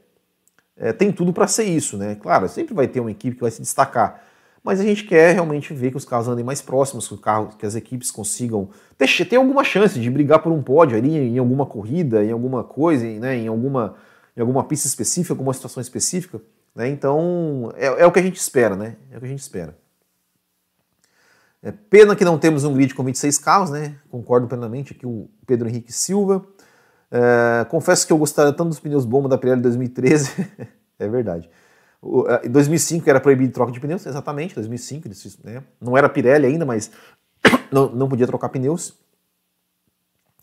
é, 0.76 0.94
tem 0.94 1.12
tudo 1.12 1.34
para 1.34 1.48
ser 1.48 1.64
isso, 1.64 1.98
né? 1.98 2.16
Claro, 2.16 2.48
sempre 2.48 2.74
vai 2.74 2.88
ter 2.88 3.00
uma 3.00 3.12
equipe 3.12 3.36
que 3.36 3.42
vai 3.42 3.52
se 3.52 3.62
destacar, 3.62 4.24
mas 4.64 4.80
a 4.80 4.84
gente 4.84 5.06
quer 5.06 5.34
realmente 5.34 5.74
ver 5.74 5.92
que 5.92 5.98
os 5.98 6.06
carros 6.06 6.28
andem 6.28 6.44
mais 6.44 6.62
próximos, 6.62 7.08
que, 7.08 7.14
o 7.14 7.18
carro, 7.18 7.50
que 7.58 7.66
as 7.66 7.76
equipes 7.76 8.12
consigam 8.12 8.70
ter, 8.98 9.26
ter 9.26 9.38
alguma 9.38 9.64
chance 9.64 10.00
de 10.00 10.10
brigar 10.10 10.40
por 10.40 10.52
um 10.52 10.62
pódio 10.62 10.98
ali 10.98 11.16
em 11.16 11.38
alguma 11.38 11.66
corrida, 11.66 12.24
em 12.24 12.32
alguma 12.32 12.64
coisa, 12.64 13.06
né? 13.06 13.38
em, 13.38 13.48
alguma, 13.48 13.96
em 14.36 14.42
alguma 14.42 14.64
pista 14.66 14.88
específica, 14.88 15.34
alguma 15.34 15.54
situação 15.54 15.80
específica. 15.80 16.42
Né? 16.76 16.90
Então, 16.90 17.72
é, 17.76 17.86
é 17.86 18.06
o 18.06 18.12
que 18.12 18.20
a 18.20 18.24
gente 18.24 18.36
espera, 18.36 18.76
né? 18.76 18.98
É 19.10 19.18
o 19.18 19.20
que 19.20 19.26
a 19.26 19.30
gente 19.30 19.40
espera. 19.40 19.74
É 21.62 21.72
pena 21.72 22.16
que 22.16 22.24
não 22.24 22.38
temos 22.38 22.64
um 22.64 22.74
grid 22.74 22.94
com 22.94 23.04
26 23.04 23.38
carros, 23.40 23.70
né? 23.70 23.96
Concordo 24.10 24.48
plenamente 24.48 24.94
aqui 24.94 25.06
o 25.06 25.30
Pedro 25.46 25.68
Henrique 25.68 25.92
Silva. 25.92 26.46
É, 27.10 27.66
confesso 27.66 28.06
que 28.06 28.14
eu 28.14 28.18
gostaria 28.18 28.54
tanto 28.54 28.70
dos 28.70 28.80
pneus 28.80 29.06
bomba 29.06 29.28
da 29.28 29.38
Pirelli 29.38 29.62
2013. 29.62 30.48
é 31.00 31.08
verdade. 31.08 31.50
Em 32.44 32.50
2005 32.50 33.10
era 33.10 33.20
proibido 33.20 33.52
troca 33.52 33.72
de 33.72 33.80
pneus, 33.80 34.06
exatamente, 34.06 34.54
2005, 34.54 35.10
né? 35.44 35.64
não 35.82 35.98
era 35.98 36.08
Pirelli 36.08 36.46
ainda, 36.46 36.64
mas 36.66 36.92
não, 37.72 37.90
não 37.90 38.08
podia 38.08 38.28
trocar 38.28 38.50
pneus. 38.50 38.94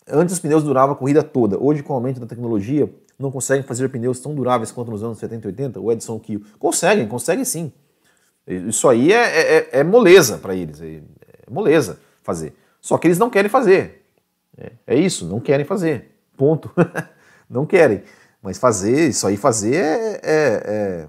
Antes 0.07 0.35
os 0.35 0.41
pneus 0.41 0.65
duravam 0.65 0.95
a 0.95 0.99
corrida 0.99 1.23
toda. 1.23 1.59
Hoje, 1.59 1.83
com 1.83 1.93
o 1.93 1.97
aumento 1.97 2.21
da 2.21 2.27
tecnologia, 2.27 2.93
não 3.19 3.31
conseguem 3.31 3.63
fazer 3.63 3.89
pneus 3.89 4.21
tão 4.21 4.35
duráveis 4.35 4.71
quanto 4.71 4.91
nos 4.91 5.03
anos 5.03 5.19
70 5.19 5.47
e 5.47 5.51
80. 5.51 5.81
O 5.81 5.91
Edson 5.91 6.19
Kiel. 6.19 6.41
Conseguem, 6.59 7.07
conseguem 7.09 7.45
sim. 7.45 7.73
Isso 8.47 8.89
aí 8.89 9.13
é, 9.13 9.57
é, 9.57 9.69
é 9.81 9.85
moleza 9.85 10.39
para 10.39 10.55
eles. 10.55 10.81
É, 10.81 10.97
é, 10.97 11.03
moleza 11.51 11.99
fazer. 12.23 12.55
Só 12.81 12.99
que 12.99 13.07
eles 13.07 13.19
não 13.19 13.31
querem 13.31 13.51
fazer. 13.51 14.05
É, 14.57 14.73
é 14.87 14.95
isso, 14.97 15.27
não 15.27 15.41
querem 15.41 15.65
fazer. 15.65 16.11
Ponto. 16.37 16.71
não 17.49 17.65
querem. 17.65 18.03
Mas 18.43 18.59
fazer, 18.59 19.09
isso 19.09 19.27
aí 19.27 19.37
fazer 19.37 19.77
é. 19.77 20.21
é, 20.23 20.63
é, 20.65 21.09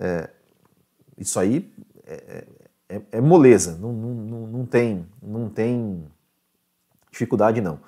é 0.00 0.30
isso 1.18 1.40
aí 1.40 1.68
é, 2.06 2.44
é, 2.88 3.02
é 3.12 3.20
moleza. 3.20 3.76
Não, 3.76 3.92
não, 3.92 4.46
não, 4.46 4.66
tem, 4.66 5.06
não 5.20 5.48
tem 5.48 6.04
dificuldade, 7.10 7.60
não. 7.60 7.80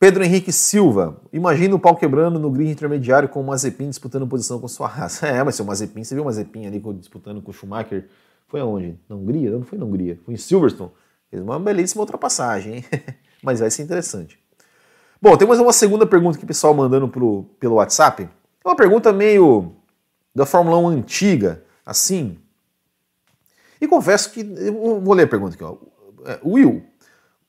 Pedro 0.00 0.24
Henrique 0.24 0.50
Silva, 0.50 1.20
imagina 1.30 1.74
o 1.74 1.78
pau 1.78 1.94
quebrando 1.94 2.38
no 2.38 2.50
grid 2.50 2.70
intermediário 2.70 3.28
com 3.28 3.38
o 3.38 3.44
Mazepin 3.44 3.90
disputando 3.90 4.26
posição 4.26 4.58
com 4.58 4.66
sua 4.66 4.88
raça. 4.88 5.28
É, 5.28 5.44
mas 5.44 5.56
seu 5.56 5.64
Mazepin, 5.66 6.02
você 6.02 6.14
viu 6.14 6.22
o 6.22 6.24
Mazepin 6.24 6.66
ali 6.66 6.82
disputando 6.94 7.42
com 7.42 7.50
o 7.50 7.52
Schumacher? 7.52 8.08
Foi 8.48 8.60
aonde? 8.60 8.98
Na 9.06 9.14
Hungria? 9.14 9.50
Não 9.50 9.62
foi 9.62 9.78
na 9.78 9.84
Hungria, 9.84 10.18
foi 10.24 10.32
em 10.32 10.38
Silverstone. 10.38 10.90
Fez 11.28 11.42
uma 11.42 11.60
belíssima 11.60 12.00
ultrapassagem, 12.00 12.76
hein? 12.76 12.84
mas 13.44 13.60
vai 13.60 13.70
ser 13.70 13.82
interessante. 13.82 14.38
Bom, 15.20 15.36
tem 15.36 15.46
mais 15.46 15.60
uma 15.60 15.70
segunda 15.72 16.06
pergunta 16.06 16.38
que 16.38 16.44
o 16.44 16.48
pessoal 16.48 16.72
mandando 16.72 17.06
pro, 17.06 17.44
pelo 17.60 17.74
WhatsApp. 17.74 18.22
É 18.22 18.68
uma 18.68 18.74
pergunta 18.76 19.12
meio 19.12 19.76
da 20.34 20.46
Fórmula 20.46 20.78
1 20.78 20.88
antiga, 20.88 21.62
assim. 21.84 22.38
E 23.78 23.86
confesso 23.86 24.32
que. 24.32 24.40
Eu 24.40 24.98
vou 24.98 25.12
ler 25.12 25.24
a 25.24 25.28
pergunta 25.28 25.56
aqui, 25.56 25.62
ó. 25.62 25.76
É, 26.24 26.40
Will, 26.42 26.82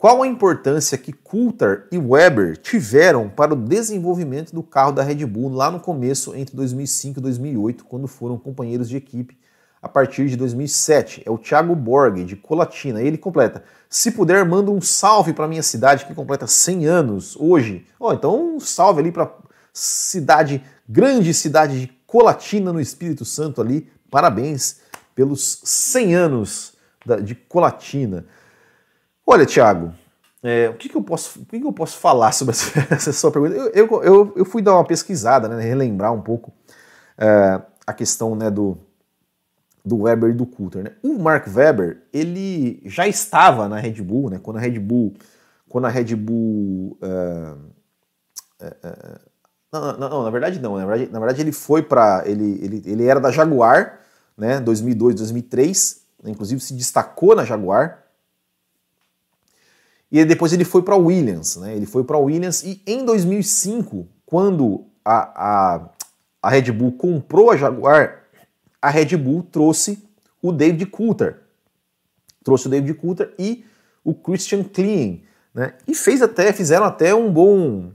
qual 0.02 0.24
a 0.24 0.28
importância 0.28 0.98
que 0.98 1.14
Coulthard 1.14 1.84
e 1.92 1.98
Weber 2.00 2.58
tiveram 2.58 3.30
para 3.30 3.54
o 3.54 3.56
desenvolvimento 3.56 4.52
do 4.52 4.64
carro 4.64 4.92
da 4.92 5.04
Red 5.04 5.24
Bull 5.28 5.54
lá 5.54 5.70
no 5.70 5.80
começo, 5.80 6.36
entre 6.36 6.56
2005 6.56 7.20
e 7.20 7.22
2008, 7.22 7.86
quando 7.86 8.08
foram 8.08 8.36
companheiros 8.36 8.90
de 8.90 8.98
equipe 8.98 9.38
a 9.80 9.88
partir 9.88 10.28
de 10.28 10.36
2007. 10.36 11.22
É 11.24 11.30
o 11.30 11.38
Thiago 11.38 11.76
Borg, 11.76 12.24
de 12.24 12.36
Colatina. 12.36 13.00
Ele 13.00 13.16
completa. 13.16 13.64
Se 13.88 14.10
puder, 14.10 14.44
manda 14.44 14.72
um 14.72 14.82
salve 14.82 15.34
para 15.34 15.48
minha 15.48 15.62
cidade 15.62 16.08
que 16.08 16.16
completa 16.16 16.48
100 16.48 16.88
anos 16.88 17.38
hoje. 17.40 17.86
Oh, 18.00 18.12
então 18.12 18.56
um 18.56 18.60
salve 18.60 19.02
ali 19.02 19.12
para 19.12 19.32
cidade, 19.72 20.64
grande 20.90 21.32
cidade 21.32 21.80
de 21.80 21.88
Colatina 22.08 22.74
no 22.74 22.82
Espírito 22.82 23.24
Santo 23.24 23.62
ali. 23.62 23.88
Parabéns 24.10 24.78
pelos 25.14 25.62
100 25.64 26.16
anos 26.16 26.74
de 27.24 27.36
Colatina. 27.36 28.26
Olha, 29.32 29.46
Thiago, 29.46 29.94
é, 30.44 30.68
o, 30.68 30.74
que, 30.74 30.90
que, 30.90 30.98
eu 30.98 31.02
posso, 31.02 31.40
o 31.40 31.46
que, 31.46 31.58
que, 31.58 31.66
eu 31.66 31.72
posso 31.72 31.98
falar 31.98 32.34
sobre 32.34 32.54
essa, 32.92 33.14
sua 33.14 33.32
pergunta? 33.32 33.56
Eu, 33.56 33.70
eu, 33.70 34.04
eu, 34.04 34.34
eu, 34.36 34.44
fui 34.46 34.62
dar 34.62 34.74
uma 34.74 34.84
pesquisada, 34.84 35.48
né, 35.48 35.64
relembrar 35.64 36.12
um 36.12 36.20
pouco 36.22 36.52
é, 37.18 37.62
a 37.88 37.94
questão 37.94 38.36
né, 38.36 38.52
do, 38.52 38.78
do 39.86 40.02
Weber 40.02 40.32
e 40.32 40.34
do 40.34 40.46
Coulter. 40.46 40.84
Né? 40.84 40.92
O 41.02 41.18
Mark 41.18 41.48
Webber 41.48 42.02
ele 42.12 42.82
já 42.86 43.08
estava 43.08 43.70
na 43.70 43.78
Red 43.80 44.02
Bull, 44.02 44.30
né? 44.30 44.38
quando 44.38 44.58
a 44.58 44.60
Red 44.60 44.80
Bull, 44.80 45.14
quando 45.70 45.86
a 45.86 45.90
Red 45.90 46.14
Bull 46.14 46.98
uh, 47.02 47.58
uh, 48.62 49.20
Não, 49.72 49.98
não, 49.98 50.10
não, 50.10 50.24
na 50.24 50.30
verdade 50.30 50.60
não. 50.60 50.76
Na 50.76 50.86
verdade, 50.86 51.10
na 51.10 51.20
verdade 51.20 51.42
ele 51.42 51.54
foi 51.54 51.82
para. 51.82 52.24
Ele, 52.26 52.60
ele, 52.62 52.84
ele 52.86 53.06
era 53.06 53.22
da 53.22 53.32
Jaguar, 53.32 54.02
né? 54.38 54.60
2002, 54.60 55.16
2003. 55.16 56.02
Inclusive 56.26 56.60
se 56.60 56.74
destacou 56.74 57.34
na 57.34 57.46
Jaguar. 57.46 58.01
E 60.12 60.26
depois 60.26 60.52
ele 60.52 60.66
foi 60.66 60.82
para 60.82 60.96
Williams, 60.96 61.56
né? 61.56 61.76
Ele 61.76 61.86
foi 61.86 62.04
para 62.04 62.18
Williams 62.18 62.64
e 62.64 62.82
em 62.86 63.06
2005, 63.06 64.08
quando 64.26 64.86
a, 65.06 65.76
a, 65.76 65.90
a 66.42 66.50
Red 66.50 66.72
Bull 66.72 66.92
comprou 66.94 67.50
a 67.50 67.56
Jaguar, 67.56 68.24
a 68.82 68.90
Red 68.90 69.16
Bull 69.16 69.44
trouxe 69.44 70.04
o 70.42 70.52
David 70.52 70.88
Coulter. 70.88 71.38
Trouxe 72.44 72.68
o 72.68 72.70
David 72.70 72.96
Coulter 72.96 73.34
e 73.40 73.64
o 74.04 74.14
Christian 74.14 74.64
Klein, 74.64 75.24
né? 75.54 75.76
E 75.88 75.96
fez 75.96 76.22
até, 76.22 76.52
fizeram 76.52 76.86
até 76.86 77.16
um 77.16 77.32
bom 77.32 77.92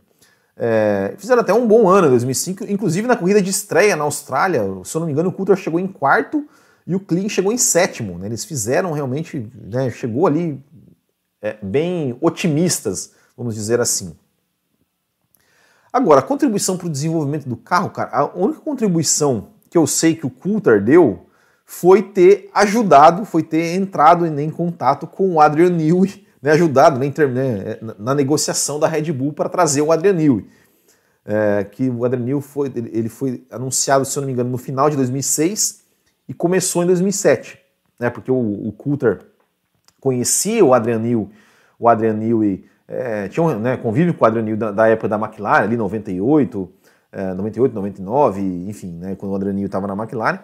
é, 0.57 1.15
fizeram 1.19 1.43
até 1.43 1.53
um 1.53 1.67
bom 1.67 1.87
ano 1.87 2.07
em 2.07 2.11
2005, 2.11 2.65
inclusive 2.65 3.07
na 3.07 3.17
corrida 3.17 3.43
de 3.43 3.51
estreia 3.51 3.95
na 3.95 4.05
Austrália, 4.05 4.63
se 4.85 4.97
eu 4.97 5.01
não 5.01 5.07
me 5.07 5.13
engano, 5.13 5.29
o 5.29 5.33
Coulter 5.33 5.55
chegou 5.55 5.79
em 5.79 5.87
quarto 5.87 6.47
e 6.87 6.95
o 6.95 7.01
Klein 7.01 7.29
chegou 7.29 7.53
em 7.53 7.59
sétimo. 7.59 8.19
Né? 8.19 8.27
Eles 8.27 8.45
fizeram 8.45 8.93
realmente, 8.93 9.51
né, 9.55 9.91
chegou 9.91 10.27
ali 10.27 10.59
é, 11.47 11.57
bem 11.63 12.17
otimistas, 12.21 13.13
vamos 13.37 13.55
dizer 13.55 13.81
assim. 13.81 14.17
Agora, 15.93 16.21
a 16.21 16.23
contribuição 16.23 16.77
para 16.77 16.89
o 16.89 16.91
desenvolvimento 16.91 17.49
do 17.49 17.57
carro, 17.57 17.91
cara, 17.91 18.11
a 18.13 18.25
única 18.37 18.61
contribuição 18.61 19.51
que 19.71 19.79
eu 19.79 19.87
sei 19.87 20.17
que 20.17 20.27
o 20.27 20.31
Coulter 20.31 20.83
deu 20.83 21.27
foi 21.65 22.03
ter 22.03 22.51
ajudado, 22.53 23.25
foi 23.25 23.43
ter 23.43 23.75
entrado 23.75 24.27
em 24.27 24.51
contato 24.51 25.07
com 25.07 25.35
o 25.35 25.41
Adrian 25.41 25.71
Newey, 25.71 26.27
né, 26.43 26.53
ajudado 26.53 26.99
né, 26.99 27.13
né, 27.29 27.79
na 27.99 28.15
negociação 28.15 28.79
da 28.79 28.89
Red 28.89 29.13
Bull 29.13 29.33
para 29.33 29.49
trazer 29.49 29.83
o 29.83 29.93
Adrian 29.93 30.13
Newey. 30.13 30.47
É, 31.25 31.65
que 31.65 31.89
o 31.89 32.05
Adrian 32.05 32.25
Newey 32.25 32.43
foi, 32.43 32.73
ele 32.75 33.09
foi 33.09 33.45
anunciado, 33.51 34.05
se 34.05 34.17
eu 34.17 34.21
não 34.21 34.27
me 34.27 34.33
engano, 34.33 34.51
no 34.51 34.59
final 34.59 34.91
de 34.91 34.97
2006 34.97 35.85
e 36.29 36.35
começou 36.35 36.83
em 36.83 36.87
2007, 36.87 37.59
né, 37.99 38.11
porque 38.11 38.31
o, 38.31 38.69
o 38.69 38.73
Coulter 38.73 39.36
conhecia 40.07 40.65
o 40.65 40.73
Adrian 40.73 41.01
Newey, 41.01 41.29
o 41.81 41.89
Adrian 41.89 42.13
Newey 42.13 42.65
é, 42.87 43.27
tinha 43.27 43.43
um 43.43 43.59
né, 43.59 43.77
convívio 43.77 44.15
com 44.15 44.25
o 44.25 44.29
Adrian 44.29 44.45
Newey 44.45 44.57
da, 44.57 44.71
da, 44.71 44.87
época 44.87 45.09
da 45.09 45.17
McLaren, 45.17 45.65
ali 45.65 45.77
98, 45.77 46.71
é, 47.11 47.35
98, 47.35 47.75
99, 47.75 48.41
enfim, 48.69 48.93
né, 48.93 49.17
quando 49.17 49.33
o 49.33 49.35
Adrian 49.35 49.53
Newey 49.53 49.67
estava 49.67 49.89
na 49.89 49.95
McLaren. 49.95 50.39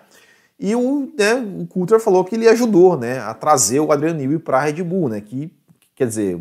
E 0.59 0.75
o, 0.75 1.13
né, 1.17 1.35
o 1.61 1.65
Coulter 1.69 2.01
falou 2.01 2.25
que 2.25 2.35
ele 2.35 2.49
ajudou 2.49 2.99
né, 2.99 3.21
a 3.21 3.33
trazer 3.35 3.79
o 3.79 3.93
Adrian 3.93 4.15
Newey 4.15 4.41
para 4.41 4.59
a 4.59 4.63
Red 4.63 4.83
Bull, 4.83 5.09
né, 5.09 5.21
que 5.21 5.53
quer 5.95 6.09
dizer, 6.09 6.41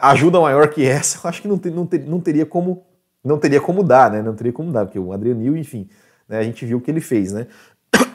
ajuda 0.00 0.40
maior 0.40 0.68
que 0.68 0.86
essa, 0.86 1.18
eu 1.18 1.28
acho 1.28 1.42
que 1.42 1.48
não, 1.48 1.58
ter, 1.58 1.72
não, 1.72 1.84
ter, 1.84 1.98
não 2.06 2.20
teria 2.20 2.46
como 2.46 2.84
não 3.24 3.40
teria 3.40 3.60
como 3.60 3.82
dar, 3.82 4.08
né? 4.08 4.22
Não 4.22 4.36
teria 4.36 4.52
como 4.52 4.70
dar, 4.70 4.84
porque 4.84 5.00
o 5.00 5.12
Adrian 5.12 5.34
Newey, 5.34 5.60
enfim, 5.60 5.88
né, 6.28 6.38
a 6.38 6.44
gente 6.44 6.64
viu 6.64 6.78
o 6.78 6.80
que 6.80 6.92
ele 6.92 7.00
fez, 7.00 7.32
né? 7.32 7.48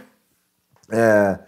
É, 0.93 1.39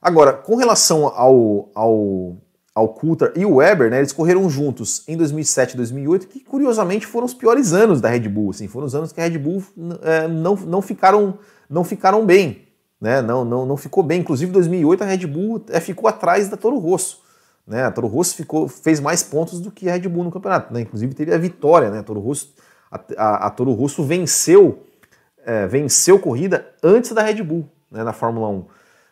agora, 0.00 0.32
com 0.32 0.56
relação 0.56 1.06
ao, 1.06 1.70
ao, 1.74 2.36
ao 2.74 2.88
Coulter 2.88 3.32
e 3.36 3.44
o 3.44 3.56
Weber, 3.56 3.90
né, 3.90 3.98
eles 3.98 4.12
correram 4.12 4.48
juntos 4.48 5.02
em 5.08 5.16
2007 5.16 5.74
e 5.74 5.76
2008, 5.76 6.28
que 6.28 6.40
curiosamente 6.40 7.06
foram 7.06 7.26
os 7.26 7.34
piores 7.34 7.72
anos 7.72 8.00
da 8.00 8.08
Red 8.08 8.28
Bull, 8.28 8.50
assim, 8.50 8.68
foram 8.68 8.86
os 8.86 8.94
anos 8.94 9.12
que 9.12 9.20
a 9.20 9.24
Red 9.24 9.38
Bull 9.38 9.62
é, 10.02 10.28
não, 10.28 10.54
não, 10.54 10.80
ficaram, 10.80 11.38
não 11.68 11.82
ficaram 11.82 12.24
bem, 12.24 12.68
né, 13.00 13.20
não, 13.20 13.44
não, 13.44 13.66
não 13.66 13.76
ficou 13.76 14.02
bem, 14.02 14.20
inclusive 14.20 14.50
em 14.50 14.52
2008 14.52 15.02
a 15.02 15.06
Red 15.06 15.26
Bull 15.26 15.64
é, 15.70 15.80
ficou 15.80 16.08
atrás 16.08 16.48
da 16.48 16.56
Toro 16.56 16.78
Rosso, 16.78 17.22
né, 17.66 17.84
a 17.84 17.90
Toro 17.90 18.06
Rosso 18.06 18.34
ficou, 18.36 18.68
fez 18.68 19.00
mais 19.00 19.22
pontos 19.22 19.60
do 19.60 19.70
que 19.70 19.88
a 19.88 19.92
Red 19.92 20.08
Bull 20.08 20.24
no 20.24 20.30
campeonato, 20.30 20.72
né, 20.72 20.80
inclusive 20.80 21.14
teve 21.14 21.34
a 21.34 21.38
vitória, 21.38 21.90
né, 21.90 21.98
a 21.98 22.02
Toro 22.02 22.20
Rosso, 22.20 22.54
a, 22.90 23.00
a, 23.16 23.46
a 23.46 23.50
Toro 23.50 23.72
Rosso 23.72 24.04
venceu, 24.04 24.84
é, 25.44 25.66
venceu 25.66 26.18
corrida 26.18 26.66
antes 26.82 27.12
da 27.12 27.22
Red 27.22 27.42
Bull, 27.42 27.68
né, 27.90 28.04
na 28.04 28.12
Fórmula 28.12 28.48
1, 28.48 28.64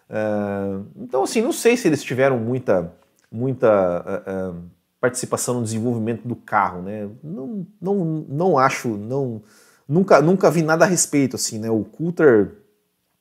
é, 0.09 0.79
então, 0.97 1.23
assim, 1.23 1.43
não 1.43 1.53
sei 1.53 1.77
se 1.77 1.89
eles 1.89 2.03
tiveram 2.03 2.39
muita, 2.39 2.93
muita 3.31 4.05
é, 4.07 4.31
é, 4.31 4.53
participação 5.01 5.55
no 5.55 5.63
desenvolvimento 5.63 6.27
do 6.27 6.37
carro, 6.37 6.83
né? 6.83 7.09
Não, 7.23 7.67
não, 7.81 8.05
não 8.29 8.59
acho, 8.59 8.89
não, 8.97 9.43
nunca, 9.89 10.21
nunca 10.21 10.51
vi 10.51 10.63
nada 10.63 10.85
a 10.85 10.89
respeito, 10.89 11.37
assim, 11.37 11.59
né? 11.59 11.71
O 11.71 11.85
Coulter, 11.85 12.55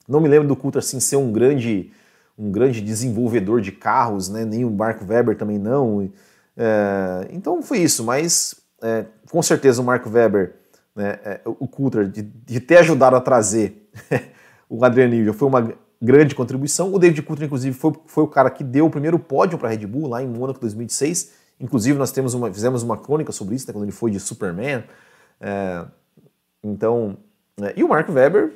não 0.07 0.21
me 0.21 0.27
lembro 0.29 0.47
do 0.47 0.55
Coulter, 0.55 0.79
assim, 0.79 0.99
ser 0.99 1.15
um 1.15 1.31
grande, 1.31 1.91
um 2.37 2.51
grande 2.51 2.81
desenvolvedor 2.81 3.61
de 3.61 3.71
carros, 3.71 4.29
né? 4.29 4.45
Nem 4.45 4.63
o 4.63 4.71
Mark 4.71 5.01
Webber 5.07 5.35
também 5.37 5.57
não. 5.57 6.09
É, 6.55 7.27
então 7.31 7.61
foi 7.61 7.79
isso, 7.79 8.03
mas 8.03 8.55
é, 8.81 9.05
com 9.29 9.41
certeza 9.41 9.81
o 9.81 9.85
Mark 9.85 10.05
Webber, 10.05 10.55
né, 10.95 11.19
é, 11.25 11.41
o 11.43 11.67
Coulter, 11.67 12.07
de, 12.07 12.21
de, 12.21 12.59
ter 12.59 12.77
ajudado 12.77 13.15
a 13.15 13.21
trazer 13.21 13.89
o 14.69 14.83
Adriano 14.85 15.25
já 15.25 15.33
foi 15.33 15.47
uma 15.47 15.73
grande 16.01 16.35
contribuição. 16.35 16.93
O 16.93 16.99
David 16.99 17.21
Coulter, 17.21 17.45
inclusive, 17.45 17.75
foi, 17.75 17.93
foi 18.05 18.23
o 18.23 18.27
cara 18.27 18.49
que 18.49 18.63
deu 18.63 18.85
o 18.85 18.89
primeiro 18.89 19.17
pódio 19.17 19.57
para 19.57 19.69
a 19.69 19.71
Red 19.71 19.85
Bull 19.85 20.07
lá 20.07 20.21
em 20.21 20.27
Mônaco 20.27 20.59
2006. 20.59 21.31
Inclusive, 21.59 21.97
nós 21.97 22.11
temos 22.11 22.33
uma, 22.33 22.51
fizemos 22.51 22.83
uma 22.83 22.97
crônica 22.97 23.31
sobre 23.31 23.55
isso, 23.55 23.67
né, 23.67 23.73
quando 23.73 23.83
ele 23.85 23.91
foi 23.91 24.11
de 24.11 24.19
Superman. 24.19 24.83
É, 25.39 25.85
então, 26.63 27.17
é, 27.61 27.73
e 27.77 27.83
o 27.83 27.89
Mark 27.89 28.09
Webber 28.09 28.53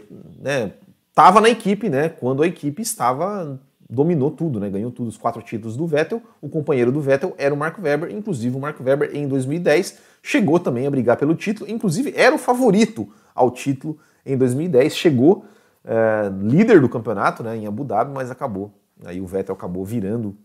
estava 1.10 1.42
né, 1.42 1.48
na 1.48 1.50
equipe, 1.50 1.90
né, 1.90 2.10
quando 2.10 2.44
a 2.44 2.48
equipe 2.48 2.82
estava 2.82 3.60
dominou 3.90 4.30
tudo, 4.30 4.60
né, 4.60 4.70
ganhou 4.70 4.92
tudo, 4.92 5.08
os 5.08 5.18
quatro 5.18 5.42
títulos 5.42 5.76
do 5.76 5.88
Vettel. 5.88 6.22
O 6.40 6.48
companheiro 6.48 6.92
do 6.92 7.02
Vettel 7.02 7.34
era 7.38 7.54
o 7.54 7.58
Mark 7.58 7.80
Webber, 7.80 8.12
inclusive 8.14 8.56
o 8.56 8.60
Mark 8.60 8.80
Webber 8.80 9.10
em 9.16 9.28
2010 9.28 9.98
chegou 10.22 10.60
também 10.60 10.86
a 10.86 10.92
brigar 10.92 11.18
pelo 11.18 11.34
título, 11.34 11.70
inclusive 11.70 12.14
era 12.16 12.36
o 12.36 12.38
favorito 12.38 13.08
ao 13.34 13.50
título 13.52 13.98
em 14.26 14.38
2010, 14.38 14.96
chegou 14.96 15.46
é, 15.84 16.30
líder 16.42 16.82
do 16.82 16.90
campeonato 16.90 17.44
né, 17.44 17.56
em 17.56 17.68
Abu 17.68 17.84
Dhabi, 17.84 18.12
mas 18.12 18.30
acabou. 18.30 18.74
Aí 19.06 19.22
o 19.22 19.26
Vettel 19.26 19.56
acabou 19.56 19.86
virando 19.86 20.36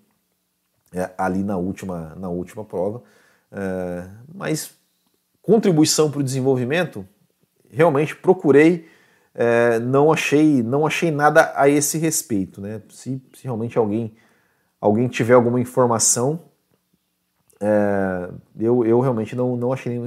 é, 0.93 1.11
ali 1.19 1.43
na 1.43 1.57
última, 1.57 2.15
na 2.17 2.29
última 2.29 2.65
prova. 2.65 3.03
É, 3.51 4.09
mas 4.33 4.75
contribuição 5.43 6.11
para 6.11 6.21
o 6.21 6.25
desenvolvimento, 6.25 7.07
realmente 7.71 8.17
procurei, 8.17 8.89
é, 9.35 9.79
não 9.81 10.13
achei 10.13 10.63
não 10.63 10.87
achei 10.87 11.11
nada 11.11 11.53
a 11.57 11.69
esse 11.69 11.99
respeito. 11.99 12.61
Né? 12.61 12.81
Se, 12.89 13.21
se 13.35 13.45
realmente 13.45 13.77
alguém, 13.77 14.15
alguém 14.81 15.09
tiver 15.09 15.35
alguma 15.35 15.61
informação, 15.61 16.41
é, 17.61 18.31
eu, 18.59 18.85
eu 18.85 19.01
realmente 19.01 19.37
não, 19.37 19.57
não 19.57 19.73
achei 19.73 20.01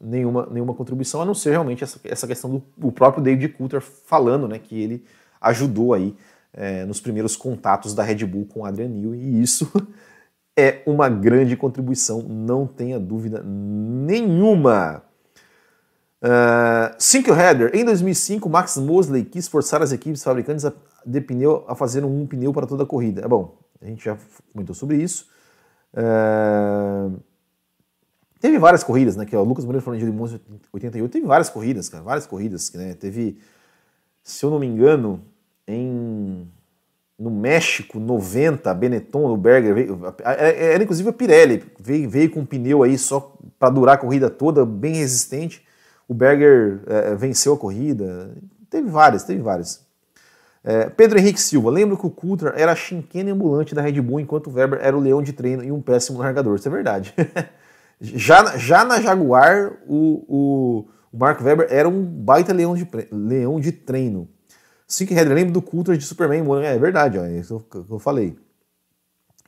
nenhuma, 0.00 0.48
nenhuma 0.50 0.74
contribuição, 0.74 1.20
a 1.20 1.24
não 1.24 1.34
ser 1.34 1.50
realmente 1.50 1.84
essa, 1.84 2.00
essa 2.04 2.26
questão 2.26 2.62
do, 2.76 2.92
próprio 2.92 3.22
David 3.22 3.54
Coulter 3.54 3.80
falando 3.80 4.48
né, 4.48 4.58
que 4.58 4.80
ele 4.80 5.04
ajudou 5.40 5.94
aí 5.94 6.16
é, 6.52 6.84
nos 6.84 7.00
primeiros 7.00 7.36
contatos 7.36 7.94
da 7.94 8.02
Red 8.02 8.26
Bull 8.26 8.46
com 8.46 8.60
o 8.60 8.64
Adrian 8.64 8.88
Newey, 8.88 9.20
e 9.20 9.42
isso 9.42 9.70
é 10.56 10.82
uma 10.84 11.08
grande 11.08 11.56
contribuição, 11.56 12.22
não 12.22 12.66
tenha 12.66 12.98
dúvida 12.98 13.42
nenhuma. 13.44 15.02
Uh, 16.22 17.32
Header, 17.32 17.74
em 17.74 17.82
2005, 17.82 18.46
Max 18.50 18.76
Mosley 18.76 19.24
quis 19.24 19.48
forçar 19.48 19.80
as 19.80 19.90
equipes 19.90 20.22
fabricantes 20.22 20.66
de 21.06 21.20
pneu 21.22 21.64
a 21.66 21.74
fazer 21.74 22.04
um 22.04 22.26
pneu 22.26 22.52
para 22.52 22.66
toda 22.66 22.82
a 22.82 22.86
corrida. 22.86 23.22
É 23.22 23.28
bom, 23.28 23.56
a 23.80 23.86
gente 23.86 24.04
já 24.04 24.18
comentou 24.52 24.74
sobre 24.74 24.98
isso. 24.98 25.30
Uh, 25.94 27.20
teve 28.40 28.58
várias 28.58 28.84
corridas, 28.84 29.16
né? 29.16 29.26
Que 29.26 29.36
ó, 29.36 29.42
o 29.42 29.44
Lucas 29.44 29.64
Moreira 29.64 29.84
falando 29.84 30.00
de 30.00 30.06
Limões 30.06 30.38
88, 30.72 31.12
teve 31.12 31.26
várias 31.26 31.50
corridas, 31.50 31.88
cara, 31.88 32.02
várias 32.02 32.26
corridas, 32.26 32.72
né? 32.72 32.94
Teve, 32.94 33.38
se 34.22 34.44
eu 34.44 34.50
não 34.50 34.58
me 34.58 34.66
engano, 34.66 35.22
em 35.66 36.48
no 37.20 37.30
México, 37.30 38.00
90, 38.00 38.72
Benetton, 38.72 39.30
o 39.30 39.36
Berger, 39.36 39.74
veio, 39.74 40.00
era 40.24 40.82
inclusive 40.82 41.10
a 41.10 41.12
Pirelli, 41.12 41.62
veio, 41.78 42.08
veio 42.08 42.30
com 42.30 42.40
um 42.40 42.46
pneu 42.46 42.82
aí 42.82 42.96
só 42.96 43.36
para 43.58 43.68
durar 43.68 43.96
a 43.96 43.98
corrida 43.98 44.30
toda, 44.30 44.64
bem 44.64 44.94
resistente. 44.94 45.62
O 46.08 46.14
Berger 46.14 46.80
é, 46.86 47.14
venceu 47.14 47.52
a 47.52 47.58
corrida. 47.58 48.34
Teve 48.70 48.88
várias, 48.88 49.22
teve 49.22 49.42
várias. 49.42 49.86
É, 50.62 50.90
Pedro 50.90 51.18
Henrique 51.18 51.40
Silva, 51.40 51.70
lembro 51.70 51.96
que 51.96 52.06
o 52.06 52.10
Coulter 52.10 52.52
era 52.54 52.72
a 52.72 52.76
chinquene 52.76 53.30
ambulante 53.30 53.74
da 53.74 53.80
Red 53.80 54.00
Bull, 54.00 54.20
enquanto 54.20 54.48
o 54.48 54.52
Weber 54.52 54.78
era 54.82 54.96
o 54.96 55.00
leão 55.00 55.22
de 55.22 55.32
treino 55.32 55.64
e 55.64 55.72
um 55.72 55.80
péssimo 55.80 56.18
largador. 56.18 56.56
Isso 56.56 56.68
é 56.68 56.70
verdade. 56.70 57.14
já, 58.00 58.56
já 58.58 58.84
na 58.84 59.00
Jaguar, 59.00 59.72
o, 59.88 60.24
o, 60.28 61.16
Mark 61.16 61.40
Webber 61.40 61.66
era 61.70 61.88
um 61.88 62.04
baita 62.04 62.52
leão 62.52 62.74
de, 62.74 62.86
leão 63.10 63.58
de 63.58 63.72
treino. 63.72 64.28
Sink 64.86 65.14
Head, 65.14 65.32
lembro 65.32 65.52
do 65.52 65.62
Coulter 65.62 65.96
de 65.96 66.04
Superman. 66.04 66.44
É 66.64 66.76
verdade, 66.78 67.18
ó, 67.18 67.24
é 67.24 67.38
isso 67.38 67.64
que 67.70 67.78
eu 67.78 67.98
falei. 67.98 68.36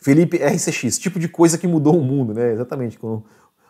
Felipe 0.01 0.39
RCX, 0.39 0.99
tipo 0.99 1.19
de 1.19 1.29
coisa 1.29 1.59
que 1.59 1.67
mudou 1.67 1.99
o 1.99 2.03
mundo, 2.03 2.33
né? 2.33 2.53
Exatamente, 2.53 2.99
com 2.99 3.23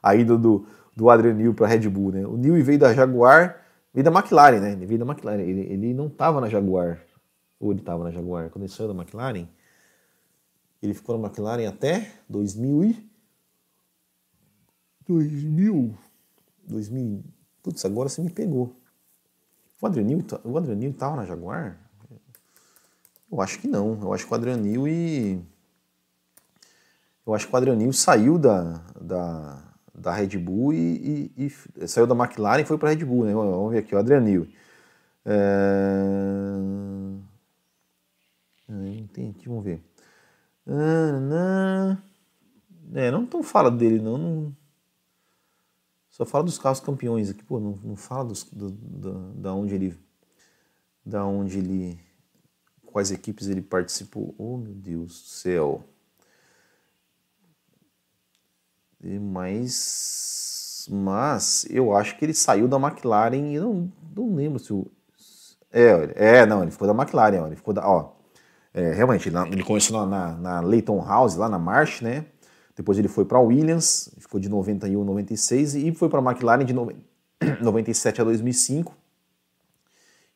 a 0.02 0.14
ida 0.14 0.38
do, 0.38 0.64
do 0.96 1.10
Adrian 1.10 1.34
Newey 1.34 1.54
para 1.54 1.66
a 1.66 1.68
Red 1.68 1.88
Bull, 1.88 2.12
né? 2.12 2.26
O 2.26 2.36
Newey 2.36 2.62
veio 2.62 2.78
da 2.78 2.94
Jaguar, 2.94 3.56
veio 3.92 4.04
da 4.04 4.10
McLaren, 4.10 4.60
né? 4.60 4.72
Ele 4.72 4.86
veio 4.86 5.04
da 5.04 5.10
McLaren, 5.10 5.42
ele, 5.42 5.60
ele 5.60 5.94
não 5.94 6.06
estava 6.06 6.40
na 6.40 6.48
Jaguar 6.48 7.00
ou 7.62 7.70
ele 7.70 7.80
estava 7.80 8.02
na 8.02 8.10
Jaguar, 8.10 8.50
quando 8.50 8.64
ele 8.64 8.72
saiu 8.72 8.92
da 8.92 9.00
McLaren, 9.00 9.46
ele 10.82 10.92
ficou 10.92 11.16
na 11.16 11.28
McLaren 11.28 11.68
até 11.68 12.12
2000 12.28 12.84
e 12.84 13.10
2000 15.06 15.96
2000 16.64 17.24
putz, 17.62 17.84
agora 17.84 18.08
você 18.08 18.20
me 18.20 18.30
pegou 18.30 18.74
O 19.80 19.86
Adrianil, 19.86 20.24
o 20.44 20.58
Adrianil 20.58 20.90
estava 20.90 21.16
na 21.16 21.24
Jaguar? 21.24 21.78
Eu 23.30 23.40
acho 23.40 23.58
que 23.60 23.66
não. 23.66 23.98
Eu 24.02 24.12
acho 24.12 24.26
que 24.26 24.32
o 24.32 24.34
Adrianil 24.34 24.86
e. 24.86 25.42
Eu 27.26 27.34
acho 27.34 27.48
que 27.48 27.54
o 27.54 27.56
Adrianil 27.56 27.92
saiu 27.92 28.36
da, 28.36 28.82
da, 29.00 29.72
da 29.94 30.12
Red 30.12 30.36
Bull 30.36 30.74
e, 30.74 31.32
e, 31.36 31.52
e 31.76 31.88
saiu 31.88 32.06
da 32.06 32.14
McLaren 32.14 32.60
e 32.60 32.66
foi 32.66 32.76
para 32.76 32.90
a 32.90 32.92
Red 32.92 33.06
Bull, 33.06 33.24
né? 33.24 33.32
Vamos 33.32 33.72
ver 33.72 33.78
aqui, 33.78 33.94
o 33.94 33.98
Adrianil. 33.98 34.46
É... 35.24 37.31
Entendi, 38.98 39.48
vamos 39.48 39.64
ver. 39.64 39.82
É, 42.94 43.10
não 43.10 43.26
tão 43.26 43.42
fala 43.42 43.70
dele, 43.70 43.98
não, 44.00 44.16
não, 44.18 44.56
Só 46.10 46.24
fala 46.24 46.44
dos 46.44 46.58
carros 46.58 46.80
campeões 46.80 47.30
aqui, 47.30 47.42
pô, 47.42 47.58
não, 47.58 47.78
não 47.82 47.96
fala 47.96 48.26
dos, 48.26 48.44
do, 48.44 48.70
do, 48.70 49.32
da 49.34 49.52
onde 49.54 49.74
ele. 49.74 49.98
Da 51.04 51.24
onde 51.24 51.58
ele. 51.58 51.98
Quais 52.86 53.10
equipes 53.10 53.48
ele 53.48 53.62
participou. 53.62 54.34
Oh 54.38 54.56
meu 54.56 54.74
Deus 54.74 55.22
do 55.22 55.28
céu. 55.28 55.84
Mas. 59.00 60.86
Mas 60.90 61.64
eu 61.70 61.94
acho 61.96 62.18
que 62.18 62.24
ele 62.24 62.34
saiu 62.34 62.66
da 62.68 62.76
McLaren 62.76 63.52
e 63.52 63.58
não, 63.58 63.92
não 64.14 64.34
lembro 64.34 64.58
se 64.58 64.72
o. 64.72 64.90
É, 65.70 66.40
é, 66.40 66.46
não, 66.46 66.62
ele 66.62 66.70
ficou 66.70 66.86
da 66.86 66.94
McLaren, 66.94 67.42
ó, 67.42 67.46
ele 67.46 67.56
ficou 67.56 67.72
da. 67.72 67.88
Ó, 67.88 68.12
é, 68.74 68.92
realmente, 68.92 69.28
ele 69.28 69.62
começou 69.62 70.06
na, 70.06 70.06
na, 70.06 70.36
na 70.36 70.60
Leighton 70.60 71.04
House, 71.04 71.36
lá 71.36 71.48
na 71.48 71.58
March, 71.58 72.00
né? 72.00 72.24
Depois 72.74 72.98
ele 72.98 73.08
foi 73.08 73.24
para 73.24 73.38
Williams, 73.38 74.10
ficou 74.18 74.40
de 74.40 74.48
91 74.48 75.02
a 75.02 75.04
96 75.04 75.74
e 75.74 75.92
foi 75.92 76.08
para 76.08 76.20
a 76.20 76.22
McLaren 76.22 76.64
de 76.64 76.72
97 77.60 78.20
a 78.22 78.24
2005 78.24 78.94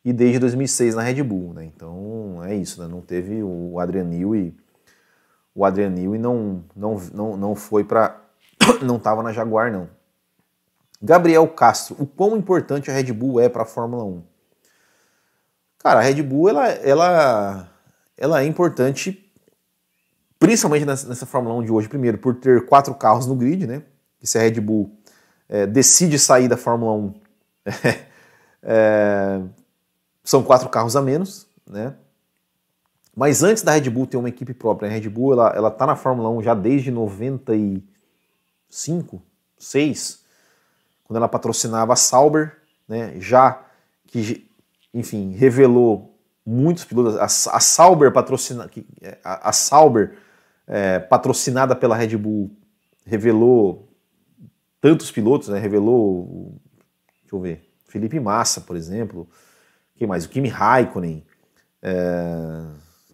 e 0.05 0.13
desde 0.13 0.39
2006 0.39 0.95
na 0.95 1.01
Red 1.01 1.23
Bull, 1.23 1.53
né? 1.53 1.65
Então 1.65 2.43
é 2.43 2.55
isso, 2.55 2.81
né? 2.81 2.87
Não 2.87 3.01
teve 3.01 3.41
o 3.41 3.79
Adrian 3.79 4.03
Newey, 4.03 4.55
o 5.53 5.65
Adrian 5.65 5.89
Newey 5.89 6.19
não 6.19 6.63
não 6.75 6.95
não 7.11 7.37
não 7.37 7.55
foi 7.55 7.83
para 7.83 8.21
não 8.85 8.97
estava 8.97 9.23
na 9.23 9.33
Jaguar 9.33 9.71
não. 9.71 9.89
Gabriel 11.01 11.47
Castro, 11.47 11.95
o 11.99 12.05
quão 12.05 12.37
importante 12.37 12.89
a 12.89 12.93
Red 12.93 13.11
Bull 13.13 13.39
é 13.39 13.49
para 13.49 13.63
a 13.63 13.65
Fórmula 13.65 14.03
1? 14.03 14.23
Cara, 15.79 15.99
a 15.99 16.03
Red 16.03 16.21
Bull 16.21 16.49
ela 16.49 16.67
ela 16.69 17.69
ela 18.17 18.41
é 18.41 18.45
importante 18.45 19.27
principalmente 20.39 20.85
nessa, 20.85 21.07
nessa 21.07 21.25
Fórmula 21.25 21.55
1 21.55 21.63
de 21.63 21.71
hoje, 21.71 21.89
primeiro, 21.89 22.17
por 22.17 22.35
ter 22.35 22.65
quatro 22.65 22.93
carros 22.95 23.25
no 23.25 23.35
grid, 23.35 23.67
né? 23.67 23.83
E 24.21 24.27
se 24.27 24.37
a 24.37 24.41
Red 24.41 24.61
Bull 24.61 24.97
é, 25.47 25.65
decide 25.65 26.19
sair 26.19 26.47
da 26.47 26.57
Fórmula 26.57 26.93
1, 26.93 27.13
é, 28.63 29.41
são 30.23 30.43
quatro 30.43 30.69
carros 30.69 30.95
a 30.95 31.01
menos, 31.01 31.47
né? 31.65 31.95
Mas 33.15 33.41
antes 33.41 33.63
da 33.63 33.71
Red 33.71 33.89
Bull 33.89 34.05
ter 34.05 34.17
uma 34.17 34.29
equipe 34.29 34.53
própria, 34.53 34.87
a 34.87 34.91
Red 34.91 35.09
Bull 35.09 35.33
ela, 35.33 35.51
ela 35.55 35.71
tá 35.71 35.87
na 35.87 35.95
Fórmula 35.95 36.29
1 36.29 36.43
já 36.43 36.53
desde 36.53 36.91
95, 36.91 39.19
6, 39.57 40.23
quando 41.03 41.17
ela 41.17 41.27
patrocinava 41.27 41.93
a 41.93 41.95
Sauber, 41.95 42.55
né? 42.87 43.19
Já 43.19 43.65
que, 44.05 44.47
enfim, 44.93 45.31
revelou 45.31 46.15
muitos 46.47 46.85
pilotos. 46.85 47.17
A, 47.17 47.25
a 47.25 47.59
Sauber 47.59 48.11
patrocina, 48.13 48.69
a, 49.21 49.49
a 49.49 49.51
Sauber 49.51 50.17
é, 50.65 50.97
patrocinada 50.97 51.75
pela 51.75 51.95
Red 51.95 52.15
Bull 52.15 52.49
revelou 53.05 53.89
tantos 54.79 55.11
pilotos, 55.11 55.49
né? 55.49 55.59
Revelou, 55.59 56.57
deixa 57.21 57.35
eu 57.35 57.39
ver, 57.41 57.69
Felipe 57.85 58.17
Massa, 58.19 58.61
por 58.61 58.77
exemplo. 58.77 59.27
Quem 59.95 60.07
mais? 60.07 60.25
O 60.25 60.29
Kimi 60.29 60.47
Raikkonen. 60.47 61.25
É, 61.81 62.65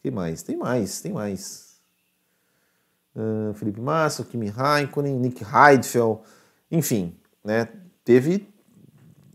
quem 0.01 0.11
mais? 0.11 0.43
Tem 0.43 0.55
mais, 0.55 1.01
tem 1.01 1.11
mais. 1.11 1.73
Uh, 3.15 3.53
Felipe 3.53 3.79
Massa, 3.79 4.23
o 4.23 4.25
Kimi 4.25 4.47
Raikkonen, 4.47 5.19
Nick 5.19 5.43
Heidfeld, 5.43 6.21
enfim, 6.71 7.15
né? 7.43 7.69
Teve 8.03 8.47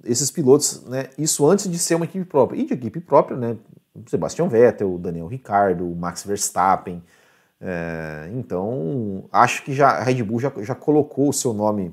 esses 0.05 0.30
pilotos, 0.30 0.84
né? 0.84 1.11
Isso 1.16 1.46
antes 1.46 1.70
de 1.70 1.78
ser 1.78 1.94
uma 1.94 2.05
equipe 2.05 2.24
própria. 2.24 2.61
E 2.61 2.66
de 2.66 2.74
equipe 2.74 3.01
própria, 3.01 3.36
né? 3.36 3.57
Sebastian 4.07 4.49
Vettel, 4.49 4.99
Daniel 4.99 5.26
Ricciardo, 5.26 5.84
Max 5.96 6.24
Verstappen. 6.24 7.03
É, 7.61 8.30
então, 8.34 9.24
acho 9.32 9.64
que 9.64 9.72
já 9.72 9.88
a 9.90 10.03
Red 10.03 10.22
Bull 10.22 10.40
já, 10.40 10.53
já 10.59 10.74
colocou 10.74 11.28
o 11.28 11.32
seu 11.32 11.53
nome 11.53 11.92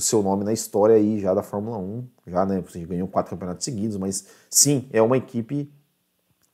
o 0.00 0.02
seu 0.02 0.22
nome 0.22 0.44
na 0.44 0.52
história 0.52 0.96
aí 0.96 1.20
já 1.20 1.34
da 1.34 1.42
Fórmula 1.42 1.76
1, 1.76 2.08
já 2.26 2.46
né, 2.46 2.62
você 2.66 2.80
ganhou 2.84 3.06
quatro 3.06 3.30
campeonatos 3.30 3.64
seguidos, 3.64 3.98
mas 3.98 4.26
sim, 4.48 4.88
é 4.92 5.02
uma 5.02 5.16
equipe 5.16 5.70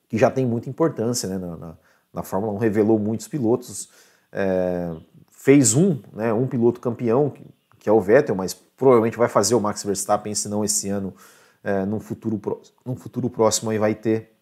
que 0.09 0.19
já 0.19 0.31
tem 0.31 0.45
muita 0.45 0.69
importância 0.69 1.29
né, 1.29 1.39
na, 1.39 1.57
na, 1.57 1.79
na 2.13 2.23
Fórmula 2.23 2.53
1, 2.55 2.57
revelou 2.57 2.99
muitos 2.99 3.29
pilotos, 3.29 3.89
é, 4.33 4.93
fez 5.31 5.75
um, 5.75 6.01
né, 6.13 6.33
um 6.33 6.47
piloto 6.47 6.81
campeão, 6.81 7.31
que, 7.31 7.45
que, 7.79 7.89
é 7.89 7.93
o 7.93 8.01
Vettel, 8.01 8.35
mas 8.35 8.53
provavelmente 8.53 9.17
vai 9.17 9.29
fazer 9.29 9.55
o 9.55 9.61
Max 9.61 9.85
Verstappen, 9.85 10.35
se 10.35 10.49
não 10.49 10.65
esse 10.65 10.89
ano, 10.89 11.15
é, 11.63 11.85
num, 11.87 12.01
futuro, 12.01 12.41
num 12.85 12.97
futuro 12.97 13.31
próximo 13.31 13.71
aí 13.71 13.79
vai 13.79 13.95
ter 13.95 14.36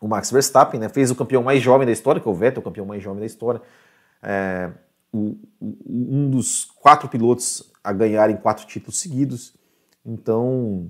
o 0.00 0.08
Max 0.08 0.30
Verstappen, 0.30 0.80
né? 0.80 0.88
Fez 0.88 1.10
o 1.10 1.14
campeão 1.14 1.42
mais 1.42 1.62
jovem 1.62 1.86
da 1.86 1.92
história, 1.92 2.20
que 2.20 2.28
é 2.28 2.30
o 2.30 2.34
Vettel, 2.34 2.60
o 2.60 2.64
campeão 2.64 2.86
mais 2.86 3.02
jovem 3.02 3.20
da 3.20 3.26
história. 3.26 3.60
É, 4.22 4.70
o, 5.12 5.36
um 5.60 6.30
dos 6.30 6.64
quatro 6.64 7.08
pilotos 7.08 7.70
a 7.82 7.92
ganharem 7.92 8.36
quatro 8.36 8.66
títulos 8.66 9.00
seguidos. 9.00 9.54
Então, 10.04 10.88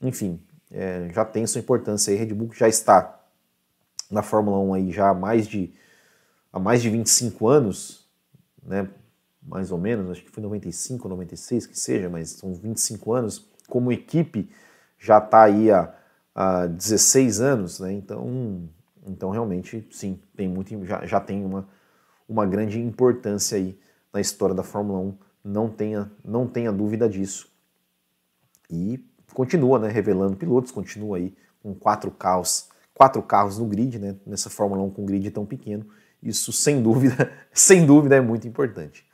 enfim, 0.00 0.40
é, 0.70 1.08
já 1.12 1.24
tem 1.24 1.46
sua 1.46 1.60
importância 1.60 2.12
aí. 2.12 2.18
Red 2.18 2.34
Bull 2.34 2.50
já 2.52 2.68
está 2.68 3.20
na 4.10 4.22
Fórmula 4.22 4.58
1 4.58 4.74
aí 4.74 4.92
já 4.92 5.10
há 5.10 5.14
mais 5.14 5.46
de, 5.46 5.72
há 6.52 6.58
mais 6.58 6.80
de 6.80 6.90
25 6.90 7.48
anos, 7.48 8.06
né? 8.62 8.88
mais 9.42 9.70
ou 9.70 9.78
menos, 9.78 10.10
acho 10.10 10.24
que 10.24 10.30
foi 10.30 10.42
95, 10.42 11.08
96 11.08 11.66
que 11.66 11.78
seja, 11.78 12.08
mas 12.08 12.30
são 12.30 12.52
25 12.54 13.12
anos, 13.12 13.46
como 13.68 13.92
equipe 13.92 14.50
já 14.98 15.18
está 15.18 15.44
aí 15.44 15.70
há 15.70 15.94
há 16.36 16.66
16 16.66 17.40
anos, 17.40 17.80
né? 17.80 17.90
Então, 17.94 18.68
então 19.06 19.30
realmente 19.30 19.88
sim, 19.90 20.20
tem 20.36 20.46
muito, 20.46 20.84
já, 20.84 21.06
já 21.06 21.18
tem 21.18 21.42
uma, 21.42 21.66
uma 22.28 22.44
grande 22.44 22.78
importância 22.78 23.56
aí 23.56 23.78
na 24.12 24.20
história 24.20 24.54
da 24.54 24.62
Fórmula 24.62 24.98
1, 24.98 25.14
não 25.42 25.70
tenha, 25.70 26.12
não 26.22 26.46
tenha 26.46 26.70
dúvida 26.70 27.08
disso. 27.08 27.50
E 28.68 29.02
continua, 29.32 29.78
né, 29.78 29.88
revelando 29.88 30.36
pilotos, 30.36 30.70
continua 30.70 31.16
aí 31.16 31.34
com 31.62 31.74
quatro 31.74 32.10
carros, 32.10 32.68
quatro 32.92 33.22
carros 33.22 33.58
no 33.58 33.64
grid, 33.64 33.98
né, 33.98 34.16
nessa 34.26 34.50
Fórmula 34.50 34.82
1 34.82 34.90
com 34.90 35.06
grid 35.06 35.30
tão 35.30 35.46
pequeno. 35.46 35.86
Isso 36.22 36.52
sem 36.52 36.82
dúvida, 36.82 37.32
sem 37.52 37.86
dúvida 37.86 38.16
é 38.16 38.20
muito 38.20 38.46
importante. 38.46 39.06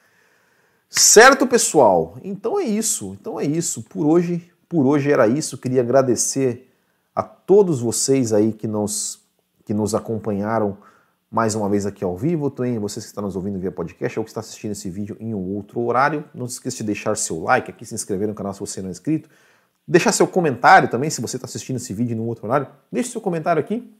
Certo, 0.89 1.47
pessoal? 1.47 2.18
Então 2.23 2.59
é 2.59 2.64
isso. 2.64 3.16
Então 3.18 3.39
é 3.39 3.45
isso. 3.45 3.83
Por 3.83 4.07
hoje, 4.07 4.51
por 4.68 4.87
hoje 4.87 5.11
era 5.11 5.27
isso. 5.27 5.57
Queria 5.57 5.81
agradecer 5.81 6.72
a 7.14 7.22
todos 7.22 7.80
vocês 7.80 8.32
aí 8.32 8.52
que 8.52 8.66
nos, 8.66 9.20
que 9.64 9.74
nos 9.74 9.94
acompanharam 9.94 10.78
mais 11.30 11.54
uma 11.54 11.66
vez 11.68 11.86
aqui 11.86 12.04
ao 12.04 12.14
vivo, 12.14 12.50
também 12.50 12.78
vocês 12.78 13.06
que 13.06 13.08
estão 13.08 13.24
nos 13.24 13.36
ouvindo 13.36 13.58
via 13.58 13.72
podcast 13.72 14.18
ou 14.18 14.24
que 14.24 14.30
está 14.30 14.40
assistindo 14.40 14.72
esse 14.72 14.90
vídeo 14.90 15.16
em 15.18 15.34
um 15.34 15.54
outro 15.54 15.80
horário. 15.80 16.24
Não 16.34 16.46
se 16.46 16.54
esqueça 16.54 16.76
de 16.78 16.84
deixar 16.84 17.16
seu 17.16 17.42
like 17.42 17.70
aqui, 17.70 17.86
se 17.86 17.94
inscrever 17.94 18.28
no 18.28 18.34
canal 18.34 18.52
se 18.52 18.60
você 18.60 18.82
não 18.82 18.88
é 18.88 18.92
inscrito. 18.92 19.30
Deixar 19.88 20.12
seu 20.12 20.26
comentário 20.26 20.90
também, 20.90 21.08
se 21.08 21.22
você 21.22 21.36
está 21.36 21.46
assistindo 21.46 21.76
esse 21.76 21.94
vídeo 21.94 22.14
em 22.14 22.20
um 22.20 22.26
outro 22.26 22.46
horário. 22.46 22.66
Deixe 22.90 23.10
seu 23.10 23.20
comentário 23.20 23.60
aqui. 23.60 23.90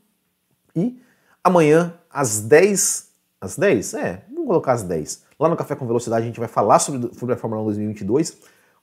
E 0.77 1.01
amanhã, 1.43 1.95
às 2.11 2.41
10. 2.41 3.09
Às 3.41 3.57
10? 3.57 3.95
É, 3.95 4.25
vamos 4.29 4.47
colocar 4.47 4.73
às 4.73 4.83
10. 4.83 5.23
Lá 5.39 5.49
no 5.49 5.57
Café 5.57 5.75
com 5.75 5.87
Velocidade 5.87 6.23
a 6.23 6.27
gente 6.27 6.39
vai 6.39 6.49
falar 6.49 6.79
sobre, 6.81 7.19
sobre 7.19 7.35
a 7.35 7.39
Fórmula 7.39 7.63
1 7.63 7.65
2022. 7.65 8.37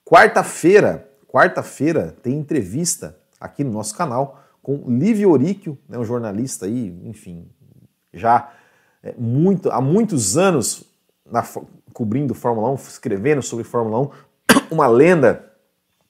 Quarta-feira, 0.04 1.08
quarta-feira 1.28 2.16
tem 2.24 2.36
entrevista 2.36 3.16
aqui 3.40 3.64
no 3.64 3.72
nosso 3.72 3.96
canal 3.96 4.44
com 4.62 4.84
Livio 4.88 5.32
Oríquio, 5.32 5.78
né, 5.88 5.98
um 5.98 6.04
jornalista 6.04 6.66
aí, 6.66 6.96
enfim, 7.04 7.50
já 8.14 8.52
é, 9.02 9.14
muito, 9.18 9.72
há 9.72 9.80
muitos 9.80 10.38
anos 10.38 10.84
na, 11.26 11.44
cobrindo 11.94 12.34
Fórmula 12.34 12.70
1, 12.72 12.76
escrevendo 12.76 13.42
sobre 13.42 13.64
Fórmula 13.64 14.00
1, 14.00 14.10
uma 14.72 14.88
lenda 14.88 15.52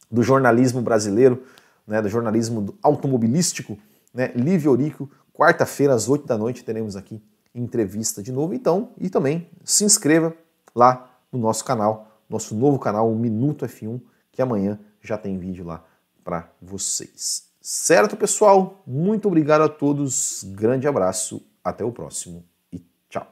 do 0.10 0.24
jornalismo 0.24 0.82
brasileiro, 0.82 1.44
né, 1.86 2.02
do 2.02 2.10
jornalismo 2.10 2.76
automobilístico, 2.82 3.78
né, 4.14 4.32
Livio 4.36 4.72
Oríquio, 4.72 5.10
quarta-feira 5.34 5.94
às 5.94 6.10
8 6.10 6.26
da 6.26 6.38
noite 6.38 6.64
teremos 6.64 6.96
aqui 6.96 7.22
entrevista 7.54 8.22
de 8.22 8.32
novo, 8.32 8.54
então, 8.54 8.92
e 8.98 9.10
também 9.10 9.50
se 9.64 9.84
inscreva 9.84 10.34
lá 10.76 11.10
no 11.32 11.40
nosso 11.40 11.64
canal, 11.64 12.20
nosso 12.30 12.56
novo 12.56 12.78
canal, 12.80 13.12
o 13.12 13.16
Minuto 13.16 13.66
F1, 13.66 14.02
que 14.32 14.42
amanhã 14.42 14.80
já 15.02 15.18
tem 15.18 15.38
vídeo 15.38 15.66
lá 15.66 15.84
para 16.30 16.48
vocês. 16.62 17.46
Certo, 17.60 18.16
pessoal? 18.16 18.84
Muito 18.86 19.28
obrigado 19.28 19.62
a 19.62 19.70
todos, 19.70 20.44
grande 20.50 20.88
abraço, 20.88 21.42
até 21.64 21.84
o 21.84 21.92
próximo 21.92 22.46
e 22.72 22.84
tchau. 23.10 23.28